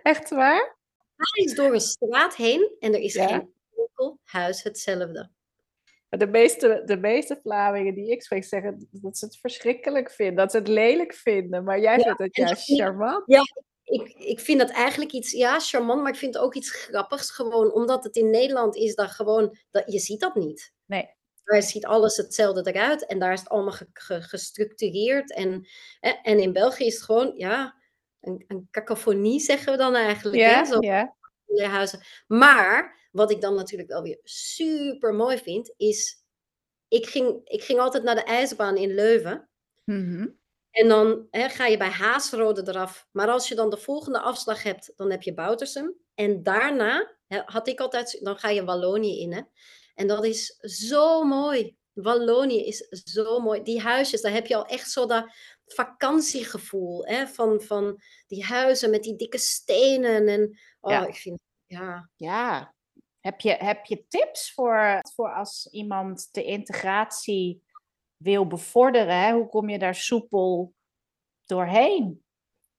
Echt 0.03 0.29
waar? 0.29 0.77
Ga 1.17 1.41
eens 1.41 1.55
door 1.55 1.73
een 1.73 1.81
straat 1.81 2.35
heen 2.35 2.75
en 2.79 2.93
er 2.93 2.99
is 2.99 3.13
Ja. 3.13 3.27
geen 3.27 3.53
enkel 3.77 4.19
huis 4.23 4.63
hetzelfde. 4.63 5.29
De 6.09 6.27
meeste, 6.27 6.81
de 6.85 6.97
meeste 6.97 7.39
Vlamingen 7.43 7.93
die 7.93 8.11
ik 8.11 8.21
spreek 8.23 8.43
zeggen 8.43 8.87
dat 8.91 9.17
ze 9.17 9.25
het 9.25 9.37
verschrikkelijk 9.37 10.11
vinden, 10.11 10.35
dat 10.35 10.51
ze 10.51 10.57
het 10.57 10.67
lelijk 10.67 11.13
vinden. 11.13 11.63
Maar 11.63 11.79
jij 11.79 11.97
Ja, 11.97 12.03
vindt 12.03 12.19
het 12.19 12.35
juist 12.35 12.75
charmant. 12.75 13.23
Ik, 13.83 14.09
ik 14.17 14.39
vind 14.39 14.59
dat 14.59 14.69
eigenlijk 14.69 15.11
iets, 15.11 15.31
ja, 15.31 15.59
charmant, 15.59 16.01
maar 16.01 16.11
ik 16.11 16.17
vind 16.17 16.33
het 16.33 16.43
ook 16.43 16.55
iets 16.55 16.71
grappigs 16.71 17.31
gewoon. 17.31 17.73
Omdat 17.73 18.03
het 18.03 18.15
in 18.15 18.29
Nederland 18.29 18.75
is 18.75 18.95
dat 18.95 19.09
gewoon, 19.11 19.57
dat, 19.71 19.83
je 19.91 19.99
ziet 19.99 20.19
dat 20.19 20.35
niet. 20.35 20.73
Nee. 20.85 21.09
Daar 21.43 21.61
ziet 21.63 21.85
alles 21.85 22.17
hetzelfde 22.17 22.71
eruit 22.71 23.05
en 23.05 23.19
daar 23.19 23.33
is 23.33 23.39
het 23.39 23.49
allemaal 23.49 23.71
ge- 23.71 23.87
ge- 23.93 24.21
gestructureerd. 24.21 25.33
En, 25.33 25.67
hè, 25.99 26.09
en 26.09 26.39
in 26.39 26.53
België 26.53 26.85
is 26.85 26.93
het 26.93 27.03
gewoon, 27.03 27.33
ja, 27.35 27.75
een, 28.21 28.43
een 28.47 28.67
cacophonie 28.71 29.39
zeggen 29.39 29.71
we 29.71 29.77
dan 29.77 29.95
eigenlijk. 29.95 30.41
Hè? 30.43 30.49
Ja, 30.49 30.65
Zo 30.65 30.77
ja. 30.81 31.15
Huizen. 31.57 32.01
Maar 32.27 33.07
wat 33.11 33.31
ik 33.31 33.41
dan 33.41 33.55
natuurlijk 33.55 33.89
wel 33.89 34.01
weer 34.01 34.19
super 34.23 35.13
mooi 35.13 35.37
vind, 35.37 35.73
is. 35.77 36.23
Ik 36.87 37.05
ging, 37.05 37.41
ik 37.43 37.63
ging 37.63 37.79
altijd 37.79 38.03
naar 38.03 38.15
de 38.15 38.23
ijsbaan 38.23 38.77
in 38.77 38.93
Leuven. 38.93 39.49
Mhm. 39.85 40.27
En 40.71 40.87
dan 40.87 41.27
hè, 41.29 41.49
ga 41.49 41.65
je 41.65 41.77
bij 41.77 41.89
Haasrode 41.89 42.63
eraf. 42.67 43.07
Maar 43.11 43.27
als 43.27 43.47
je 43.47 43.55
dan 43.55 43.69
de 43.69 43.77
volgende 43.77 44.19
afslag 44.19 44.63
hebt, 44.63 44.93
dan 44.95 45.11
heb 45.11 45.21
je 45.21 45.33
Boutersum. 45.33 45.95
En 46.15 46.43
daarna 46.43 47.15
hè, 47.27 47.41
had 47.45 47.67
ik 47.67 47.79
altijd, 47.79 48.19
dan 48.21 48.37
ga 48.37 48.49
je 48.49 48.63
Wallonië 48.63 49.19
in. 49.19 49.33
Hè? 49.33 49.41
En 49.95 50.07
dat 50.07 50.25
is 50.25 50.57
zo 50.61 51.23
mooi. 51.23 51.77
Wallonië 51.93 52.65
is 52.65 52.87
zo 52.89 53.39
mooi. 53.39 53.63
Die 53.63 53.81
huisjes, 53.81 54.21
daar 54.21 54.31
heb 54.31 54.47
je 54.47 54.55
al 54.55 54.65
echt 54.65 54.91
zo 54.91 55.05
dat 55.05 55.33
vakantiegevoel. 55.73 57.05
Hè? 57.05 57.27
Van, 57.27 57.61
van 57.61 58.01
die 58.27 58.43
huizen 58.43 58.89
met 58.89 59.03
die 59.03 59.15
dikke 59.15 59.37
stenen. 59.37 60.27
En 60.27 60.59
oh, 60.79 60.91
Ja. 60.91 61.07
ik 61.07 61.15
vind, 61.15 61.39
ja. 61.65 62.09
Ja. 62.15 62.73
Heb 63.19 63.39
je, 63.39 63.51
heb 63.51 63.85
je 63.85 64.05
tips 64.07 64.53
voor, 64.53 64.99
voor 65.15 65.33
als 65.33 65.67
iemand 65.71 66.27
de 66.31 66.43
integratie 66.43 67.63
wil 68.17 68.47
bevorderen? 68.47 69.21
Hè? 69.21 69.33
Hoe 69.33 69.49
kom 69.49 69.69
je 69.69 69.79
daar 69.79 69.95
soepel 69.95 70.73
doorheen? 71.45 72.23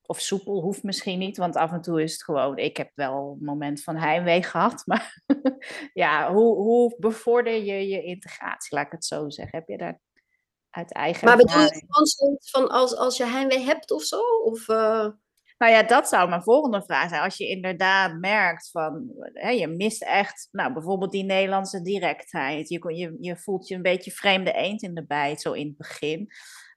Of 0.03 0.21
soepel 0.21 0.61
hoeft 0.61 0.83
misschien 0.83 1.19
niet, 1.19 1.37
want 1.37 1.57
af 1.57 1.73
en 1.73 1.81
toe 1.81 2.03
is 2.03 2.13
het 2.13 2.23
gewoon. 2.23 2.57
Ik 2.59 2.77
heb 2.77 2.91
wel 2.95 3.37
een 3.39 3.45
moment 3.45 3.83
van 3.83 3.97
heimwee 3.97 4.43
gehad, 4.43 4.83
maar 4.87 5.23
ja, 5.93 6.33
hoe, 6.33 6.57
hoe 6.57 6.95
bevorder 6.99 7.53
je 7.53 7.89
je 7.89 8.03
integratie? 8.03 8.77
Laat 8.77 8.87
ik 8.87 8.93
het 8.93 9.05
zo 9.05 9.29
zeggen. 9.29 9.59
Heb 9.59 9.69
je 9.69 9.77
daar 9.77 10.01
uit 10.71 10.93
eigen 10.93 11.27
Maar 11.27 11.37
bedoel 11.37 11.61
je 11.61 11.87
zoiets 12.03 12.51
van 12.51 12.69
als, 12.69 12.97
als 12.97 13.17
je 13.17 13.25
heimwee 13.25 13.61
hebt 13.65 13.91
of 13.91 14.03
zo? 14.03 14.21
Of, 14.45 14.69
eh, 14.69 15.09
Nou 15.59 15.73
ja, 15.73 15.83
dat 15.83 16.09
zou 16.09 16.29
mijn 16.29 16.43
volgende 16.43 16.83
vraag 16.83 17.09
zijn. 17.09 17.23
Als 17.23 17.37
je 17.37 17.49
inderdaad 17.49 18.19
merkt 18.19 18.71
van, 18.71 19.11
hè, 19.33 19.51
je 19.51 19.67
mist 19.69 20.03
echt, 20.03 20.49
nou 20.51 20.73
bijvoorbeeld 20.73 21.13
die 21.13 21.25
Nederlandse 21.25 21.83
directheid. 21.83 22.69
Je, 22.69 22.79
kon- 22.79 22.95
je, 22.97 23.17
je 23.21 23.37
voelt 23.37 23.69
je 23.69 23.75
een 23.75 23.83
beetje 23.83 24.11
vreemde 24.11 24.53
eend 24.53 24.83
in 24.83 24.95
de 24.95 25.07
bijt, 25.07 25.41
zo 25.41 25.53
in 25.53 25.67
het 25.67 25.77
begin. 25.77 26.29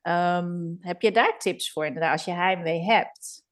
Ehm, 0.01 0.51
heb 0.79 1.01
je 1.01 1.12
daar 1.12 1.39
tips 1.39 1.71
voor 1.71 1.86
inderdaad, 1.86 2.12
als 2.12 2.25
je 2.25 2.32
heimwee 2.32 2.82
hebt? 2.84 3.43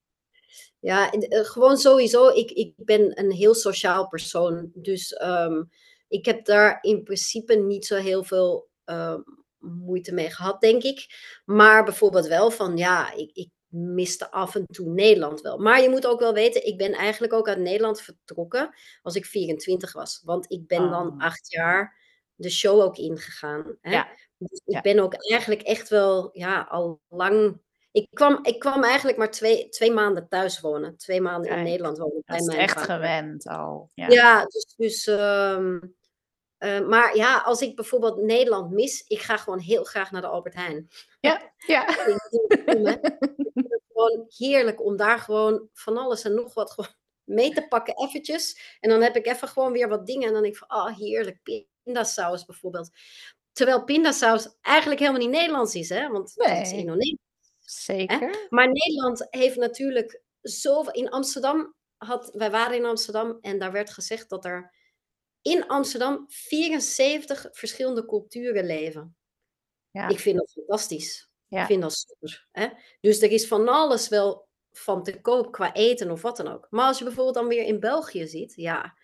Ja, 0.79 1.11
eh, 1.11 1.45
gewoon 1.45 1.77
sowieso. 1.77 2.27
Ik, 2.27 2.51
ik 2.51 2.73
ben 2.77 3.19
een 3.19 3.31
heel 3.31 3.53
sociaal 3.53 4.07
persoon. 4.07 4.71
Dus 4.73 5.13
ehm, 5.13 5.63
ik 6.07 6.25
heb 6.25 6.45
daar 6.45 6.77
in 6.81 7.03
principe 7.03 7.55
niet 7.55 7.85
zo 7.85 7.95
heel 7.95 8.23
veel 8.23 8.69
ehm, 8.85 9.19
moeite 9.61 10.13
mee 10.13 10.29
gehad, 10.29 10.61
denk 10.61 10.83
ik. 10.83 11.05
Maar 11.45 11.83
bijvoorbeeld 11.83 12.27
wel 12.27 12.51
van, 12.51 12.77
ja, 12.77 13.13
ik, 13.13 13.29
ik 13.33 13.49
miste 13.67 14.31
af 14.31 14.55
en 14.55 14.65
toe 14.65 14.89
Nederland 14.89 15.41
wel. 15.41 15.57
Maar 15.57 15.81
je 15.81 15.89
moet 15.89 16.07
ook 16.07 16.19
wel 16.19 16.33
weten, 16.33 16.65
ik 16.65 16.77
ben 16.77 16.91
eigenlijk 16.93 17.33
ook 17.33 17.47
uit 17.47 17.59
Nederland 17.59 18.01
vertrokken 18.01 18.73
als 19.01 19.15
ik 19.15 19.25
24 19.25 19.93
was. 19.93 20.21
Want 20.25 20.51
ik 20.51 20.67
ben 20.67 20.89
dan 20.89 21.07
Oh. 21.07 21.19
acht 21.19 21.51
jaar 21.51 21.99
de 22.35 22.49
show 22.49 22.81
ook 22.81 22.97
ingegaan. 22.97 23.77
Hè? 23.81 23.91
Ja, 23.91 24.07
Dus 24.37 24.61
ik 24.65 24.73
ja. 24.73 24.81
ben 24.81 24.99
ook 24.99 25.13
eigenlijk 25.29 25.61
echt 25.61 25.89
wel, 25.89 26.29
ja, 26.33 26.61
al 26.69 27.01
lang 27.09 27.61
ik 27.93 28.07
kwam, 28.13 28.39
ik 28.41 28.59
kwam 28.59 28.83
eigenlijk 28.83 29.17
maar 29.17 29.31
twee, 29.31 29.69
twee 29.69 29.91
maanden 29.91 30.27
thuis 30.27 30.59
wonen. 30.59 30.97
Twee 30.97 31.21
maanden 31.21 31.51
in 31.51 31.63
Nederland 31.63 31.97
wonen. 31.97 32.21
bij 32.25 32.37
Dat 32.37 32.47
is 32.47 32.53
mijn 32.55 32.59
echt 32.67 32.79
vader. 32.79 32.95
gewend 32.95 33.47
al. 33.47 33.89
Ja. 33.93 34.07
Ja, 34.07 34.45
dus, 34.45 34.73
dus 34.77 35.07
ehm, 35.07 35.79
eh, 36.61 36.79
maar 36.79 37.15
ja, 37.15 37.37
als 37.37 37.61
ik 37.61 37.75
bijvoorbeeld 37.75 38.21
Nederland 38.21 38.71
mis, 38.71 39.03
ik 39.07 39.21
ga 39.21 39.37
gewoon 39.37 39.59
heel 39.59 39.83
graag 39.83 40.11
naar 40.11 40.21
de 40.21 40.27
Albert 40.27 40.55
Heijn. 40.55 40.89
Ja, 41.19 41.53
ja. 41.57 41.87
Ik 41.87 41.99
vind 42.65 42.87
het 43.53 43.81
gewoon 43.93 44.25
heerlijk 44.37 44.83
om 44.85 44.95
daar 44.95 45.19
gewoon 45.19 45.69
van 45.73 45.97
alles 45.97 46.23
en 46.23 46.33
nog 46.33 46.53
wat 46.53 46.71
gewoon 46.71 46.89
mee 47.23 47.53
te 47.53 47.67
pakken, 47.67 47.97
eventjes. 47.97 48.77
En 48.79 48.89
dan 48.89 49.01
heb 49.01 49.15
ik 49.15 49.27
even 49.27 49.47
gewoon 49.47 49.71
weer 49.71 49.87
wat 49.87 50.05
dingen 50.05 50.27
en 50.27 50.33
dan 50.33 50.41
denk 50.41 50.53
ik 50.53 50.65
van, 50.67 50.77
oh 50.77 50.97
heerlijk, 50.97 51.67
pindasaus 51.83 52.45
bijvoorbeeld. 52.45 52.89
Terwijl 53.51 53.83
pindasaus 53.83 54.57
eigenlijk 54.61 54.99
helemaal 54.99 55.21
niet 55.21 55.29
Nederlands 55.29 55.75
is, 55.75 55.89
hè? 55.89 56.09
Want 56.09 56.33
het 56.35 56.61
is 56.61 56.71
Nee. 56.71 56.79
Indonesisch. 56.79 57.17
Zeker. 57.59 58.47
Maar 58.49 58.67
Nederland 58.71 59.27
heeft 59.29 59.57
natuurlijk 59.57 60.21
zoveel. 60.41 60.93
In 60.93 61.09
Amsterdam 61.09 61.75
had. 61.97 62.31
Wij 62.33 62.51
waren 62.51 62.75
in 62.77 62.85
Amsterdam 62.85 63.37
en 63.41 63.59
daar 63.59 63.71
werd 63.71 63.89
gezegd 63.89 64.29
dat 64.29 64.45
er 64.45 64.79
in 65.41 65.67
Amsterdam 65.67 66.25
74 66.27 67.47
verschillende 67.51 68.05
culturen 68.05 68.65
leven. 68.65 69.15
Ja. 69.91 70.07
Ik 70.07 70.19
vind 70.19 70.37
dat 70.37 70.51
fantastisch. 70.51 71.29
Ja. 71.47 71.61
Ik 71.61 71.65
vind 71.65 71.81
dat 71.81 71.93
super. 71.93 72.47
Hè? 72.51 72.67
Dus 73.01 73.21
er 73.21 73.31
is 73.31 73.47
van 73.47 73.67
alles 73.67 74.09
wel 74.09 74.47
van 74.71 75.03
te 75.03 75.21
koop 75.21 75.51
qua 75.51 75.73
eten 75.73 76.11
of 76.11 76.21
wat 76.21 76.37
dan 76.37 76.47
ook. 76.47 76.67
Maar 76.69 76.85
als 76.87 76.97
je 76.97 77.03
bijvoorbeeld 77.03 77.35
dan 77.35 77.47
weer 77.47 77.63
in 77.63 77.79
België 77.79 78.27
ziet, 78.27 78.53
ja, 78.55 78.97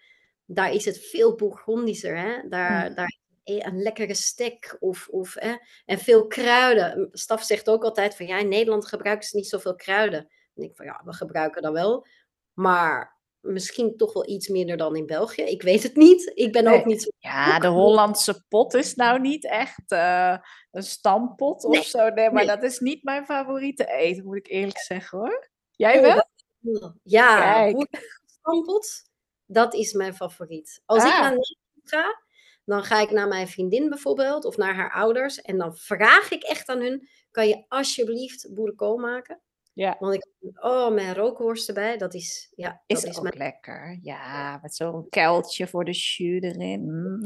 daar 0.45 0.73
is 0.73 0.85
het 0.85 0.99
veel 0.99 1.35
Bourgondischer. 1.35 2.17
Hè? 2.17 2.47
Daar, 2.49 2.89
Mm. 2.89 2.95
daar 2.95 3.17
een 3.43 3.81
lekkere 3.81 4.13
stek 4.13 4.77
of, 4.79 5.07
of, 5.07 5.33
hè? 5.33 5.55
en 5.85 5.97
veel 5.97 6.27
kruiden. 6.27 7.09
Staf 7.11 7.43
zegt 7.43 7.69
ook 7.69 7.83
altijd 7.83 8.15
van 8.15 8.25
ja, 8.27 8.37
in 8.37 8.47
Nederland 8.47 8.87
gebruiken 8.87 9.27
ze 9.27 9.35
niet 9.35 9.47
zoveel 9.47 9.75
kruiden. 9.75 10.31
En 10.55 10.63
ik 10.63 10.75
van 10.75 10.85
ja, 10.85 11.01
we 11.05 11.13
gebruiken 11.13 11.61
dat 11.61 11.73
wel. 11.73 12.07
Maar 12.53 13.16
misschien 13.47 13.97
toch 13.97 14.13
wel 14.13 14.29
iets 14.29 14.47
minder 14.47 14.77
dan 14.77 14.95
in 14.95 15.05
België. 15.05 15.41
Ik 15.41 15.61
weet 15.61 15.83
het 15.83 15.95
niet. 15.95 16.31
Ik 16.35 16.51
ben 16.51 16.63
Nee. 16.63 16.79
ook 16.79 16.85
niet 16.85 17.01
zo. 17.01 17.09
Ja, 17.19 17.59
de 17.59 17.67
Hollandse 17.67 18.43
pot 18.47 18.73
is 18.73 18.95
nou 18.95 19.19
niet 19.19 19.45
echt 19.45 19.91
eh, 19.91 20.37
een 20.71 20.83
stampot 20.83 21.63
of 21.63 21.71
Nee, 21.73 21.83
zo. 21.83 22.09
Nee, 22.09 22.25
maar 22.31 22.45
nee. 22.45 22.55
dat 22.55 22.63
is 22.63 22.79
niet 22.79 23.03
mijn 23.03 23.25
favoriete 23.25 23.85
eten, 23.91 24.25
moet 24.25 24.37
ik 24.37 24.47
eerlijk 24.47 24.79
zeggen 24.79 25.17
hoor. 25.19 25.49
Jij 25.71 25.95
Oh, 25.97 26.01
wel? 26.01 26.15
dat- 26.61 26.93
Ja, 27.03 27.71
boerenstampot, 27.71 29.03
dat 29.45 29.73
is 29.73 29.93
mijn 29.93 30.15
favoriet. 30.15 30.81
Als 30.85 31.03
ik 31.03 31.11
Ah. 31.11 31.19
naar 31.19 31.29
Nederland 31.29 31.57
ga, 31.83 32.21
dan 32.65 32.83
ga 32.83 33.01
ik 33.01 33.11
naar 33.11 33.27
mijn 33.27 33.47
vriendin 33.47 33.89
bijvoorbeeld 33.89 34.45
of 34.45 34.57
naar 34.57 34.75
haar 34.75 34.91
ouders 34.93 35.41
en 35.41 35.57
dan 35.57 35.75
vraag 35.75 36.31
ik 36.31 36.43
echt 36.43 36.69
aan 36.69 36.79
hun: 36.81 37.09
kan 37.31 37.47
je 37.47 37.65
alsjeblieft 37.67 38.53
boerenkool 38.53 38.97
maken? 38.97 39.41
Ja. 39.77 39.95
Want 39.99 40.13
ik, 40.13 40.27
oh, 40.63 40.93
mijn 40.93 41.13
rookworst 41.15 41.67
erbij, 41.67 41.97
dat 41.97 42.13
is, 42.13 42.53
ja, 42.55 42.81
Is 42.85 43.01
dat 43.01 43.11
is 43.11 43.17
ook 43.17 43.23
mijn... 43.23 43.37
lekker. 43.37 43.99
Ja, 44.01 44.59
met 44.61 44.75
zo'n 44.75 45.09
kuiltje 45.09 45.67
voor 45.67 45.85
de 45.85 45.91
jus 45.91 46.41
erin. 46.41 46.81
Mm. 46.81 47.21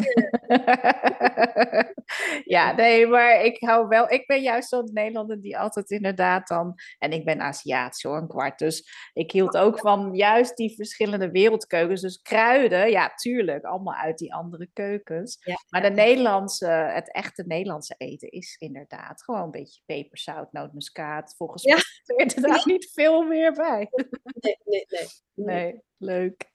Ja, 2.45 2.71
nee, 2.71 3.07
maar 3.07 3.45
ik 3.45 3.57
hou 3.59 3.87
wel. 3.87 4.11
Ik 4.11 4.27
ben 4.27 4.41
juist 4.41 4.69
zo'n 4.69 4.89
Nederlander 4.93 5.41
die 5.41 5.57
altijd 5.57 5.89
inderdaad 5.91 6.47
dan. 6.47 6.75
En 6.99 7.11
ik 7.11 7.25
ben 7.25 7.41
Aziatisch 7.41 8.03
hoor, 8.03 8.17
een 8.17 8.27
kwart. 8.27 8.59
Dus 8.59 8.89
ik 9.13 9.31
hield 9.31 9.57
ook 9.57 9.79
van 9.79 10.15
juist 10.15 10.57
die 10.57 10.75
verschillende 10.75 11.31
wereldkeukens. 11.31 12.01
Dus 12.01 12.21
kruiden, 12.21 12.89
ja, 12.89 13.13
tuurlijk, 13.13 13.63
allemaal 13.63 13.93
uit 13.93 14.17
die 14.17 14.33
andere 14.33 14.69
keukens. 14.73 15.37
Ja. 15.43 15.55
Maar 15.69 15.81
de 15.81 15.89
Nederlandse, 15.89 16.67
het 16.67 17.13
echte 17.13 17.43
Nederlandse 17.47 17.95
eten 17.97 18.29
is 18.29 18.55
inderdaad 18.59 19.23
gewoon 19.23 19.41
een 19.41 19.51
beetje 19.51 19.81
peperzout, 19.85 20.51
nootmuskaat. 20.51 21.35
Volgens 21.37 21.63
mij 21.63 21.81
inderdaad 22.43 22.65
niet 22.73 22.91
veel 22.91 23.21
meer 23.23 23.51
bij. 23.53 23.89
Nee, 24.23 24.57
nee, 24.63 24.85
nee. 24.87 25.07
Nee, 25.33 25.81
leuk. 25.97 26.49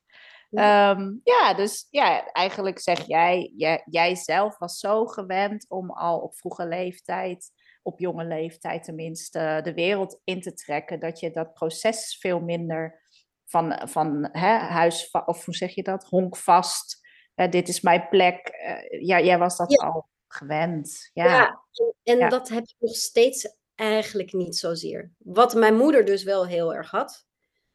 Ehm, 0.50 1.12
ja, 1.24 1.54
dus 1.54 1.86
ja, 1.90 2.26
eigenlijk 2.32 2.78
zeg 2.78 3.06
jij, 3.06 3.52
jij, 3.56 3.82
jij 3.90 4.14
zelf 4.14 4.58
was 4.58 4.78
zo 4.78 5.06
gewend 5.06 5.66
om 5.68 5.90
al 5.90 6.18
op 6.20 6.36
vroege 6.36 6.66
leeftijd, 6.66 7.50
op 7.82 7.98
jonge 7.98 8.24
leeftijd 8.24 8.84
tenminste, 8.84 9.60
de 9.62 9.74
wereld 9.74 10.20
in 10.24 10.40
te 10.40 10.52
trekken, 10.52 11.00
dat 11.00 11.20
je 11.20 11.30
dat 11.30 11.54
proces 11.54 12.18
veel 12.20 12.40
minder 12.40 13.02
van, 13.44 13.88
van 13.88 14.28
hè, 14.32 14.56
huis, 14.58 15.10
of 15.10 15.44
hoe 15.44 15.54
zeg 15.54 15.74
je 15.74 15.82
dat, 15.82 16.04
honkvast, 16.04 17.00
hè, 17.34 17.48
dit 17.48 17.68
is 17.68 17.80
mijn 17.80 18.08
plek. 18.08 18.48
eh, 18.48 19.00
ja, 19.06 19.20
jij 19.20 19.38
was 19.38 19.56
dat 19.56 19.72
Ja. 19.72 19.86
al 19.86 20.08
gewend. 20.28 21.10
Ja, 21.12 21.24
Ja, 21.24 21.62
en, 21.72 21.94
en 22.02 22.18
Ja. 22.18 22.28
dat 22.28 22.48
heb 22.48 22.62
ik 22.62 22.74
nog 22.78 22.94
steeds 22.94 23.56
eigenlijk 23.76 24.32
niet 24.32 24.56
zozeer. 24.56 25.12
Wat 25.18 25.54
mijn 25.54 25.76
moeder 25.76 26.04
dus 26.04 26.22
wel 26.22 26.46
heel 26.46 26.74
erg 26.74 26.90
had, 26.90 27.26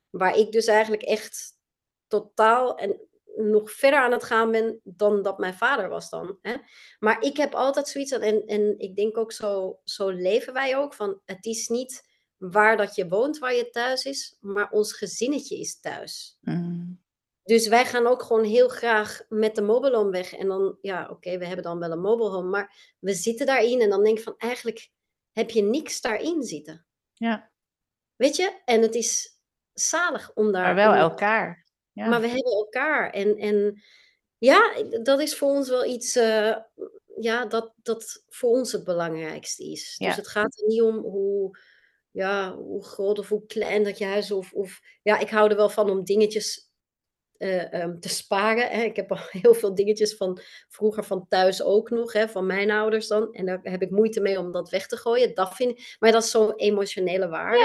waar 0.10 0.38
ik 0.38 0.52
dus 0.52 0.66
eigenlijk 0.66 1.04
echt 1.04 1.60
totaal 2.08 2.78
en 2.78 3.10
nog 3.36 3.72
verder 3.72 4.00
aan 4.00 4.12
het 4.12 4.24
gaan 4.24 4.52
ben 4.52 4.80
dan 4.84 5.22
dat 5.22 5.38
mijn 5.38 5.54
vader 5.54 5.90
was 5.90 6.10
dan. 6.10 6.38
Hè? 6.42 6.56
Maar 7.00 7.22
ik 7.22 7.38
heb 7.38 7.54
altijd 7.54 7.88
zoiets, 7.88 8.12
en, 8.12 8.46
en 8.46 8.80
ik 8.80 8.96
denk 8.96 9.18
ook 9.18 9.32
zo, 9.32 9.80
zo 9.84 10.10
leven 10.10 10.54
wij 10.54 10.78
ook, 10.78 10.94
van 10.94 11.22
het 11.26 11.46
is 11.46 11.68
niet 11.68 12.10
waar 12.38 12.78
dat 12.78 12.96
je 12.96 13.08
woont, 13.08 13.38
waar 13.38 13.56
je 13.56 13.70
thuis 13.70 14.06
is, 14.06 14.38
maar 14.40 14.72
ons 14.72 14.94
gezinnetje 14.94 15.60
is 15.60 15.80
thuis. 15.80 16.38
Mm. 16.42 17.02
Dus 17.44 17.68
wij 17.68 17.86
gaan 17.86 18.08
ook 18.08 18.24
gewoon 18.24 18.44
heel 18.44 18.68
graag 18.68 19.22
met 19.30 19.56
de 19.56 19.62
mobile 19.62 19.96
home 19.96 20.12
weg. 20.12 20.34
En 20.34 20.48
dan, 20.48 20.78
ja, 20.82 21.08
oké, 21.10 21.38
we 21.38 21.46
hebben 21.46 21.64
dan 21.64 21.80
wel 21.80 21.92
een 21.92 22.02
mobile 22.02 22.30
home, 22.30 22.50
maar 22.50 22.96
we 23.00 23.14
zitten 23.14 23.46
daarin 23.46 23.82
en 23.82 23.90
dan 23.90 24.04
denk 24.04 24.18
ik 24.18 24.24
van, 24.24 24.36
eigenlijk 24.38 24.90
heb 25.32 25.50
je 25.50 25.62
niks 25.62 26.02
daarin 26.02 26.44
zitten. 26.44 26.86
ja, 27.14 27.52
Weet 28.16 28.36
je? 28.36 28.62
En 28.66 28.82
het 28.82 28.96
is 28.96 29.40
zalig 29.74 30.32
om 30.34 30.52
daar... 30.52 30.64
maar 30.64 30.76
wel 30.76 30.92
om- 30.92 30.98
elkaar. 30.98 31.66
Ja. 31.92 32.08
Maar 32.08 32.22
we 32.22 32.28
hebben 32.28 32.52
elkaar. 32.52 33.10
En, 33.10 33.38
en 33.38 33.82
ja, 34.38 34.84
dat 35.04 35.20
is 35.20 35.38
voor 35.38 35.50
ons 35.50 35.70
wel 35.70 35.86
iets, 35.86 36.16
eh, 36.16 36.56
ja, 37.20 37.46
dat, 37.46 37.74
dat 37.76 38.24
voor 38.30 38.50
ons 38.50 38.72
het 38.72 38.84
belangrijkste 38.84 39.64
is. 39.64 39.96
Ja. 39.98 40.08
Dus 40.08 40.16
het 40.16 40.28
gaat 40.28 40.60
er 40.60 40.68
niet 40.68 40.82
om 40.82 40.98
hoe, 40.98 41.58
ja, 42.12 42.56
hoe 42.56 42.84
groot 42.86 43.20
of 43.20 43.30
hoe 43.30 43.46
klein 43.46 43.84
dat 43.84 43.98
je 43.98 44.06
huis 44.06 44.26
is. 44.26 44.32
Of, 44.32 44.54
of, 44.54 44.80
ja, 45.02 45.20
ik 45.20 45.30
hou 45.30 45.50
er 45.50 45.56
wel 45.56 45.70
van 45.70 45.90
om 45.90 46.04
dingetjes 46.04 46.71
eh, 47.42 47.74
ehm, 47.74 48.00
te 48.00 48.10
sparen. 48.10 48.70
Hè. 48.70 48.82
Ik 48.82 48.96
heb 48.96 49.12
al 49.12 49.18
heel 49.42 49.54
veel 49.54 49.76
dingetjes 49.76 50.16
van 50.16 50.40
vroeger 50.68 51.04
van 51.04 51.26
thuis 51.28 51.64
ook 51.64 51.90
nog, 51.90 52.14
hè, 52.14 52.30
van 52.30 52.46
mijn 52.46 52.72
ouders 52.72 53.08
dan. 53.08 53.34
En 53.34 53.46
daar 53.46 53.60
heb 53.64 53.82
ik 53.82 53.90
moeite 53.92 54.22
mee 54.22 54.40
om 54.40 54.52
dat 54.52 54.70
weg 54.70 54.88
te 54.88 54.98
gooien. 54.98 55.36
Dat 55.36 55.56
vind 55.56 55.72
ik, 55.80 55.96
maar 56.00 56.12
dat 56.12 56.24
is 56.24 56.32
zo'n 56.32 56.56
emotionele 56.56 57.28
waarde. 57.28 57.58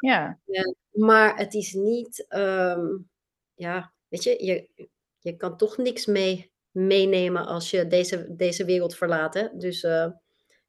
ja, 0.00 0.38
ja. 0.44 0.74
Maar 0.90 1.36
het 1.36 1.54
is 1.54 1.72
niet, 1.72 2.24
ehm, 2.28 2.86
ja, 3.54 3.92
weet 4.08 4.22
je, 4.22 4.44
je, 4.44 4.88
je 5.18 5.36
kan 5.36 5.56
toch 5.56 5.76
niks 5.76 6.06
mee 6.06 6.52
meenemen 6.70 7.46
als 7.46 7.70
je 7.70 7.86
deze, 7.86 8.36
deze 8.36 8.64
wereld 8.64 8.96
verlaat. 8.96 9.34
Hè? 9.34 9.48
Dus 9.52 9.82
eh, 9.82 10.06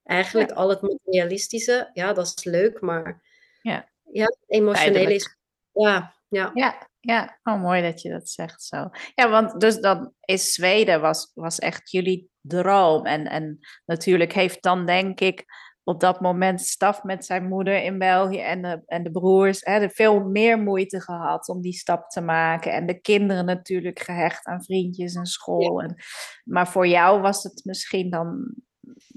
eigenlijk 0.03 0.51
al 0.51 0.70
het 0.70 0.82
materialistische, 0.82 1.89
ja, 1.93 2.14
dat 2.14 2.34
is 2.38 2.43
leuk, 2.43 2.82
maar 2.82 3.24
Ja. 3.62 3.89
ja, 4.12 4.36
Tijdelijk. 4.47 5.10
is, 5.10 5.38
ja, 5.72 6.16
ja. 6.28 6.51
Ja, 6.53 6.88
ja. 7.08 7.39
Oh, 7.43 7.62
mooi 7.62 7.82
dat 7.82 8.01
je 8.01 8.10
dat 8.10 8.30
zegt 8.30 8.64
zo. 8.64 8.89
Ja, 9.16 9.30
want 9.30 9.60
dus 9.60 9.80
dan 9.80 10.14
is 10.20 10.53
Zweden 10.53 11.01
was, 11.01 11.32
was 11.34 11.60
echt 11.60 11.91
jullie 11.91 12.30
droom. 12.41 13.05
En, 13.05 13.26
en 13.26 13.60
natuurlijk 13.86 14.34
heeft 14.34 14.64
dan 14.64 14.86
denk 14.86 15.20
ik 15.20 15.45
op 15.84 15.99
dat 15.99 16.22
moment 16.22 16.62
Staf 16.62 17.03
met 17.03 17.26
zijn 17.26 17.47
moeder 17.47 17.84
in 17.84 17.97
België 17.97 18.39
en 18.39 18.62
de, 18.62 18.82
en 18.86 19.03
de 19.03 19.12
broers 19.12 19.60
hè, 19.62 19.89
veel 19.89 20.20
meer 20.20 20.60
moeite 20.60 21.01
gehad 21.01 21.49
om 21.49 21.62
die 21.62 21.74
stap 21.74 22.10
te 22.10 22.22
maken. 22.22 22.74
En 22.74 22.86
de 22.86 23.01
kinderen 23.01 23.45
natuurlijk 23.45 23.99
gehecht 23.99 24.45
aan 24.45 24.64
vriendjes 24.64 25.16
en 25.16 25.26
school. 25.26 25.82
En, 25.82 25.95
maar 26.43 26.68
voor 26.68 26.88
jou 26.88 27.22
was 27.22 27.43
het 27.43 27.62
misschien 27.64 28.10
dan... 28.10 28.55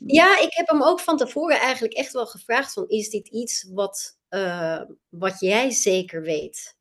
Ja, 0.07 0.41
ik 0.41 0.55
heb 0.55 0.69
hem 0.69 0.83
ook 0.83 1.01
van 1.01 1.17
tevoren 1.17 1.61
eigenlijk 1.61 1.95
echt 1.95 2.13
wel 2.13 2.27
gevraagd 2.27 2.73
van, 2.73 2.89
is 2.89 3.11
dit 3.11 3.29
iets 3.29 3.71
wat, 3.73 4.19
eh, 4.29 4.83
wat 5.09 5.41
jij 5.41 5.71
zeker 5.71 6.23
weet? 6.23 6.79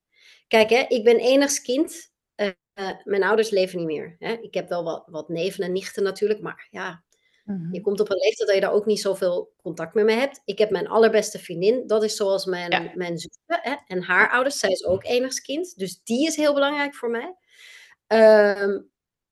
Kijk, 0.50 0.70
hè, 0.70 0.86
ik 0.88 1.04
ben 1.04 1.18
enigskind. 1.20 2.12
eh 2.36 2.50
eh, 2.74 2.90
mijn 3.04 3.24
ouders 3.24 3.50
leven 3.50 3.78
niet 3.78 3.88
meer. 3.88 4.16
Hè? 4.20 4.34
Ik 4.42 4.54
heb 4.54 4.70
wel 4.70 4.84
wat, 4.84 5.04
wat 5.06 5.30
neven 5.30 5.64
en 5.64 5.72
nichten 5.72 6.04
natuurlijk, 6.04 6.42
maar 6.42 6.68
ja, 6.72 7.04
Mhm. 7.44 7.74
je 7.74 7.82
komt 7.82 8.00
op 8.00 8.10
een 8.10 8.18
leeftijd 8.18 8.48
dat 8.48 8.56
je 8.58 8.62
daar 8.64 8.74
ook 8.74 8.86
niet 8.86 9.00
zoveel 9.02 9.54
contact 9.62 9.94
mee 9.94 10.16
hebt. 10.16 10.42
Ik 10.46 10.58
heb 10.58 10.70
mijn 10.70 10.88
allerbeste 10.88 11.40
vriendin, 11.40 11.88
dat 11.88 12.04
is 12.04 12.16
zoals 12.16 12.46
mijn, 12.46 12.72
Ja. 12.72 12.92
mijn 12.96 13.18
zusje 13.18 13.40
hè? 13.62 13.76
en 13.88 14.02
haar 14.04 14.30
ouders. 14.32 14.60
Zij 14.60 14.70
is 14.72 14.86
ook 14.86 15.04
enigskind, 15.06 15.78
dus 15.78 16.02
die 16.04 16.28
is 16.28 16.36
heel 16.36 16.54
belangrijk 16.54 16.96
voor 16.96 17.10
mij. 17.10 17.36
Ehm, 18.08 18.82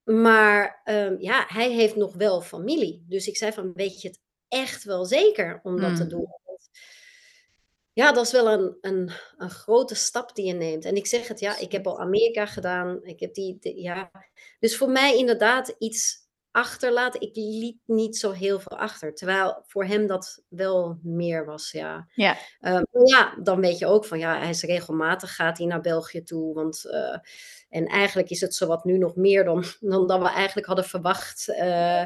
maar 0.03 0.81
ehm, 0.83 1.15
ja, 1.19 1.45
hij 1.47 1.71
heeft 1.71 1.95
nog 1.95 2.13
wel 2.15 2.41
familie. 2.41 3.05
Dus 3.09 3.27
ik 3.27 3.37
zei 3.37 3.51
van, 3.51 3.73
weet 3.73 4.01
je 4.01 4.07
het 4.07 4.19
echt 4.47 4.83
wel 4.83 5.05
zeker 5.05 5.59
om 5.63 5.79
dat 5.79 5.95
te 5.95 6.03
Mm. 6.03 6.09
doen? 6.09 6.27
Ja, 7.97 8.11
dat 8.11 8.25
is 8.25 8.31
wel 8.31 8.47
een, 8.51 8.77
een, 8.81 9.11
een 9.37 9.49
grote 9.49 9.95
stap 9.95 10.35
die 10.35 10.45
je 10.45 10.53
neemt. 10.53 10.85
En 10.85 10.95
ik 10.95 11.07
zeg 11.07 11.27
het, 11.27 11.39
ja, 11.39 11.57
ik 11.57 11.71
heb 11.71 11.87
al 11.87 11.99
Amerika 11.99 12.45
gedaan. 12.45 12.99
Ik 13.03 13.19
heb 13.19 13.33
die, 13.33 13.57
die- 13.59 13.81
ja. 13.81 14.11
Dus 14.59 14.77
voor 14.77 14.89
mij 14.89 15.17
inderdaad 15.17 15.75
iets 15.79 16.25
achterlaten. 16.51 17.21
Ik 17.21 17.35
liet 17.35 17.77
niet 17.85 18.17
zo 18.17 18.31
heel 18.31 18.59
veel 18.59 18.77
achter. 18.77 19.13
Terwijl 19.13 19.63
voor 19.65 19.85
hem 19.85 20.07
dat 20.07 20.43
wel 20.47 20.99
meer 21.01 21.45
was, 21.45 21.71
ja. 21.71 22.07
Ja, 22.13 22.37
Ehm, 22.59 22.83
ja, 23.03 23.35
dan 23.43 23.59
weet 23.61 23.77
je 23.77 23.85
ook 23.87 24.05
van 24.05 24.19
ja, 24.19 24.39
hij 24.39 24.49
is 24.49 24.63
regelmatig 24.63 25.35
gaat 25.35 25.57
hij 25.57 25.67
naar 25.67 25.81
België 25.81 26.23
toe. 26.23 26.53
Want, 26.53 26.85
eh, 26.89 27.17
en 27.69 27.85
eigenlijk 27.85 28.29
is 28.29 28.41
het 28.41 28.55
zowat 28.55 28.83
nu 28.85 28.97
nog 28.97 29.15
meer 29.15 29.43
dan, 29.43 29.63
dan, 29.79 30.07
dan 30.07 30.21
we 30.21 30.29
eigenlijk 30.29 30.67
hadden 30.67 30.85
verwacht. 30.85 31.47
eh, 31.49 32.03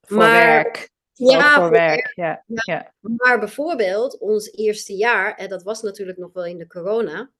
voor 0.00 0.16
maar, 0.16 0.32
werk. 0.32 0.90
Ja, 1.18 1.54
voor 1.54 1.62
voor 1.62 1.70
werk. 1.70 2.12
Ja, 2.14 2.44
Ja. 2.46 2.62
ja. 2.64 2.94
maar 3.00 3.38
bijvoorbeeld 3.38 4.18
ons 4.18 4.52
eerste 4.52 4.96
jaar, 4.96 5.34
en 5.34 5.48
dat 5.48 5.62
was 5.62 5.82
natuurlijk 5.82 6.18
nog 6.18 6.32
wel 6.32 6.44
in 6.44 6.58
de 6.58 6.66
corona. 6.66 7.30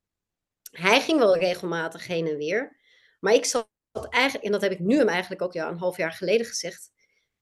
Hij 0.71 1.01
ging 1.01 1.19
wel 1.19 1.37
regelmatig 1.37 2.07
heen 2.07 2.27
en 2.27 2.37
weer. 2.37 2.77
Maar 3.21 3.33
ik 3.33 3.45
zat 3.45 3.69
eigenlijk, 4.09 4.45
en 4.45 4.53
dat 4.53 4.61
heb 4.63 4.73
ik 4.73 4.81
nu 4.81 4.97
hem 4.97 5.09
eigenlijk 5.09 5.43
ook 5.43 5.53
ja, 5.53 5.69
een 5.69 5.79
half 5.79 5.97
jaar 5.97 6.13
geleden 6.13 6.47
gezegd. 6.47 6.91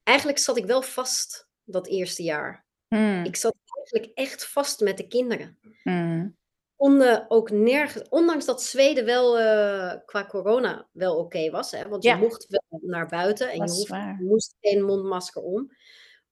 Eigenlijk 0.02 0.38
zat 0.38 0.56
ik 0.56 0.64
wel 0.66 0.82
vast 0.82 1.48
dat 1.64 1.86
eerste 1.86 2.22
jaar. 2.22 2.66
Mm, 2.88 3.24
Ik 3.24 3.36
zat 3.36 3.54
eigenlijk 3.76 4.18
echt 4.18 4.46
vast 4.46 4.80
met 4.80 4.96
de 4.96 5.06
kinderen. 5.06 5.58
mm. 5.82 6.36
konden 6.76 7.24
ook 7.28 7.50
nergens, 7.50 8.08
ondanks 8.08 8.44
dat 8.44 8.62
Zweden 8.62 9.04
wel 9.04 9.38
eh, 9.38 10.00
qua 10.06 10.26
corona 10.26 10.88
wel 10.92 11.16
oké 11.16 11.50
was, 11.50 11.70
hè, 11.70 11.88
want 11.88 12.02
je 12.02 12.14
mocht 12.14 12.46
wel 12.48 12.80
naar 12.80 13.06
buiten 13.06 13.50
en 13.50 13.66
je, 13.66 13.86
waar. 13.88 14.16
je 14.18 14.24
moest 14.24 14.56
geen 14.60 14.84
mondmasker 14.84 15.42
om. 15.42 15.70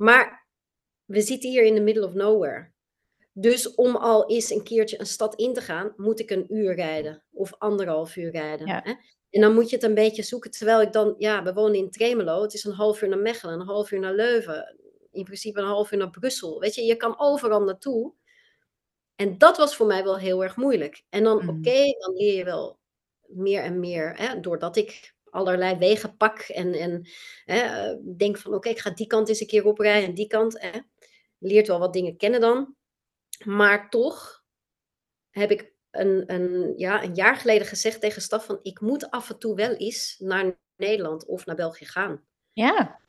Maar 0.03 0.47
we 1.05 1.21
zitten 1.21 1.51
hier 1.51 1.65
in 1.65 1.75
the 1.75 1.81
middle 1.81 2.07
of 2.07 2.15
nowhere. 2.15 2.71
Dus 3.33 3.75
om 3.75 3.97
al 3.97 4.31
eens 4.31 4.51
een 4.51 4.63
keertje 4.63 5.01
een 5.01 5.07
stad 5.07 5.35
in 5.35 5.55
te 5.55 5.61
gaan, 5.61 5.93
moet 5.97 6.21
ik 6.21 6.31
een 6.31 6.55
uur 6.55 6.75
rijden 6.75 7.23
of 7.33 7.55
anderhalf 7.59 8.17
uur 8.17 8.31
rijden. 8.31 8.67
Ja. 8.67 8.81
Hè? 8.85 8.93
En 9.31 9.41
dan 9.41 9.55
moet 9.55 9.71
je 9.71 9.77
het 9.77 9.85
een 9.85 9.95
beetje 9.95 10.23
zoeken, 10.23 10.51
terwijl 10.51 10.81
ik 10.81 10.93
dan, 10.93 11.15
ja, 11.19 11.43
we 11.43 11.53
wonen 11.53 11.75
in 11.75 11.91
Tremelo, 11.91 12.43
het 12.43 12.55
is 12.55 12.65
een 12.65 12.73
half 12.73 13.03
uur 13.03 13.09
naar 13.09 13.19
Mechelen, 13.19 13.61
een 13.61 13.67
half 13.67 13.91
uur 13.91 14.01
naar 14.01 14.15
Leuven, 14.15 14.77
in 15.11 15.25
principe 15.25 15.61
een 15.61 15.67
half 15.67 15.93
uur 15.93 15.99
naar 15.99 16.11
Brussel. 16.11 16.61
Weet 16.61 16.75
je, 16.75 16.83
je 16.83 16.97
kan 16.97 17.19
overal 17.19 17.63
naartoe. 17.63 18.13
En 19.17 19.39
dat 19.39 19.57
was 19.57 19.77
voor 19.77 19.87
mij 19.87 20.05
wel 20.05 20.19
heel 20.19 20.43
erg 20.43 20.57
moeilijk. 20.57 21.05
En 21.09 21.25
dan, 21.25 21.43
Mm. 21.43 21.49
oké, 21.49 21.85
dan 21.99 22.15
leer 22.15 22.37
je 22.37 22.45
wel 22.45 22.79
meer 23.27 23.63
en 23.63 23.81
meer, 23.81 24.17
hè, 24.17 24.41
doordat 24.41 24.77
ik 24.77 25.15
allerlei 25.33 25.79
wegen 25.79 26.17
pak 26.17 26.39
en, 26.39 26.73
en 26.73 27.09
hè, 27.45 27.59
eh, 27.59 27.97
denk 28.17 28.39
van, 28.39 28.55
oké, 28.55 28.69
ik 28.69 28.79
ga 28.79 28.91
die 28.91 29.07
kant 29.07 29.29
eens 29.29 29.41
een 29.41 29.47
keer 29.47 29.67
oprijden 29.67 30.09
en 30.09 30.15
die 30.15 30.27
kant. 30.27 30.61
Hè. 30.61 30.81
Leert 31.39 31.67
wel 31.67 31.79
wat 31.79 31.93
dingen 31.93 32.17
kennen 32.17 32.41
dan. 32.41 32.77
Maar 33.45 33.91
toch 33.91 34.45
heb 35.31 35.51
ik 35.51 35.73
een, 35.91 36.33
een, 36.33 36.73
ja, 36.77 37.03
een 37.03 37.15
jaar 37.15 37.37
geleden 37.37 37.67
gezegd 37.67 38.01
tegen 38.01 38.23
staf 38.23 38.45
van, 38.45 38.59
ik 38.63 38.81
moet 38.81 39.11
af 39.11 39.31
en 39.31 39.39
toe 39.39 39.55
wel 39.55 39.75
eens 39.75 40.17
naar 40.19 40.59
Nederland 40.77 41.27
of 41.27 41.47
naar 41.47 41.57
België 41.57 41.85
gaan. 41.87 42.25
Ja, 42.53 43.01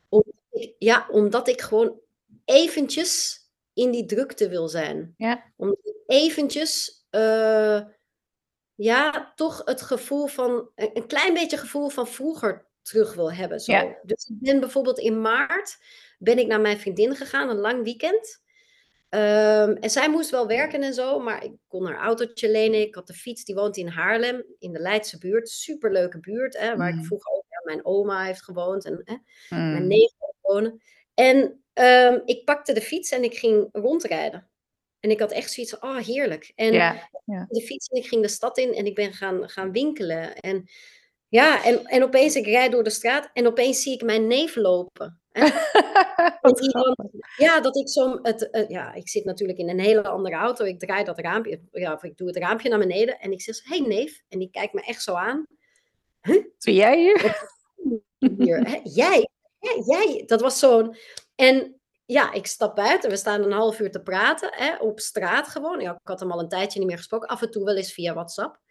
ik, 0.50 0.76
ja, 0.78 1.08
omdat 1.10 1.48
ik 1.48 1.62
gewoon 1.62 2.00
eventjes 2.46 3.42
in 3.74 3.92
die 3.92 4.06
drukte 4.06 4.50
wil 4.50 4.68
zijn. 4.68 5.14
Ja. 5.18 5.54
Omdat 5.56 5.80
ik 5.84 5.96
eventjes, 6.06 7.06
uh, 7.12 7.82
ja, 8.76 9.32
toch 9.36 9.62
het 9.66 9.82
gevoel 9.82 10.28
van, 10.28 10.70
een 10.76 11.08
klein 11.08 11.34
beetje 11.34 11.58
gevoel 11.58 11.90
van 11.90 12.08
vroeger 12.08 12.66
terug 12.82 13.14
wil 13.14 13.34
hebben. 13.34 13.60
Zo. 13.60 13.72
Ja. 13.72 13.98
Dus 14.04 14.26
ik 14.26 14.36
ben 14.40 14.60
bijvoorbeeld 14.60 15.00
in 15.00 15.22
maart, 15.22 15.78
ben 16.20 16.38
ik 16.38 16.48
naar 16.48 16.62
mijn 16.62 16.80
vriendin 16.80 17.16
gegaan, 17.16 17.50
een 17.50 17.58
lang 17.60 17.84
weekend. 17.84 18.42
Um, 19.10 19.76
en 19.78 19.90
zij 19.90 20.10
moest 20.10 20.30
wel 20.30 20.48
werken 20.48 20.84
en 20.84 20.94
zo, 20.94 21.20
maar 21.20 21.44
ik 21.44 21.52
kon 21.68 21.86
haar 21.86 22.00
autootje 22.00 22.52
lenen. 22.52 22.82
Ik 22.82 22.96
had 22.96 23.08
de 23.08 23.14
fiets, 23.14 23.44
die 23.46 23.56
woont 23.56 23.78
in 23.78 23.88
Haarlem, 23.88 24.44
in 24.60 24.74
de 24.74 24.80
Leidse 24.80 25.18
buurt. 25.18 25.50
Superleuke 25.50 26.20
buurt, 26.20 26.58
hè, 26.58 26.78
waar 26.78 26.94
Mm. 26.94 27.00
ik 27.00 27.06
vroeger 27.06 27.32
ook, 27.32 27.46
ja, 27.50 27.62
mijn 27.64 27.86
oma 27.86 28.24
heeft 28.24 28.44
gewoond 28.44 28.86
en 28.86 29.02
hè, 29.04 29.16
mijn 29.50 29.82
Mm. 29.82 29.88
neef 29.88 30.12
wonen. 30.42 30.82
En 31.14 31.64
um, 31.74 32.22
ik 32.26 32.46
pakte 32.46 32.74
de 32.74 32.82
fiets 32.82 33.12
en 33.12 33.24
ik 33.24 33.38
ging 33.38 33.70
rondrijden. 33.72 34.48
En 35.04 35.10
ik 35.10 35.20
had 35.20 35.32
echt 35.32 35.51
zoiets 35.51 35.74
van, 35.74 35.89
oh 35.89 35.97
heerlijk. 35.97 36.51
En 36.56 36.74
Ja, 36.74 37.10
ja. 37.26 37.45
de 37.49 37.62
fiets 37.62 37.88
en 37.88 37.97
ik 37.97 38.08
ging 38.08 38.22
de 38.22 38.28
stad 38.28 38.58
in 38.58 38.74
en 38.74 38.86
ik 38.86 38.95
ben 38.95 39.14
gaan, 39.14 39.49
gaan 39.49 39.72
winkelen. 39.72 40.36
En 40.36 40.70
ja, 41.28 41.64
en, 41.64 41.86
en 41.86 42.04
opeens 42.04 42.36
ik 42.36 42.45
rijd 42.45 42.72
door 42.72 42.84
de 42.84 42.89
straat 42.89 43.30
en 43.34 43.47
opeens 43.47 43.82
zie 43.82 43.93
ik 43.93 44.04
mijn 44.04 44.28
neef 44.28 44.56
lopen. 44.56 45.22
Ja, 47.38 47.60
dat 47.60 47.76
ik 47.78 47.89
zo, 47.89 48.20
het, 48.22 48.66
ja, 48.68 48.93
ik 48.93 49.10
zit 49.10 49.26
natuurlijk 49.26 49.60
in 49.60 49.70
een 49.70 49.80
hele 49.80 50.08
andere 50.08 50.36
auto. 50.36 50.66
Ik 50.66 50.80
draai 50.80 51.04
dat 51.04 51.20
raampje, 51.20 51.60
ja, 51.72 51.93
of 51.93 52.04
ik 52.04 52.18
doe 52.18 52.28
het 52.28 52.38
raampje 52.38 52.70
naar 52.70 52.80
beneden 52.80 53.20
en 53.20 53.32
ik 53.32 53.41
zeg, 53.41 53.64
hey 53.64 53.80
neef. 53.80 54.22
En 54.30 54.39
die 54.39 54.49
kijkt 54.51 54.74
me 54.74 54.82
echt 54.82 55.04
zo 55.04 55.14
aan. 55.14 55.45
Ben 56.22 56.74
jij 56.74 56.99
hier? 56.99 57.49
Hier, 58.38 58.70
hè, 58.70 58.80
jij, 58.84 59.30
hè, 59.60 59.82
jij, 59.86 60.24
dat 60.26 60.41
was 60.41 60.60
zo'n. 60.60 60.95
En 61.36 61.82
ja, 62.06 62.32
ik 62.32 62.47
stap 62.47 62.76
buiten. 62.76 63.10
We 63.10 63.16
staan 63.16 63.43
een 63.43 63.51
half 63.51 63.80
uur 63.80 63.91
te 63.91 64.01
praten 64.01 64.49
hè, 64.54 64.76
op 64.76 64.99
straat 64.99 65.47
gewoon. 65.47 65.80
Ja, 65.80 65.91
ik 65.91 66.08
had 66.08 66.20
hem 66.20 66.32
al 66.32 66.39
een 66.39 66.49
tijdje 66.49 66.80
niet 66.80 66.88
meer 66.88 66.97
gesproken. 66.97 67.28
Af 67.28 67.41
en 67.41 67.51
toe 67.51 67.66
wel 67.66 67.76
eens 67.76 67.93
via 67.93 68.14
WhatsApp. 68.14 68.62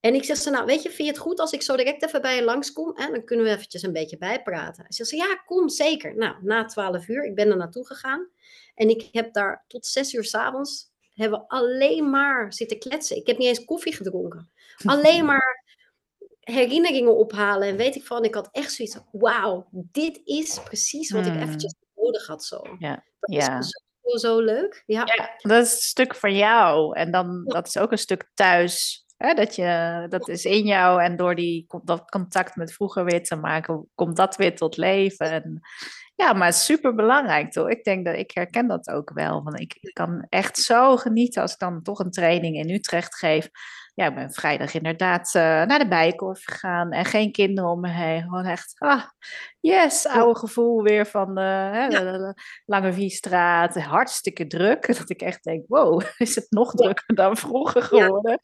En 0.00 0.14
ik 0.14 0.24
zeg 0.24 0.36
ze, 0.36 0.50
nou, 0.50 0.66
weet 0.66 0.82
je, 0.82 0.88
vind 0.88 1.08
je 1.08 1.14
het 1.14 1.22
goed 1.22 1.40
als 1.40 1.52
ik 1.52 1.62
zo 1.62 1.76
direct 1.76 2.02
even 2.02 2.22
bij 2.22 2.36
je 2.36 2.44
langskom? 2.44 2.92
Hè? 2.94 3.10
Dan 3.10 3.24
kunnen 3.24 3.46
we 3.46 3.52
eventjes 3.52 3.82
een 3.82 3.92
beetje 3.92 4.18
bijpraten. 4.18 4.82
Hij 4.82 4.92
zegt 4.92 5.08
ze, 5.08 5.16
ja, 5.16 5.34
kom, 5.34 5.68
zeker. 5.68 6.16
Nou, 6.16 6.36
na 6.42 6.64
twaalf 6.64 7.08
uur, 7.08 7.24
ik 7.24 7.34
ben 7.34 7.50
er 7.50 7.56
naartoe 7.56 7.86
gegaan. 7.86 8.28
En 8.74 8.88
ik 8.88 9.08
heb 9.12 9.32
daar 9.32 9.64
tot 9.66 9.86
zes 9.86 10.12
uur 10.12 10.24
s'avonds, 10.24 10.90
hebben 11.14 11.38
we 11.38 11.48
alleen 11.48 12.10
maar 12.10 12.52
zitten 12.52 12.78
kletsen. 12.78 13.16
Ik 13.16 13.26
heb 13.26 13.38
niet 13.38 13.48
eens 13.48 13.64
koffie 13.64 13.94
gedronken. 13.94 14.50
Alleen 14.84 15.24
maar 15.24 15.64
herinneringen 16.40 17.16
ophalen 17.16 17.68
en 17.68 17.76
weet 17.76 17.94
ik 17.94 18.06
van. 18.06 18.24
Ik 18.24 18.34
had 18.34 18.48
echt 18.52 18.72
zoiets 18.72 18.98
wauw, 19.12 19.68
dit 19.70 20.20
is 20.24 20.62
precies 20.62 21.10
wat 21.10 21.26
ik 21.26 21.32
Hmm. 21.32 21.42
eventjes 21.42 21.74
nodig 22.08 22.26
had 22.26 22.44
zo. 22.44 22.62
Ja, 22.78 23.04
Dat 23.20 23.32
ja. 23.32 23.58
is 23.58 23.82
zo, 24.02 24.16
zo 24.16 24.40
leuk. 24.40 24.82
Ja, 24.86 25.02
Ja, 25.16 25.30
dat 25.36 25.64
is 25.64 25.72
een 25.72 25.78
stuk 25.78 26.14
van 26.14 26.36
jou. 26.36 26.96
En 26.96 27.10
dan, 27.10 27.42
Ja. 27.46 27.54
dat 27.54 27.66
is 27.66 27.78
ook 27.78 27.92
een 27.92 27.98
stuk 27.98 28.30
thuis. 28.34 29.04
Hè? 29.16 29.34
Dat, 29.34 29.54
je, 29.54 30.06
dat 30.08 30.28
is 30.28 30.44
in 30.44 30.66
jou. 30.66 31.02
En 31.02 31.16
door 31.16 31.34
die, 31.34 31.66
dat 31.82 32.10
contact 32.10 32.56
met 32.56 32.72
vroeger 32.72 33.04
weer 33.04 33.22
te 33.22 33.36
maken, 33.36 33.88
komt 33.94 34.16
dat 34.16 34.36
weer 34.36 34.56
tot 34.56 34.76
leven. 34.76 35.30
En, 35.30 35.60
ja, 36.14 36.32
maar 36.32 36.52
super 36.52 36.94
belangrijk 36.94 37.52
toch? 37.52 37.68
Ik 37.68 37.84
denk 37.84 38.06
dat 38.06 38.14
ik 38.14 38.30
herken 38.30 38.66
dat 38.68 38.88
ook 38.90 39.10
wel. 39.14 39.42
Want 39.42 39.60
ik, 39.60 39.76
ik 39.80 39.94
kan 39.94 40.26
echt 40.28 40.58
zo 40.58 40.96
genieten 40.96 41.42
als 41.42 41.52
ik 41.52 41.58
dan 41.58 41.82
toch 41.82 41.98
een 41.98 42.10
training 42.10 42.56
in 42.56 42.70
Utrecht 42.70 43.14
geef. 43.16 43.48
Ja, 43.98 44.06
ik 44.06 44.14
ben 44.14 44.32
vrijdag 44.32 44.74
inderdaad 44.74 45.34
eh, 45.34 45.42
naar 45.42 45.78
de 45.78 45.88
Bijkorf 45.88 46.44
gegaan 46.44 46.92
en 46.92 47.04
geen 47.04 47.32
kinderen 47.32 47.70
om 47.70 47.80
me 47.80 47.88
heen. 47.88 48.22
Gewoon 48.22 48.44
echt, 48.44 48.74
ah, 48.78 49.02
yes, 49.60 50.06
oude 50.06 50.38
gevoel 50.38 50.82
weer 50.82 51.06
van 51.06 51.34
de, 51.34 51.40
hè, 51.40 51.88
de- 51.88 51.96
de 52.18 52.34
Lange 52.64 52.92
Viestraat. 52.92 53.74
Hartstikke 53.82 54.46
druk. 54.46 54.86
Dat 54.98 55.10
ik 55.10 55.20
echt 55.22 55.44
denk, 55.44 55.64
wow, 55.68 56.02
is 56.16 56.34
het 56.34 56.46
nog 56.50 56.74
drukker 56.74 57.14
dan 57.14 57.36
vroeger 57.36 57.82
geworden? 57.82 58.38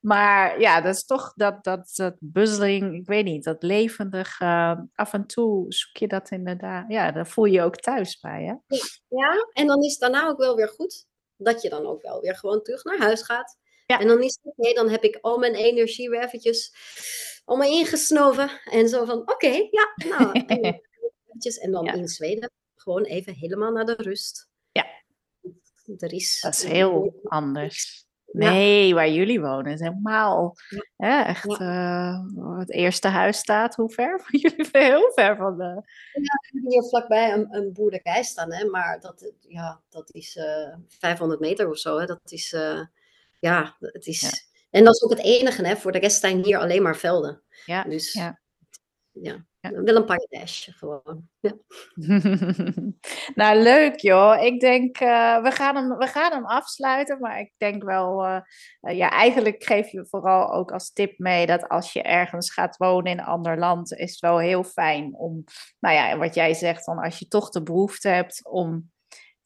Maar 0.00 0.60
ja, 0.60 0.80
dat 0.80 0.94
is 0.94 1.04
toch 1.04 1.32
dat, 1.34 1.64
dat, 1.64 1.90
dat 1.94 2.14
buzzeling, 2.18 2.94
ik 2.94 3.06
weet 3.06 3.24
niet, 3.24 3.44
dat 3.44 3.62
levendig. 3.62 4.40
eh, 4.40 4.78
af 4.94 5.12
en 5.12 5.26
toe 5.26 5.64
zoek 5.68 5.96
je 5.96 6.08
dat 6.08 6.30
inderdaad. 6.30 6.84
Ja, 6.88 7.12
daar 7.12 7.26
voel 7.26 7.44
je 7.44 7.52
je 7.52 7.62
ook 7.62 7.76
thuis 7.76 8.20
bij, 8.20 8.42
hè? 8.44 8.76
Ja, 9.08 9.46
en 9.52 9.66
dan 9.66 9.82
is 9.82 9.90
het 9.90 10.00
daarna 10.00 10.28
ook 10.28 10.38
wel 10.38 10.56
weer 10.56 10.68
goed 10.68 11.06
dat 11.36 11.62
je 11.62 11.68
dan 11.68 11.86
ook 11.86 12.02
wel 12.02 12.20
weer 12.20 12.36
gewoon 12.36 12.62
terug 12.62 12.84
naar 12.84 12.98
huis 12.98 13.22
gaat. 13.22 13.57
Ja. 13.88 14.00
En 14.00 14.06
dan 14.06 14.22
is 14.22 14.38
het 14.42 14.52
oké, 14.56 14.72
dan 14.72 14.88
heb 14.88 15.02
ik 15.02 15.18
al 15.20 15.38
mijn 15.38 15.54
energie 15.54 16.10
weer 16.10 16.22
eventjes 16.24 16.72
allemaal 17.44 17.68
ingesnoven. 17.70 18.50
En 18.70 18.88
zo 18.88 19.04
van, 19.04 19.18
oké, 19.20 19.46
ja, 19.70 19.94
nou, 20.08 20.32
en, 20.46 20.80
eventjes, 21.26 21.58
en 21.58 21.70
dan 21.70 21.84
Ja. 21.84 21.92
in 21.92 22.08
Zweden 22.08 22.50
gewoon 22.76 23.02
even 23.04 23.34
helemaal 23.34 23.72
naar 23.72 23.84
de 23.84 23.94
rust. 23.96 24.48
Ja. 24.72 24.86
Er 25.98 26.12
is... 26.12 26.40
Dat 26.40 26.54
is 26.54 26.64
heel 26.64 27.20
anders. 27.24 28.06
Ja. 28.32 28.50
Nee, 28.50 28.94
waar 28.94 29.10
jullie 29.10 29.40
wonen 29.40 29.72
is 29.72 29.80
helemaal 29.80 30.56
Ja. 30.68 30.84
hè, 30.96 31.22
echt 31.24 31.58
eh, 31.58 32.20
het 32.58 32.70
eerste 32.72 33.08
huis 33.08 33.38
staat. 33.38 33.74
Hoe 33.74 33.90
ver 33.90 34.20
van 34.20 34.38
jullie? 34.40 34.68
Heel 34.72 35.12
ver 35.14 35.36
van 35.36 35.56
de. 35.58 35.82
hier 36.68 36.82
vlakbij 36.82 37.32
een, 37.32 37.46
een 37.54 37.72
boerderij 37.72 38.22
staan, 38.22 38.52
hè, 38.52 38.64
maar 38.64 39.00
dat, 39.00 39.32
ja, 39.40 39.80
dat 39.88 40.10
is 40.14 40.36
eh 40.36 40.74
500 40.88 41.40
meter 41.40 41.68
of 41.70 41.78
zo. 41.78 41.98
Hè, 41.98 42.06
dat 42.06 42.20
is, 42.24 42.52
eh, 42.52 42.80
ja, 43.38 43.76
het 43.78 44.06
is... 44.06 44.20
Ja. 44.20 44.30
En 44.70 44.84
dat 44.84 44.94
is 44.94 45.02
ook 45.02 45.10
het 45.10 45.22
enige, 45.22 45.66
hè. 45.66 45.76
Voor 45.76 45.92
de 45.92 45.98
rest 45.98 46.20
zijn 46.20 46.44
hier 46.44 46.58
alleen 46.58 46.82
maar 46.82 46.96
velden. 46.96 47.42
Ja, 47.64 47.82
Dus 47.82 48.12
ja. 48.12 48.40
ja, 49.12 49.46
Ja. 49.60 49.70
wel 49.70 49.96
een 49.96 50.04
paradijsje 50.04 50.72
gewoon. 50.72 51.28
Ja. 51.40 51.52
nou, 53.34 53.62
leuk 53.62 54.00
joh. 54.00 54.42
Ik 54.42 54.60
denk, 54.60 54.96
eh, 54.96 55.42
we, 55.42 55.50
gaan 55.50 55.76
hem, 55.76 55.96
we 55.96 56.06
gaan 56.06 56.32
hem 56.32 56.46
afsluiten. 56.46 57.18
Maar 57.20 57.40
ik 57.40 57.52
denk 57.56 57.82
wel, 57.84 58.24
eh, 58.24 58.96
ja, 58.96 59.10
eigenlijk 59.10 59.64
geef 59.64 59.88
je 59.88 60.06
vooral 60.06 60.52
ook 60.52 60.72
als 60.72 60.92
tip 60.92 61.18
mee 61.18 61.46
dat 61.46 61.68
als 61.68 61.92
je 61.92 62.02
ergens 62.02 62.52
gaat 62.52 62.76
wonen 62.76 63.12
in 63.12 63.18
een 63.18 63.24
ander 63.24 63.58
land, 63.58 63.92
is 63.92 64.10
het 64.10 64.20
wel 64.20 64.38
heel 64.38 64.64
fijn 64.64 65.14
om, 65.14 65.44
nou 65.78 65.94
ja, 65.94 66.16
wat 66.16 66.34
jij 66.34 66.54
zegt, 66.54 66.84
van 66.84 66.98
als 66.98 67.18
je 67.18 67.28
toch 67.28 67.50
de 67.50 67.62
behoefte 67.62 68.08
hebt 68.08 68.48
om 68.48 68.90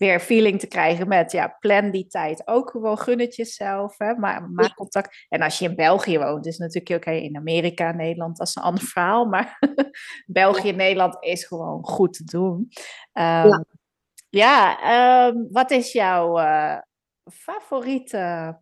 weer 0.03 0.21
feeling 0.21 0.61
te 0.61 0.67
krijgen 0.67 1.09
met, 1.09 1.33
ja, 1.33 1.57
plan 1.61 1.91
die 1.91 2.07
tijd 2.07 2.47
ook 2.47 2.71
gewoon, 2.71 2.99
gun 2.99 3.21
het 3.21 3.35
jezelf, 3.37 3.99
hè, 3.99 4.15
maar 4.15 4.51
maak 4.51 4.75
contact. 4.75 5.27
En 5.29 5.43
als 5.43 5.59
je 5.59 5.65
in 5.69 5.75
België 5.77 6.19
woont, 6.19 6.47
is 6.47 6.59
natuurlijk 6.59 7.07
oké, 7.07 7.17
in 7.17 7.37
Amerika, 7.37 7.93
Nederland, 7.93 8.37
dat 8.37 8.47
is 8.47 8.55
een 8.57 8.63
ander 8.63 8.85
verhaal, 8.85 9.25
maar 9.25 9.59
België, 10.27 10.73
Nederland 10.73 11.17
is 11.21 11.45
gewoon 11.45 11.85
goed 11.85 12.13
te 12.13 12.25
doen. 12.25 12.69
Ehm, 13.13 13.47
Ja. 13.49 13.65
ja, 14.31 14.81
ehm, 14.83 15.37
wat 15.51 15.71
is 15.71 15.93
jouw 15.93 16.39
eh, 16.39 16.79
favoriete 17.33 18.59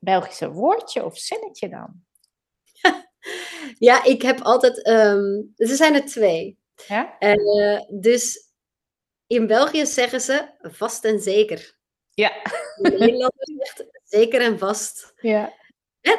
Belgische 0.00 0.50
woordje 0.52 1.04
of 1.04 1.18
zinnetje 1.18 1.68
dan? 1.68 2.02
ja, 3.88 4.04
ik 4.04 4.22
heb 4.22 4.40
altijd... 4.40 4.82
ehm, 4.84 5.42
er 5.56 5.68
zijn 5.68 5.94
er 5.94 6.04
twee. 6.04 6.58
Ja? 6.86 7.18
Eh, 7.18 7.80
dus 8.00 8.43
in 9.26 9.46
België 9.46 9.86
zeggen 9.86 10.20
ze 10.20 10.48
vast 10.60 11.04
en 11.04 11.20
zeker. 11.20 11.76
Ja. 12.10 12.32
In 12.82 12.98
Nederland 12.98 13.32
zegt 13.36 13.84
zeker 14.04 14.40
en 14.40 14.58
vast. 14.58 15.12
Ja. 15.16 15.52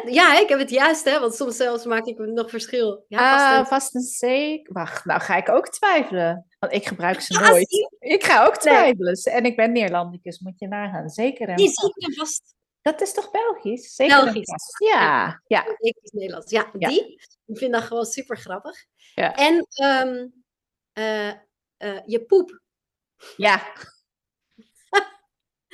Ja, 0.05 0.39
ik 0.39 0.49
heb 0.49 0.59
het 0.59 0.69
juist, 0.69 1.05
hè, 1.05 1.19
want 1.19 1.35
soms 1.35 1.55
zelfs 1.55 1.85
maak 1.85 2.05
ik 2.05 2.17
nog 2.17 2.49
verschil. 2.49 3.05
Ja, 3.07 3.17
vast 3.37 3.53
en 3.53 3.59
Ah, 3.59 3.65
vast 3.67 3.95
en 3.95 4.01
zeker. 4.01 4.73
Wacht, 4.73 5.05
nou 5.05 5.21
ga 5.21 5.35
ik 5.37 5.49
ook 5.49 5.69
twijfelen. 5.69 6.47
Want 6.59 6.73
ik 6.73 6.87
gebruik 6.87 7.21
ze 7.21 7.33
Ja, 7.33 7.49
nooit. 7.49 7.69
zie 7.69 7.87
Ik 7.99 8.23
ga 8.23 8.45
ook 8.45 8.57
twijfelen. 8.57 9.13
En 9.23 9.45
ik 9.45 9.55
ben 9.55 9.71
Neerlandicus, 9.71 10.39
moet 10.39 10.59
je 10.59 10.67
nagaan. 10.67 11.09
Zeker 11.09 11.47
en 11.49 11.59
vast. 11.59 11.79
zeker 11.79 12.07
en 12.09 12.13
vast. 12.13 12.53
Dat 12.81 13.01
is 13.01 13.13
toch 13.13 13.31
Belgisch? 13.31 13.95
Zeker 13.95 14.17
en 14.17 14.23
Belgisch. 14.23 14.49
vast. 14.49 14.79
Ja, 14.79 15.41
ja. 15.47 15.63
Zeker 15.79 16.01
is 16.03 16.11
Nederlands. 16.11 16.51
Ja, 16.51 16.69
Ja. 16.79 16.89
die. 16.89 17.21
Ik 17.45 17.57
vind 17.57 17.73
dat 17.73 17.83
gewoon 17.83 18.05
super 18.05 18.37
grappig. 18.37 18.85
Ja. 19.15 19.35
En 19.35 19.65
ehm, 19.69 20.27
eh, 20.93 21.27
eh, 21.77 22.01
je 22.05 22.23
poep. 22.25 22.61
Ja, 23.37 23.73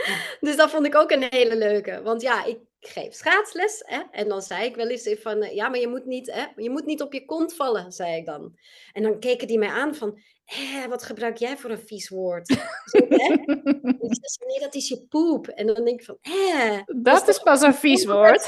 Dus 0.40 0.56
dat 0.56 0.70
vond 0.70 0.86
ik 0.86 0.96
ook 0.96 1.12
een 1.12 1.28
hele 1.30 1.56
leuke. 1.56 2.02
Want 2.02 2.22
ja, 2.22 2.44
ik 2.46 2.60
geef 2.80 3.14
schaatsles. 3.14 3.84
Hè? 3.86 4.02
En 4.12 4.28
dan 4.28 4.42
zei 4.42 4.66
ik 4.66 4.76
wel 4.76 4.88
eens 4.88 5.16
van... 5.20 5.42
eh, 5.42 5.56
ja, 5.56 5.70
maar 5.70 5.80
je 5.80 5.88
moet, 5.88 6.06
niet, 6.06 6.32
hè? 6.32 6.46
je 6.56 6.70
moet 6.70 6.86
niet 6.86 7.02
op 7.02 7.14
je 7.14 7.26
kont 7.26 7.56
vallen, 7.56 7.92
zei 7.92 8.16
ik 8.16 8.26
dan. 8.26 8.58
En 8.92 9.04
dan 9.04 9.20
keken 9.20 9.48
die 9.48 9.58
mij 9.58 9.70
aan 9.70 9.96
van... 9.96 10.20
Eh, 10.46 10.86
wat 10.86 11.04
gebruik 11.04 11.38
jij 11.38 11.58
voor 11.58 11.70
een 11.70 11.80
vies 11.88 12.10
woord? 12.10 12.48
Zo, 12.92 12.98
hè? 13.10 13.36
Nee, 14.48 14.60
dat 14.60 14.76
is 14.76 14.88
je 14.88 15.06
poep. 15.10 15.48
En 15.48 15.66
dan 15.66 15.86
denk 15.86 16.00
ik 16.00 16.06
van... 16.06 16.18
Eh, 16.22 16.80
dat 17.02 17.28
is 17.28 17.40
pas 17.40 17.62
een 17.62 17.74
vies 17.86 18.06
woord. 18.06 18.48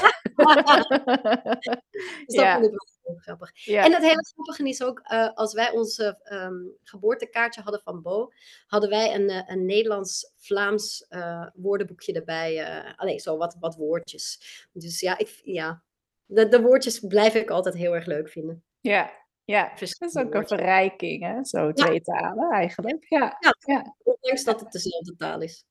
dus 2.26 2.34
dat 2.36 2.44
Ja. 2.44 2.52
vond 2.54 2.64
ik 2.66 2.70
wel 2.70 2.88
heel 3.02 3.16
grappig. 3.16 3.50
Ja. 3.64 3.84
En 3.84 3.92
het 3.92 4.02
hele 4.02 4.24
grappige 4.32 4.68
is 4.68 4.82
ook, 4.82 5.00
eh, 5.04 5.28
als 5.34 5.52
wij 5.54 5.70
onze 5.70 6.18
ehm, 6.22 6.54
geboortekaartje 6.82 7.60
hadden 7.62 7.80
van 7.82 8.02
Bo, 8.02 8.30
hadden 8.66 8.90
wij 8.90 9.14
een, 9.14 9.28
eh, 9.28 9.42
een 9.46 9.66
Nederlands-Vlaams 9.66 11.06
eh, 11.08 11.46
woordenboekje 11.54 12.12
erbij. 12.12 12.58
eh 12.64 12.92
alleen 12.96 13.18
zo 13.20 13.36
wat, 13.36 13.56
wat 13.60 13.76
woordjes. 13.76 14.38
Dus 14.72 15.00
ja, 15.00 15.18
ik, 15.18 15.40
ja. 15.44 15.82
De, 16.26 16.48
de 16.48 16.60
woordjes 16.60 17.00
blijf 17.00 17.34
ik 17.34 17.50
altijd 17.50 17.74
heel 17.74 17.94
erg 17.94 18.06
leuk 18.06 18.28
vinden. 18.28 18.64
Ja, 18.80 19.10
Ja, 19.44 19.72
dat 19.78 19.80
is 20.00 20.16
ook 20.16 20.34
een 20.34 20.46
verrijking, 20.46 21.22
hè? 21.22 21.44
Zo 21.44 21.72
twee 21.72 22.00
talen 22.00 22.50
eigenlijk. 22.50 23.04
Ja. 23.08 23.36
Ja, 23.40 23.54
ja. 23.58 23.94
ondanks 24.02 24.44
dat 24.44 24.60
het 24.60 24.72
dezelfde 24.72 25.16
taal 25.16 25.40
is. 25.40 25.64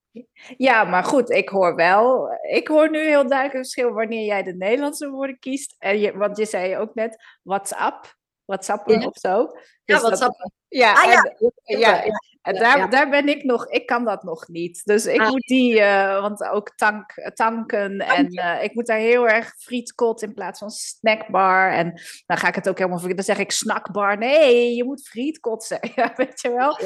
Ja, 0.58 0.84
maar 0.84 1.04
goed, 1.04 1.30
ik 1.30 1.50
hoor 1.50 1.76
wel, 1.76 2.30
ik 2.42 2.68
hoor 2.68 2.90
nu 2.90 3.00
heel 3.00 3.28
duidelijk 3.28 3.54
een 3.54 3.64
verschil 3.64 3.92
wanneer 3.92 4.26
jij 4.26 4.44
de 4.44 4.56
Nederlandse 4.56 5.10
woorden 5.10 5.40
kiest. 5.40 5.76
En 5.80 6.00
je, 6.00 6.18
want 6.18 6.38
je 6.38 6.46
zei 6.46 6.78
ook 6.78 6.94
net 6.94 7.24
WhatsApp, 7.44 8.16
WhatsApp 8.54 8.90
ja. 8.90 9.08
of 9.08 9.18
zo. 9.18 9.46
Dus 9.46 9.62
ja, 9.86 10.00
WhatsApp. 10.00 10.38
Dat, 10.38 10.52
ja, 10.68 10.94
ah, 10.94 11.12
ja. 11.12 11.22
En, 11.64 11.80
ja, 11.80 12.04
en 12.44 12.56
daar, 12.56 12.90
daar 12.90 13.10
ben 13.10 13.28
ik 13.28 13.44
nog, 13.44 13.68
ik 13.68 13.86
kan 13.86 14.06
dat 14.06 14.24
nog 14.24 14.48
niet. 14.48 14.82
Dus 14.84 15.06
ik 15.06 15.20
ah. 15.20 15.30
moet 15.30 15.48
die, 15.48 15.80
uh, 15.80 16.22
want 16.22 16.44
ook 16.44 16.76
tank, 16.76 17.32
tanken 17.34 18.00
en 18.00 18.34
uh, 18.34 18.64
ik 18.64 18.74
moet 18.74 18.86
daar 18.88 18.98
heel 18.98 19.28
erg 19.28 19.54
frietkot 19.58 20.22
in 20.22 20.34
plaats 20.34 20.60
van 20.60 20.70
snackbar. 20.70 21.72
En 21.72 22.02
dan 22.26 22.38
ga 22.38 22.48
ik 22.48 22.56
het 22.56 22.70
ook 22.70 22.78
helemaal. 22.78 23.16
Dan 23.16 23.24
zeg 23.24 23.38
ik 23.38 23.52
snackbar. 23.52 24.18
Nee, 24.18 24.76
je 24.76 24.84
moet 24.84 25.08
frietkot 25.08 25.64
zeggen, 25.64 26.12
weet 26.16 26.42
je 26.42 26.52
wel. 26.52 26.80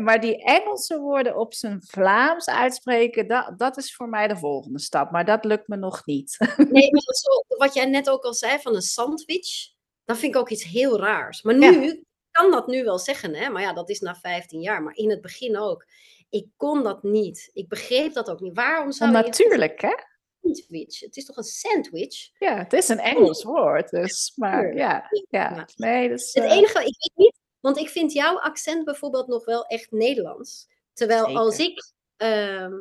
Maar 0.00 0.20
die 0.20 0.44
Engelse 0.44 0.98
woorden 0.98 1.36
op 1.36 1.54
zijn 1.54 1.82
Vlaams 1.86 2.48
uitspreken, 2.48 3.28
dat, 3.28 3.52
dat 3.56 3.76
is 3.76 3.94
voor 3.94 4.08
mij 4.08 4.28
de 4.28 4.36
volgende 4.36 4.80
stap. 4.80 5.10
Maar 5.10 5.24
dat 5.24 5.44
lukt 5.44 5.68
me 5.68 5.76
nog 5.76 6.06
niet. 6.06 6.36
nee, 6.70 6.90
maar 6.92 7.02
zo, 7.14 7.56
wat 7.58 7.74
jij 7.74 7.86
net 7.86 8.10
ook 8.10 8.24
al 8.24 8.34
zei 8.34 8.58
van 8.58 8.74
een 8.74 8.82
sandwich, 8.82 9.74
dat 10.06 10.18
vind 10.18 10.34
ik 10.34 10.40
ook 10.40 10.50
iets 10.50 10.64
heel 10.64 11.00
raars. 11.00 11.42
Maar 11.42 11.54
nu 11.54 11.82
ja 11.82 11.96
kan 12.36 12.50
dat 12.50 12.66
nu 12.66 12.84
wel 12.84 12.98
zeggen, 12.98 13.34
hè? 13.34 13.48
maar 13.48 13.62
ja, 13.62 13.72
dat 13.72 13.90
is 13.90 14.00
na 14.00 14.14
15 14.14 14.60
jaar. 14.60 14.82
Maar 14.82 14.96
in 14.96 15.10
het 15.10 15.20
begin 15.20 15.58
ook. 15.58 15.86
Ik 16.30 16.46
kon 16.56 16.82
dat 16.82 17.02
niet. 17.02 17.50
Ik 17.52 17.68
begreep 17.68 18.12
dat 18.12 18.30
ook 18.30 18.40
niet. 18.40 18.54
Waarom 18.54 18.92
zou 18.92 19.10
je... 19.10 19.16
Natuurlijk, 19.16 19.80
hè? 19.80 19.94
Sandwich. 20.42 21.00
Het 21.00 21.16
is 21.16 21.24
toch 21.24 21.36
een 21.36 21.42
sandwich? 21.42 22.30
Ja, 22.38 22.56
het 22.56 22.72
is 22.72 22.88
een 22.88 22.98
Engels 22.98 23.42
woord. 23.42 23.90
Dus, 23.90 24.32
maar 24.36 24.74
ja, 24.74 25.10
ja. 25.28 25.68
Nee, 25.76 26.08
dus, 26.08 26.32
Het 26.32 26.44
enige, 26.44 26.78
ik 26.78 26.96
weet 26.98 27.12
niet, 27.14 27.40
want 27.60 27.78
ik 27.78 27.88
vind 27.88 28.12
jouw 28.12 28.40
accent 28.40 28.84
bijvoorbeeld 28.84 29.26
nog 29.26 29.44
wel 29.44 29.64
echt 29.64 29.90
Nederlands. 29.90 30.68
Terwijl 30.92 31.36
als 31.36 31.58
ik 31.58 31.92
ehm, 32.16 32.74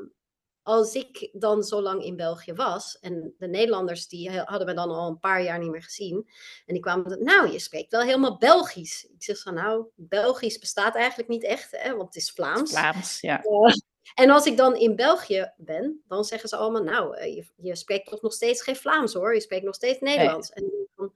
als 0.66 0.94
ik 0.94 1.30
dan 1.34 1.64
zo 1.64 1.82
lang 1.82 2.04
in 2.04 2.16
België 2.16 2.54
was, 2.54 2.98
en 3.02 3.34
de 3.38 3.48
Nederlanders 3.48 4.08
die 4.08 4.32
hadden 4.32 4.68
me 4.68 4.74
dan 4.74 4.90
al 4.90 5.08
een 5.08 5.20
paar 5.20 5.44
jaar 5.44 5.60
niet 5.60 5.72
meer 5.72 5.84
gezien, 5.84 6.30
en 6.66 6.74
die 6.74 6.80
kwamen, 6.80 7.24
nou, 7.24 7.52
je 7.52 7.60
spreekt 7.60 7.92
wel 7.92 8.02
helemaal 8.02 8.38
Belgisch. 8.38 9.04
Ik 9.04 9.24
zeg 9.24 9.38
zo, 9.38 9.52
nou, 9.52 9.86
Belgisch 9.96 10.60
bestaat 10.60 10.96
eigenlijk 10.96 11.30
niet 11.30 11.44
echt, 11.44 11.72
hè, 11.72 11.96
want 11.96 12.06
het 12.06 12.16
is 12.16 12.32
Vlaams. 12.32 12.72
Vlaams, 12.72 13.22
ja. 13.22 13.44
en 14.16 14.30
als 14.30 14.46
ik 14.46 14.58
dan 14.58 14.76
in 14.76 14.96
België 14.96 15.52
ben, 15.58 16.04
dan 16.08 16.24
zeggen 16.24 16.50
ze 16.50 16.56
allemaal, 16.56 16.84
nou, 16.84 17.18
eh, 17.18 17.36
je, 17.36 17.48
je 17.56 17.76
spreekt 17.76 18.08
toch 18.08 18.22
nog 18.22 18.34
steeds 18.34 18.62
geen 18.62 18.76
Vlaams 18.76 19.14
hoor, 19.14 19.34
je 19.34 19.42
spreekt 19.42 19.66
nog 19.66 19.76
steeds 19.76 20.00
Nederlands. 20.00 20.50
En 20.50 20.88
dan, 20.96 21.14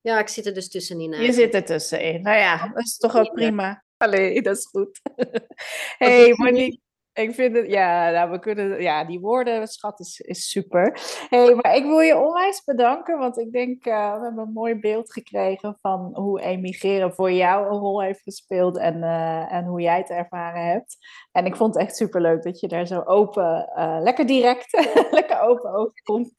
ja, 0.00 0.18
ik 0.18 0.28
zit 0.28 0.46
er 0.46 0.54
dus 0.54 0.68
tussenin. 0.68 1.12
Eigenlijk. 1.12 1.36
Je 1.36 1.42
zit 1.42 1.54
er 1.54 1.64
tussenin. 1.64 2.22
Nou 2.22 2.38
ja, 2.38 2.68
dat 2.68 2.84
is 2.84 2.96
toch 2.96 3.16
ook 3.16 3.32
prima. 3.32 3.84
Allee, 3.96 4.42
dat 4.42 4.56
is 4.56 4.66
goed. 4.66 5.00
hey, 5.98 6.32
Monique. 6.36 6.80
Ik 7.12 7.34
vind 7.34 7.56
het, 7.56 7.70
ja, 7.70 8.10
nou, 8.10 8.30
we 8.30 8.38
kunnen, 8.38 8.82
ja, 8.82 9.04
die 9.04 9.20
woorden, 9.20 9.68
schat, 9.68 10.00
is, 10.00 10.20
is 10.20 10.50
super. 10.50 11.00
hey, 11.28 11.54
maar 11.54 11.76
ik 11.76 11.84
wil 11.84 12.00
je 12.00 12.18
onwijs 12.18 12.64
bedanken, 12.64 13.18
want 13.18 13.38
ik 13.38 13.52
denk, 13.52 13.86
uh, 13.86 14.14
we 14.14 14.22
hebben 14.22 14.44
een 14.44 14.52
mooi 14.52 14.74
beeld 14.74 15.12
gekregen 15.12 15.76
van 15.80 16.10
hoe 16.14 16.40
emigreren 16.40 17.14
voor 17.14 17.32
jou 17.32 17.66
een 17.66 17.78
rol 17.78 18.02
heeft 18.02 18.22
gespeeld 18.22 18.78
en, 18.78 18.96
uh, 18.96 19.52
en 19.52 19.64
hoe 19.64 19.80
jij 19.80 19.98
het 19.98 20.10
ervaren 20.10 20.64
hebt. 20.64 20.96
En 21.32 21.46
ik 21.46 21.56
vond 21.56 21.74
het 21.74 21.82
echt 21.82 21.96
super 21.96 22.20
leuk 22.20 22.42
dat 22.42 22.60
je 22.60 22.68
daar 22.68 22.86
zo 22.86 23.00
open, 23.00 23.70
uh, 23.76 23.98
lekker 24.00 24.26
direct, 24.26 24.72
lekker 25.10 25.40
open 25.40 25.74
over 25.74 26.02
komt, 26.02 26.34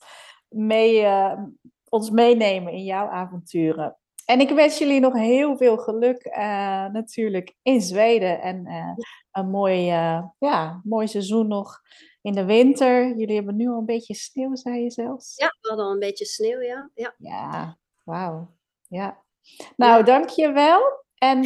mee, 0.50 1.08
ons 1.90 2.10
meenemen 2.10 2.74
in 2.74 2.84
jouw 2.84 3.08
avonturen. 3.08 4.01
En 4.32 4.40
ik 4.40 4.50
wens 4.50 4.78
jullie 4.78 5.00
nog 5.00 5.14
heel 5.14 5.58
veel 5.58 5.78
geluk 5.78 6.26
uh, 6.26 6.86
natuurlijk 6.86 7.56
in 7.62 7.82
Zweden. 7.82 8.42
En 8.42 8.68
uh, 8.68 8.94
een 9.32 9.50
mooi, 9.50 9.88
uh, 9.88 10.24
ja, 10.40 10.82
mooi 10.84 11.08
seizoen 11.08 11.48
nog 11.48 11.82
in 12.22 12.34
de 12.34 12.46
winter. 12.46 13.18
Jullie 13.18 13.36
hebben 13.36 13.56
nu 13.56 13.68
al 13.68 13.78
een 13.78 13.86
beetje 13.86 14.14
sneeuw, 14.14 14.56
zei 14.56 14.84
je 14.84 14.92
zelfs? 14.92 15.36
Ja, 15.36 15.48
we 15.62 15.68
hadden 15.68 15.86
al 15.86 15.92
een 15.92 16.00
beetje 16.00 16.26
sneeuw, 16.26 16.62
ja. 16.62 16.90
Ja, 16.94 17.16
ja 17.18 17.78
wauw. 18.04 18.52
Ja. 18.88 19.24
Nou, 19.76 19.98
ja. 19.98 20.04
dankjewel. 20.04 20.82
En 21.18 21.44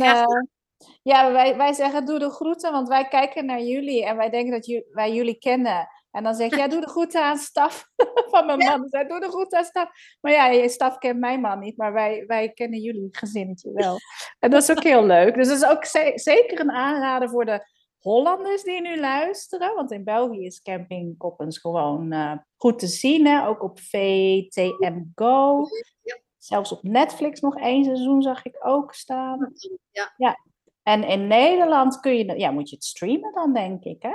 ja, 1.04 1.32
wij, 1.32 1.58
wij 1.58 1.74
zeggen 1.74 2.06
doe 2.06 2.20
de 2.20 2.30
groeten, 2.30 2.72
want 2.72 2.88
wij 2.88 3.08
kijken 3.08 3.46
naar 3.46 3.62
jullie. 3.62 4.06
En 4.06 4.18
wij 4.18 4.30
denken 4.30 4.52
dat 4.52 4.84
wij 4.92 5.14
jullie 5.14 5.38
kennen. 5.38 5.88
En 6.16 6.24
dan 6.24 6.36
zeg 6.36 6.50
je, 6.50 6.58
ja, 6.58 6.68
doe 6.68 6.82
de 6.82 6.90
groeten 6.90 7.24
aan 7.24 7.38
staf 7.38 7.88
van 8.32 8.46
mijn 8.46 8.58
man. 8.58 8.88
Zeg, 8.90 9.08
doe 9.08 9.20
de 9.20 9.30
groeten 9.30 9.58
aan 9.58 9.64
staf. 9.64 9.90
Maar 10.22 10.32
ja, 10.32 10.48
je 10.48 10.70
staf 10.70 10.98
kent 10.98 11.20
mijn 11.20 11.42
man 11.42 11.60
niet, 11.60 11.78
maar 11.78 11.94
wij, 11.94 12.24
wij 12.28 12.50
kennen 12.50 12.80
jullie 12.80 13.08
gezinnetje 13.12 13.72
wel. 13.74 13.98
En 14.40 14.50
dat 14.50 14.62
is 14.62 14.72
ook 14.72 14.84
heel 14.84 15.06
leuk. 15.06 15.36
Dus 15.36 15.48
dat 15.48 15.58
is 15.58 15.66
ook 15.68 15.86
zeker 16.16 16.60
een 16.60 16.72
aanrader 16.72 17.30
voor 17.30 17.46
de 17.46 17.68
Hollanders 18.00 18.64
die 18.64 18.82
nu 18.82 19.00
luisteren. 19.00 19.76
Want 19.76 19.92
in 19.92 20.04
België 20.04 20.46
is 20.46 20.62
Camping 20.62 21.18
Koppens 21.18 21.58
gewoon 21.58 22.14
uh, 22.14 22.34
goed 22.58 22.80
te 22.80 22.88
zien. 22.88 23.26
Hè? 23.26 23.48
Ook 23.48 23.64
op 23.64 23.80
VTM 23.80 25.02
Go. 25.16 25.68
Ja. 26.02 26.18
Zelfs 26.38 26.72
op 26.72 26.84
Netflix 26.84 27.40
nog 27.40 27.58
één 27.58 27.84
seizoen 27.84 28.22
zag 28.22 28.46
ik 28.46 28.58
ook 28.60 28.94
staan. 28.94 29.54
Ja. 29.92 30.14
ja. 30.18 30.40
En 30.84 31.04
in 31.04 31.28
Nederland 31.28 32.00
kun 32.00 32.16
je, 32.16 32.40
ja, 32.40 32.52
moet 32.52 32.70
je 32.70 32.76
het 32.76 32.86
streamen 32.86 33.34
dan, 33.34 33.54
denk 33.54 33.84
ik, 33.84 34.02
hè? 34.02 34.14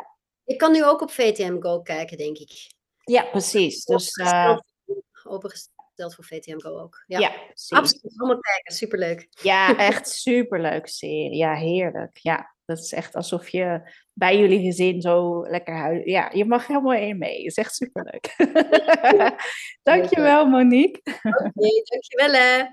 Ik 0.51 0.59
kan 0.59 0.72
nu 0.72 0.84
ook 0.84 1.03
op 1.03 1.11
VTM 1.11 1.61
Go 1.61 1.80
kijken, 1.80 2.16
denk 2.16 2.38
ik. 2.38 2.51
Ja, 3.05 3.22
precies. 3.22 3.84
Dus, 3.84 4.16
uh... 4.16 4.59
Opengesteld 5.24 6.14
voor 6.14 6.24
VTM 6.24 6.61
Go 6.61 6.78
ook. 6.80 7.05
Ja, 7.07 7.18
ja 7.18 7.32
absoluut. 7.68 8.18
Allemaal 8.18 8.40
kijken, 8.40 8.74
superleuk. 8.74 9.28
Ja, 9.42 9.76
echt 9.76 10.09
superleuk 10.09 10.86
serie. 10.86 11.36
Ja, 11.36 11.55
heerlijk. 11.55 12.18
Ja, 12.18 12.55
dat 12.64 12.78
is 12.78 12.92
echt 12.92 13.14
alsof 13.14 13.48
je 13.48 13.92
bij 14.12 14.38
jullie 14.38 14.61
gezin 14.61 15.01
zo 15.01 15.46
lekker 15.48 15.74
huis. 15.74 16.05
Ja, 16.05 16.30
je 16.32 16.44
mag 16.44 16.66
helemaal 16.66 16.94
in 16.94 17.18
mee. 17.18 17.36
Het 17.36 17.46
is 17.46 17.57
echt 17.57 17.74
superleuk. 17.74 18.36
dankjewel, 19.82 20.46
Monique. 20.46 21.01
Oké, 21.05 21.28
okay, 21.28 21.82
dankjewel 21.84 22.32
hè. 22.32 22.64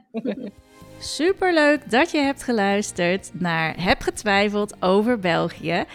Superleuk 0.99 1.91
dat 1.91 2.11
je 2.11 2.17
hebt 2.17 2.43
geluisterd 2.43 3.30
naar 3.34 3.84
Heb 3.84 4.01
getwijfeld 4.01 4.75
over 4.80 5.19
België. 5.19 5.86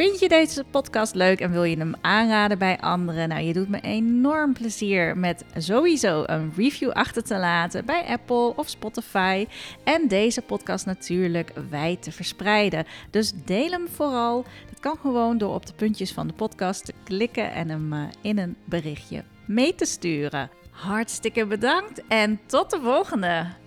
Vind 0.00 0.20
je 0.20 0.28
deze 0.28 0.64
podcast 0.70 1.14
leuk 1.14 1.40
en 1.40 1.50
wil 1.50 1.64
je 1.64 1.76
hem 1.76 1.94
aanraden 2.00 2.58
bij 2.58 2.78
anderen? 2.78 3.28
Nou, 3.28 3.42
je 3.42 3.52
doet 3.52 3.68
me 3.68 3.80
enorm 3.80 4.52
plezier 4.52 5.16
met 5.16 5.44
sowieso 5.56 6.22
een 6.26 6.52
review 6.56 6.90
achter 6.90 7.22
te 7.22 7.38
laten 7.38 7.84
bij 7.84 8.04
Apple 8.04 8.56
of 8.56 8.68
Spotify. 8.68 9.46
En 9.84 10.08
deze 10.08 10.42
podcast 10.42 10.86
natuurlijk 10.86 11.52
wijd 11.70 12.02
te 12.02 12.12
verspreiden. 12.12 12.86
Dus 13.10 13.32
deel 13.44 13.70
hem 13.70 13.88
vooral. 13.88 14.44
Dat 14.70 14.80
kan 14.80 14.96
gewoon 15.00 15.38
door 15.38 15.54
op 15.54 15.66
de 15.66 15.74
puntjes 15.74 16.12
van 16.12 16.26
de 16.26 16.34
podcast 16.34 16.84
te 16.84 16.92
klikken 17.04 17.52
en 17.52 17.68
hem 17.68 17.92
eh, 17.92 18.02
in 18.20 18.38
een 18.38 18.56
berichtje 18.64 19.24
mee 19.46 19.74
te 19.74 19.84
sturen. 19.84 20.50
Hartstikke 20.70 21.46
bedankt 21.46 22.02
en 22.08 22.40
tot 22.46 22.70
de 22.70 22.80
volgende! 22.82 23.59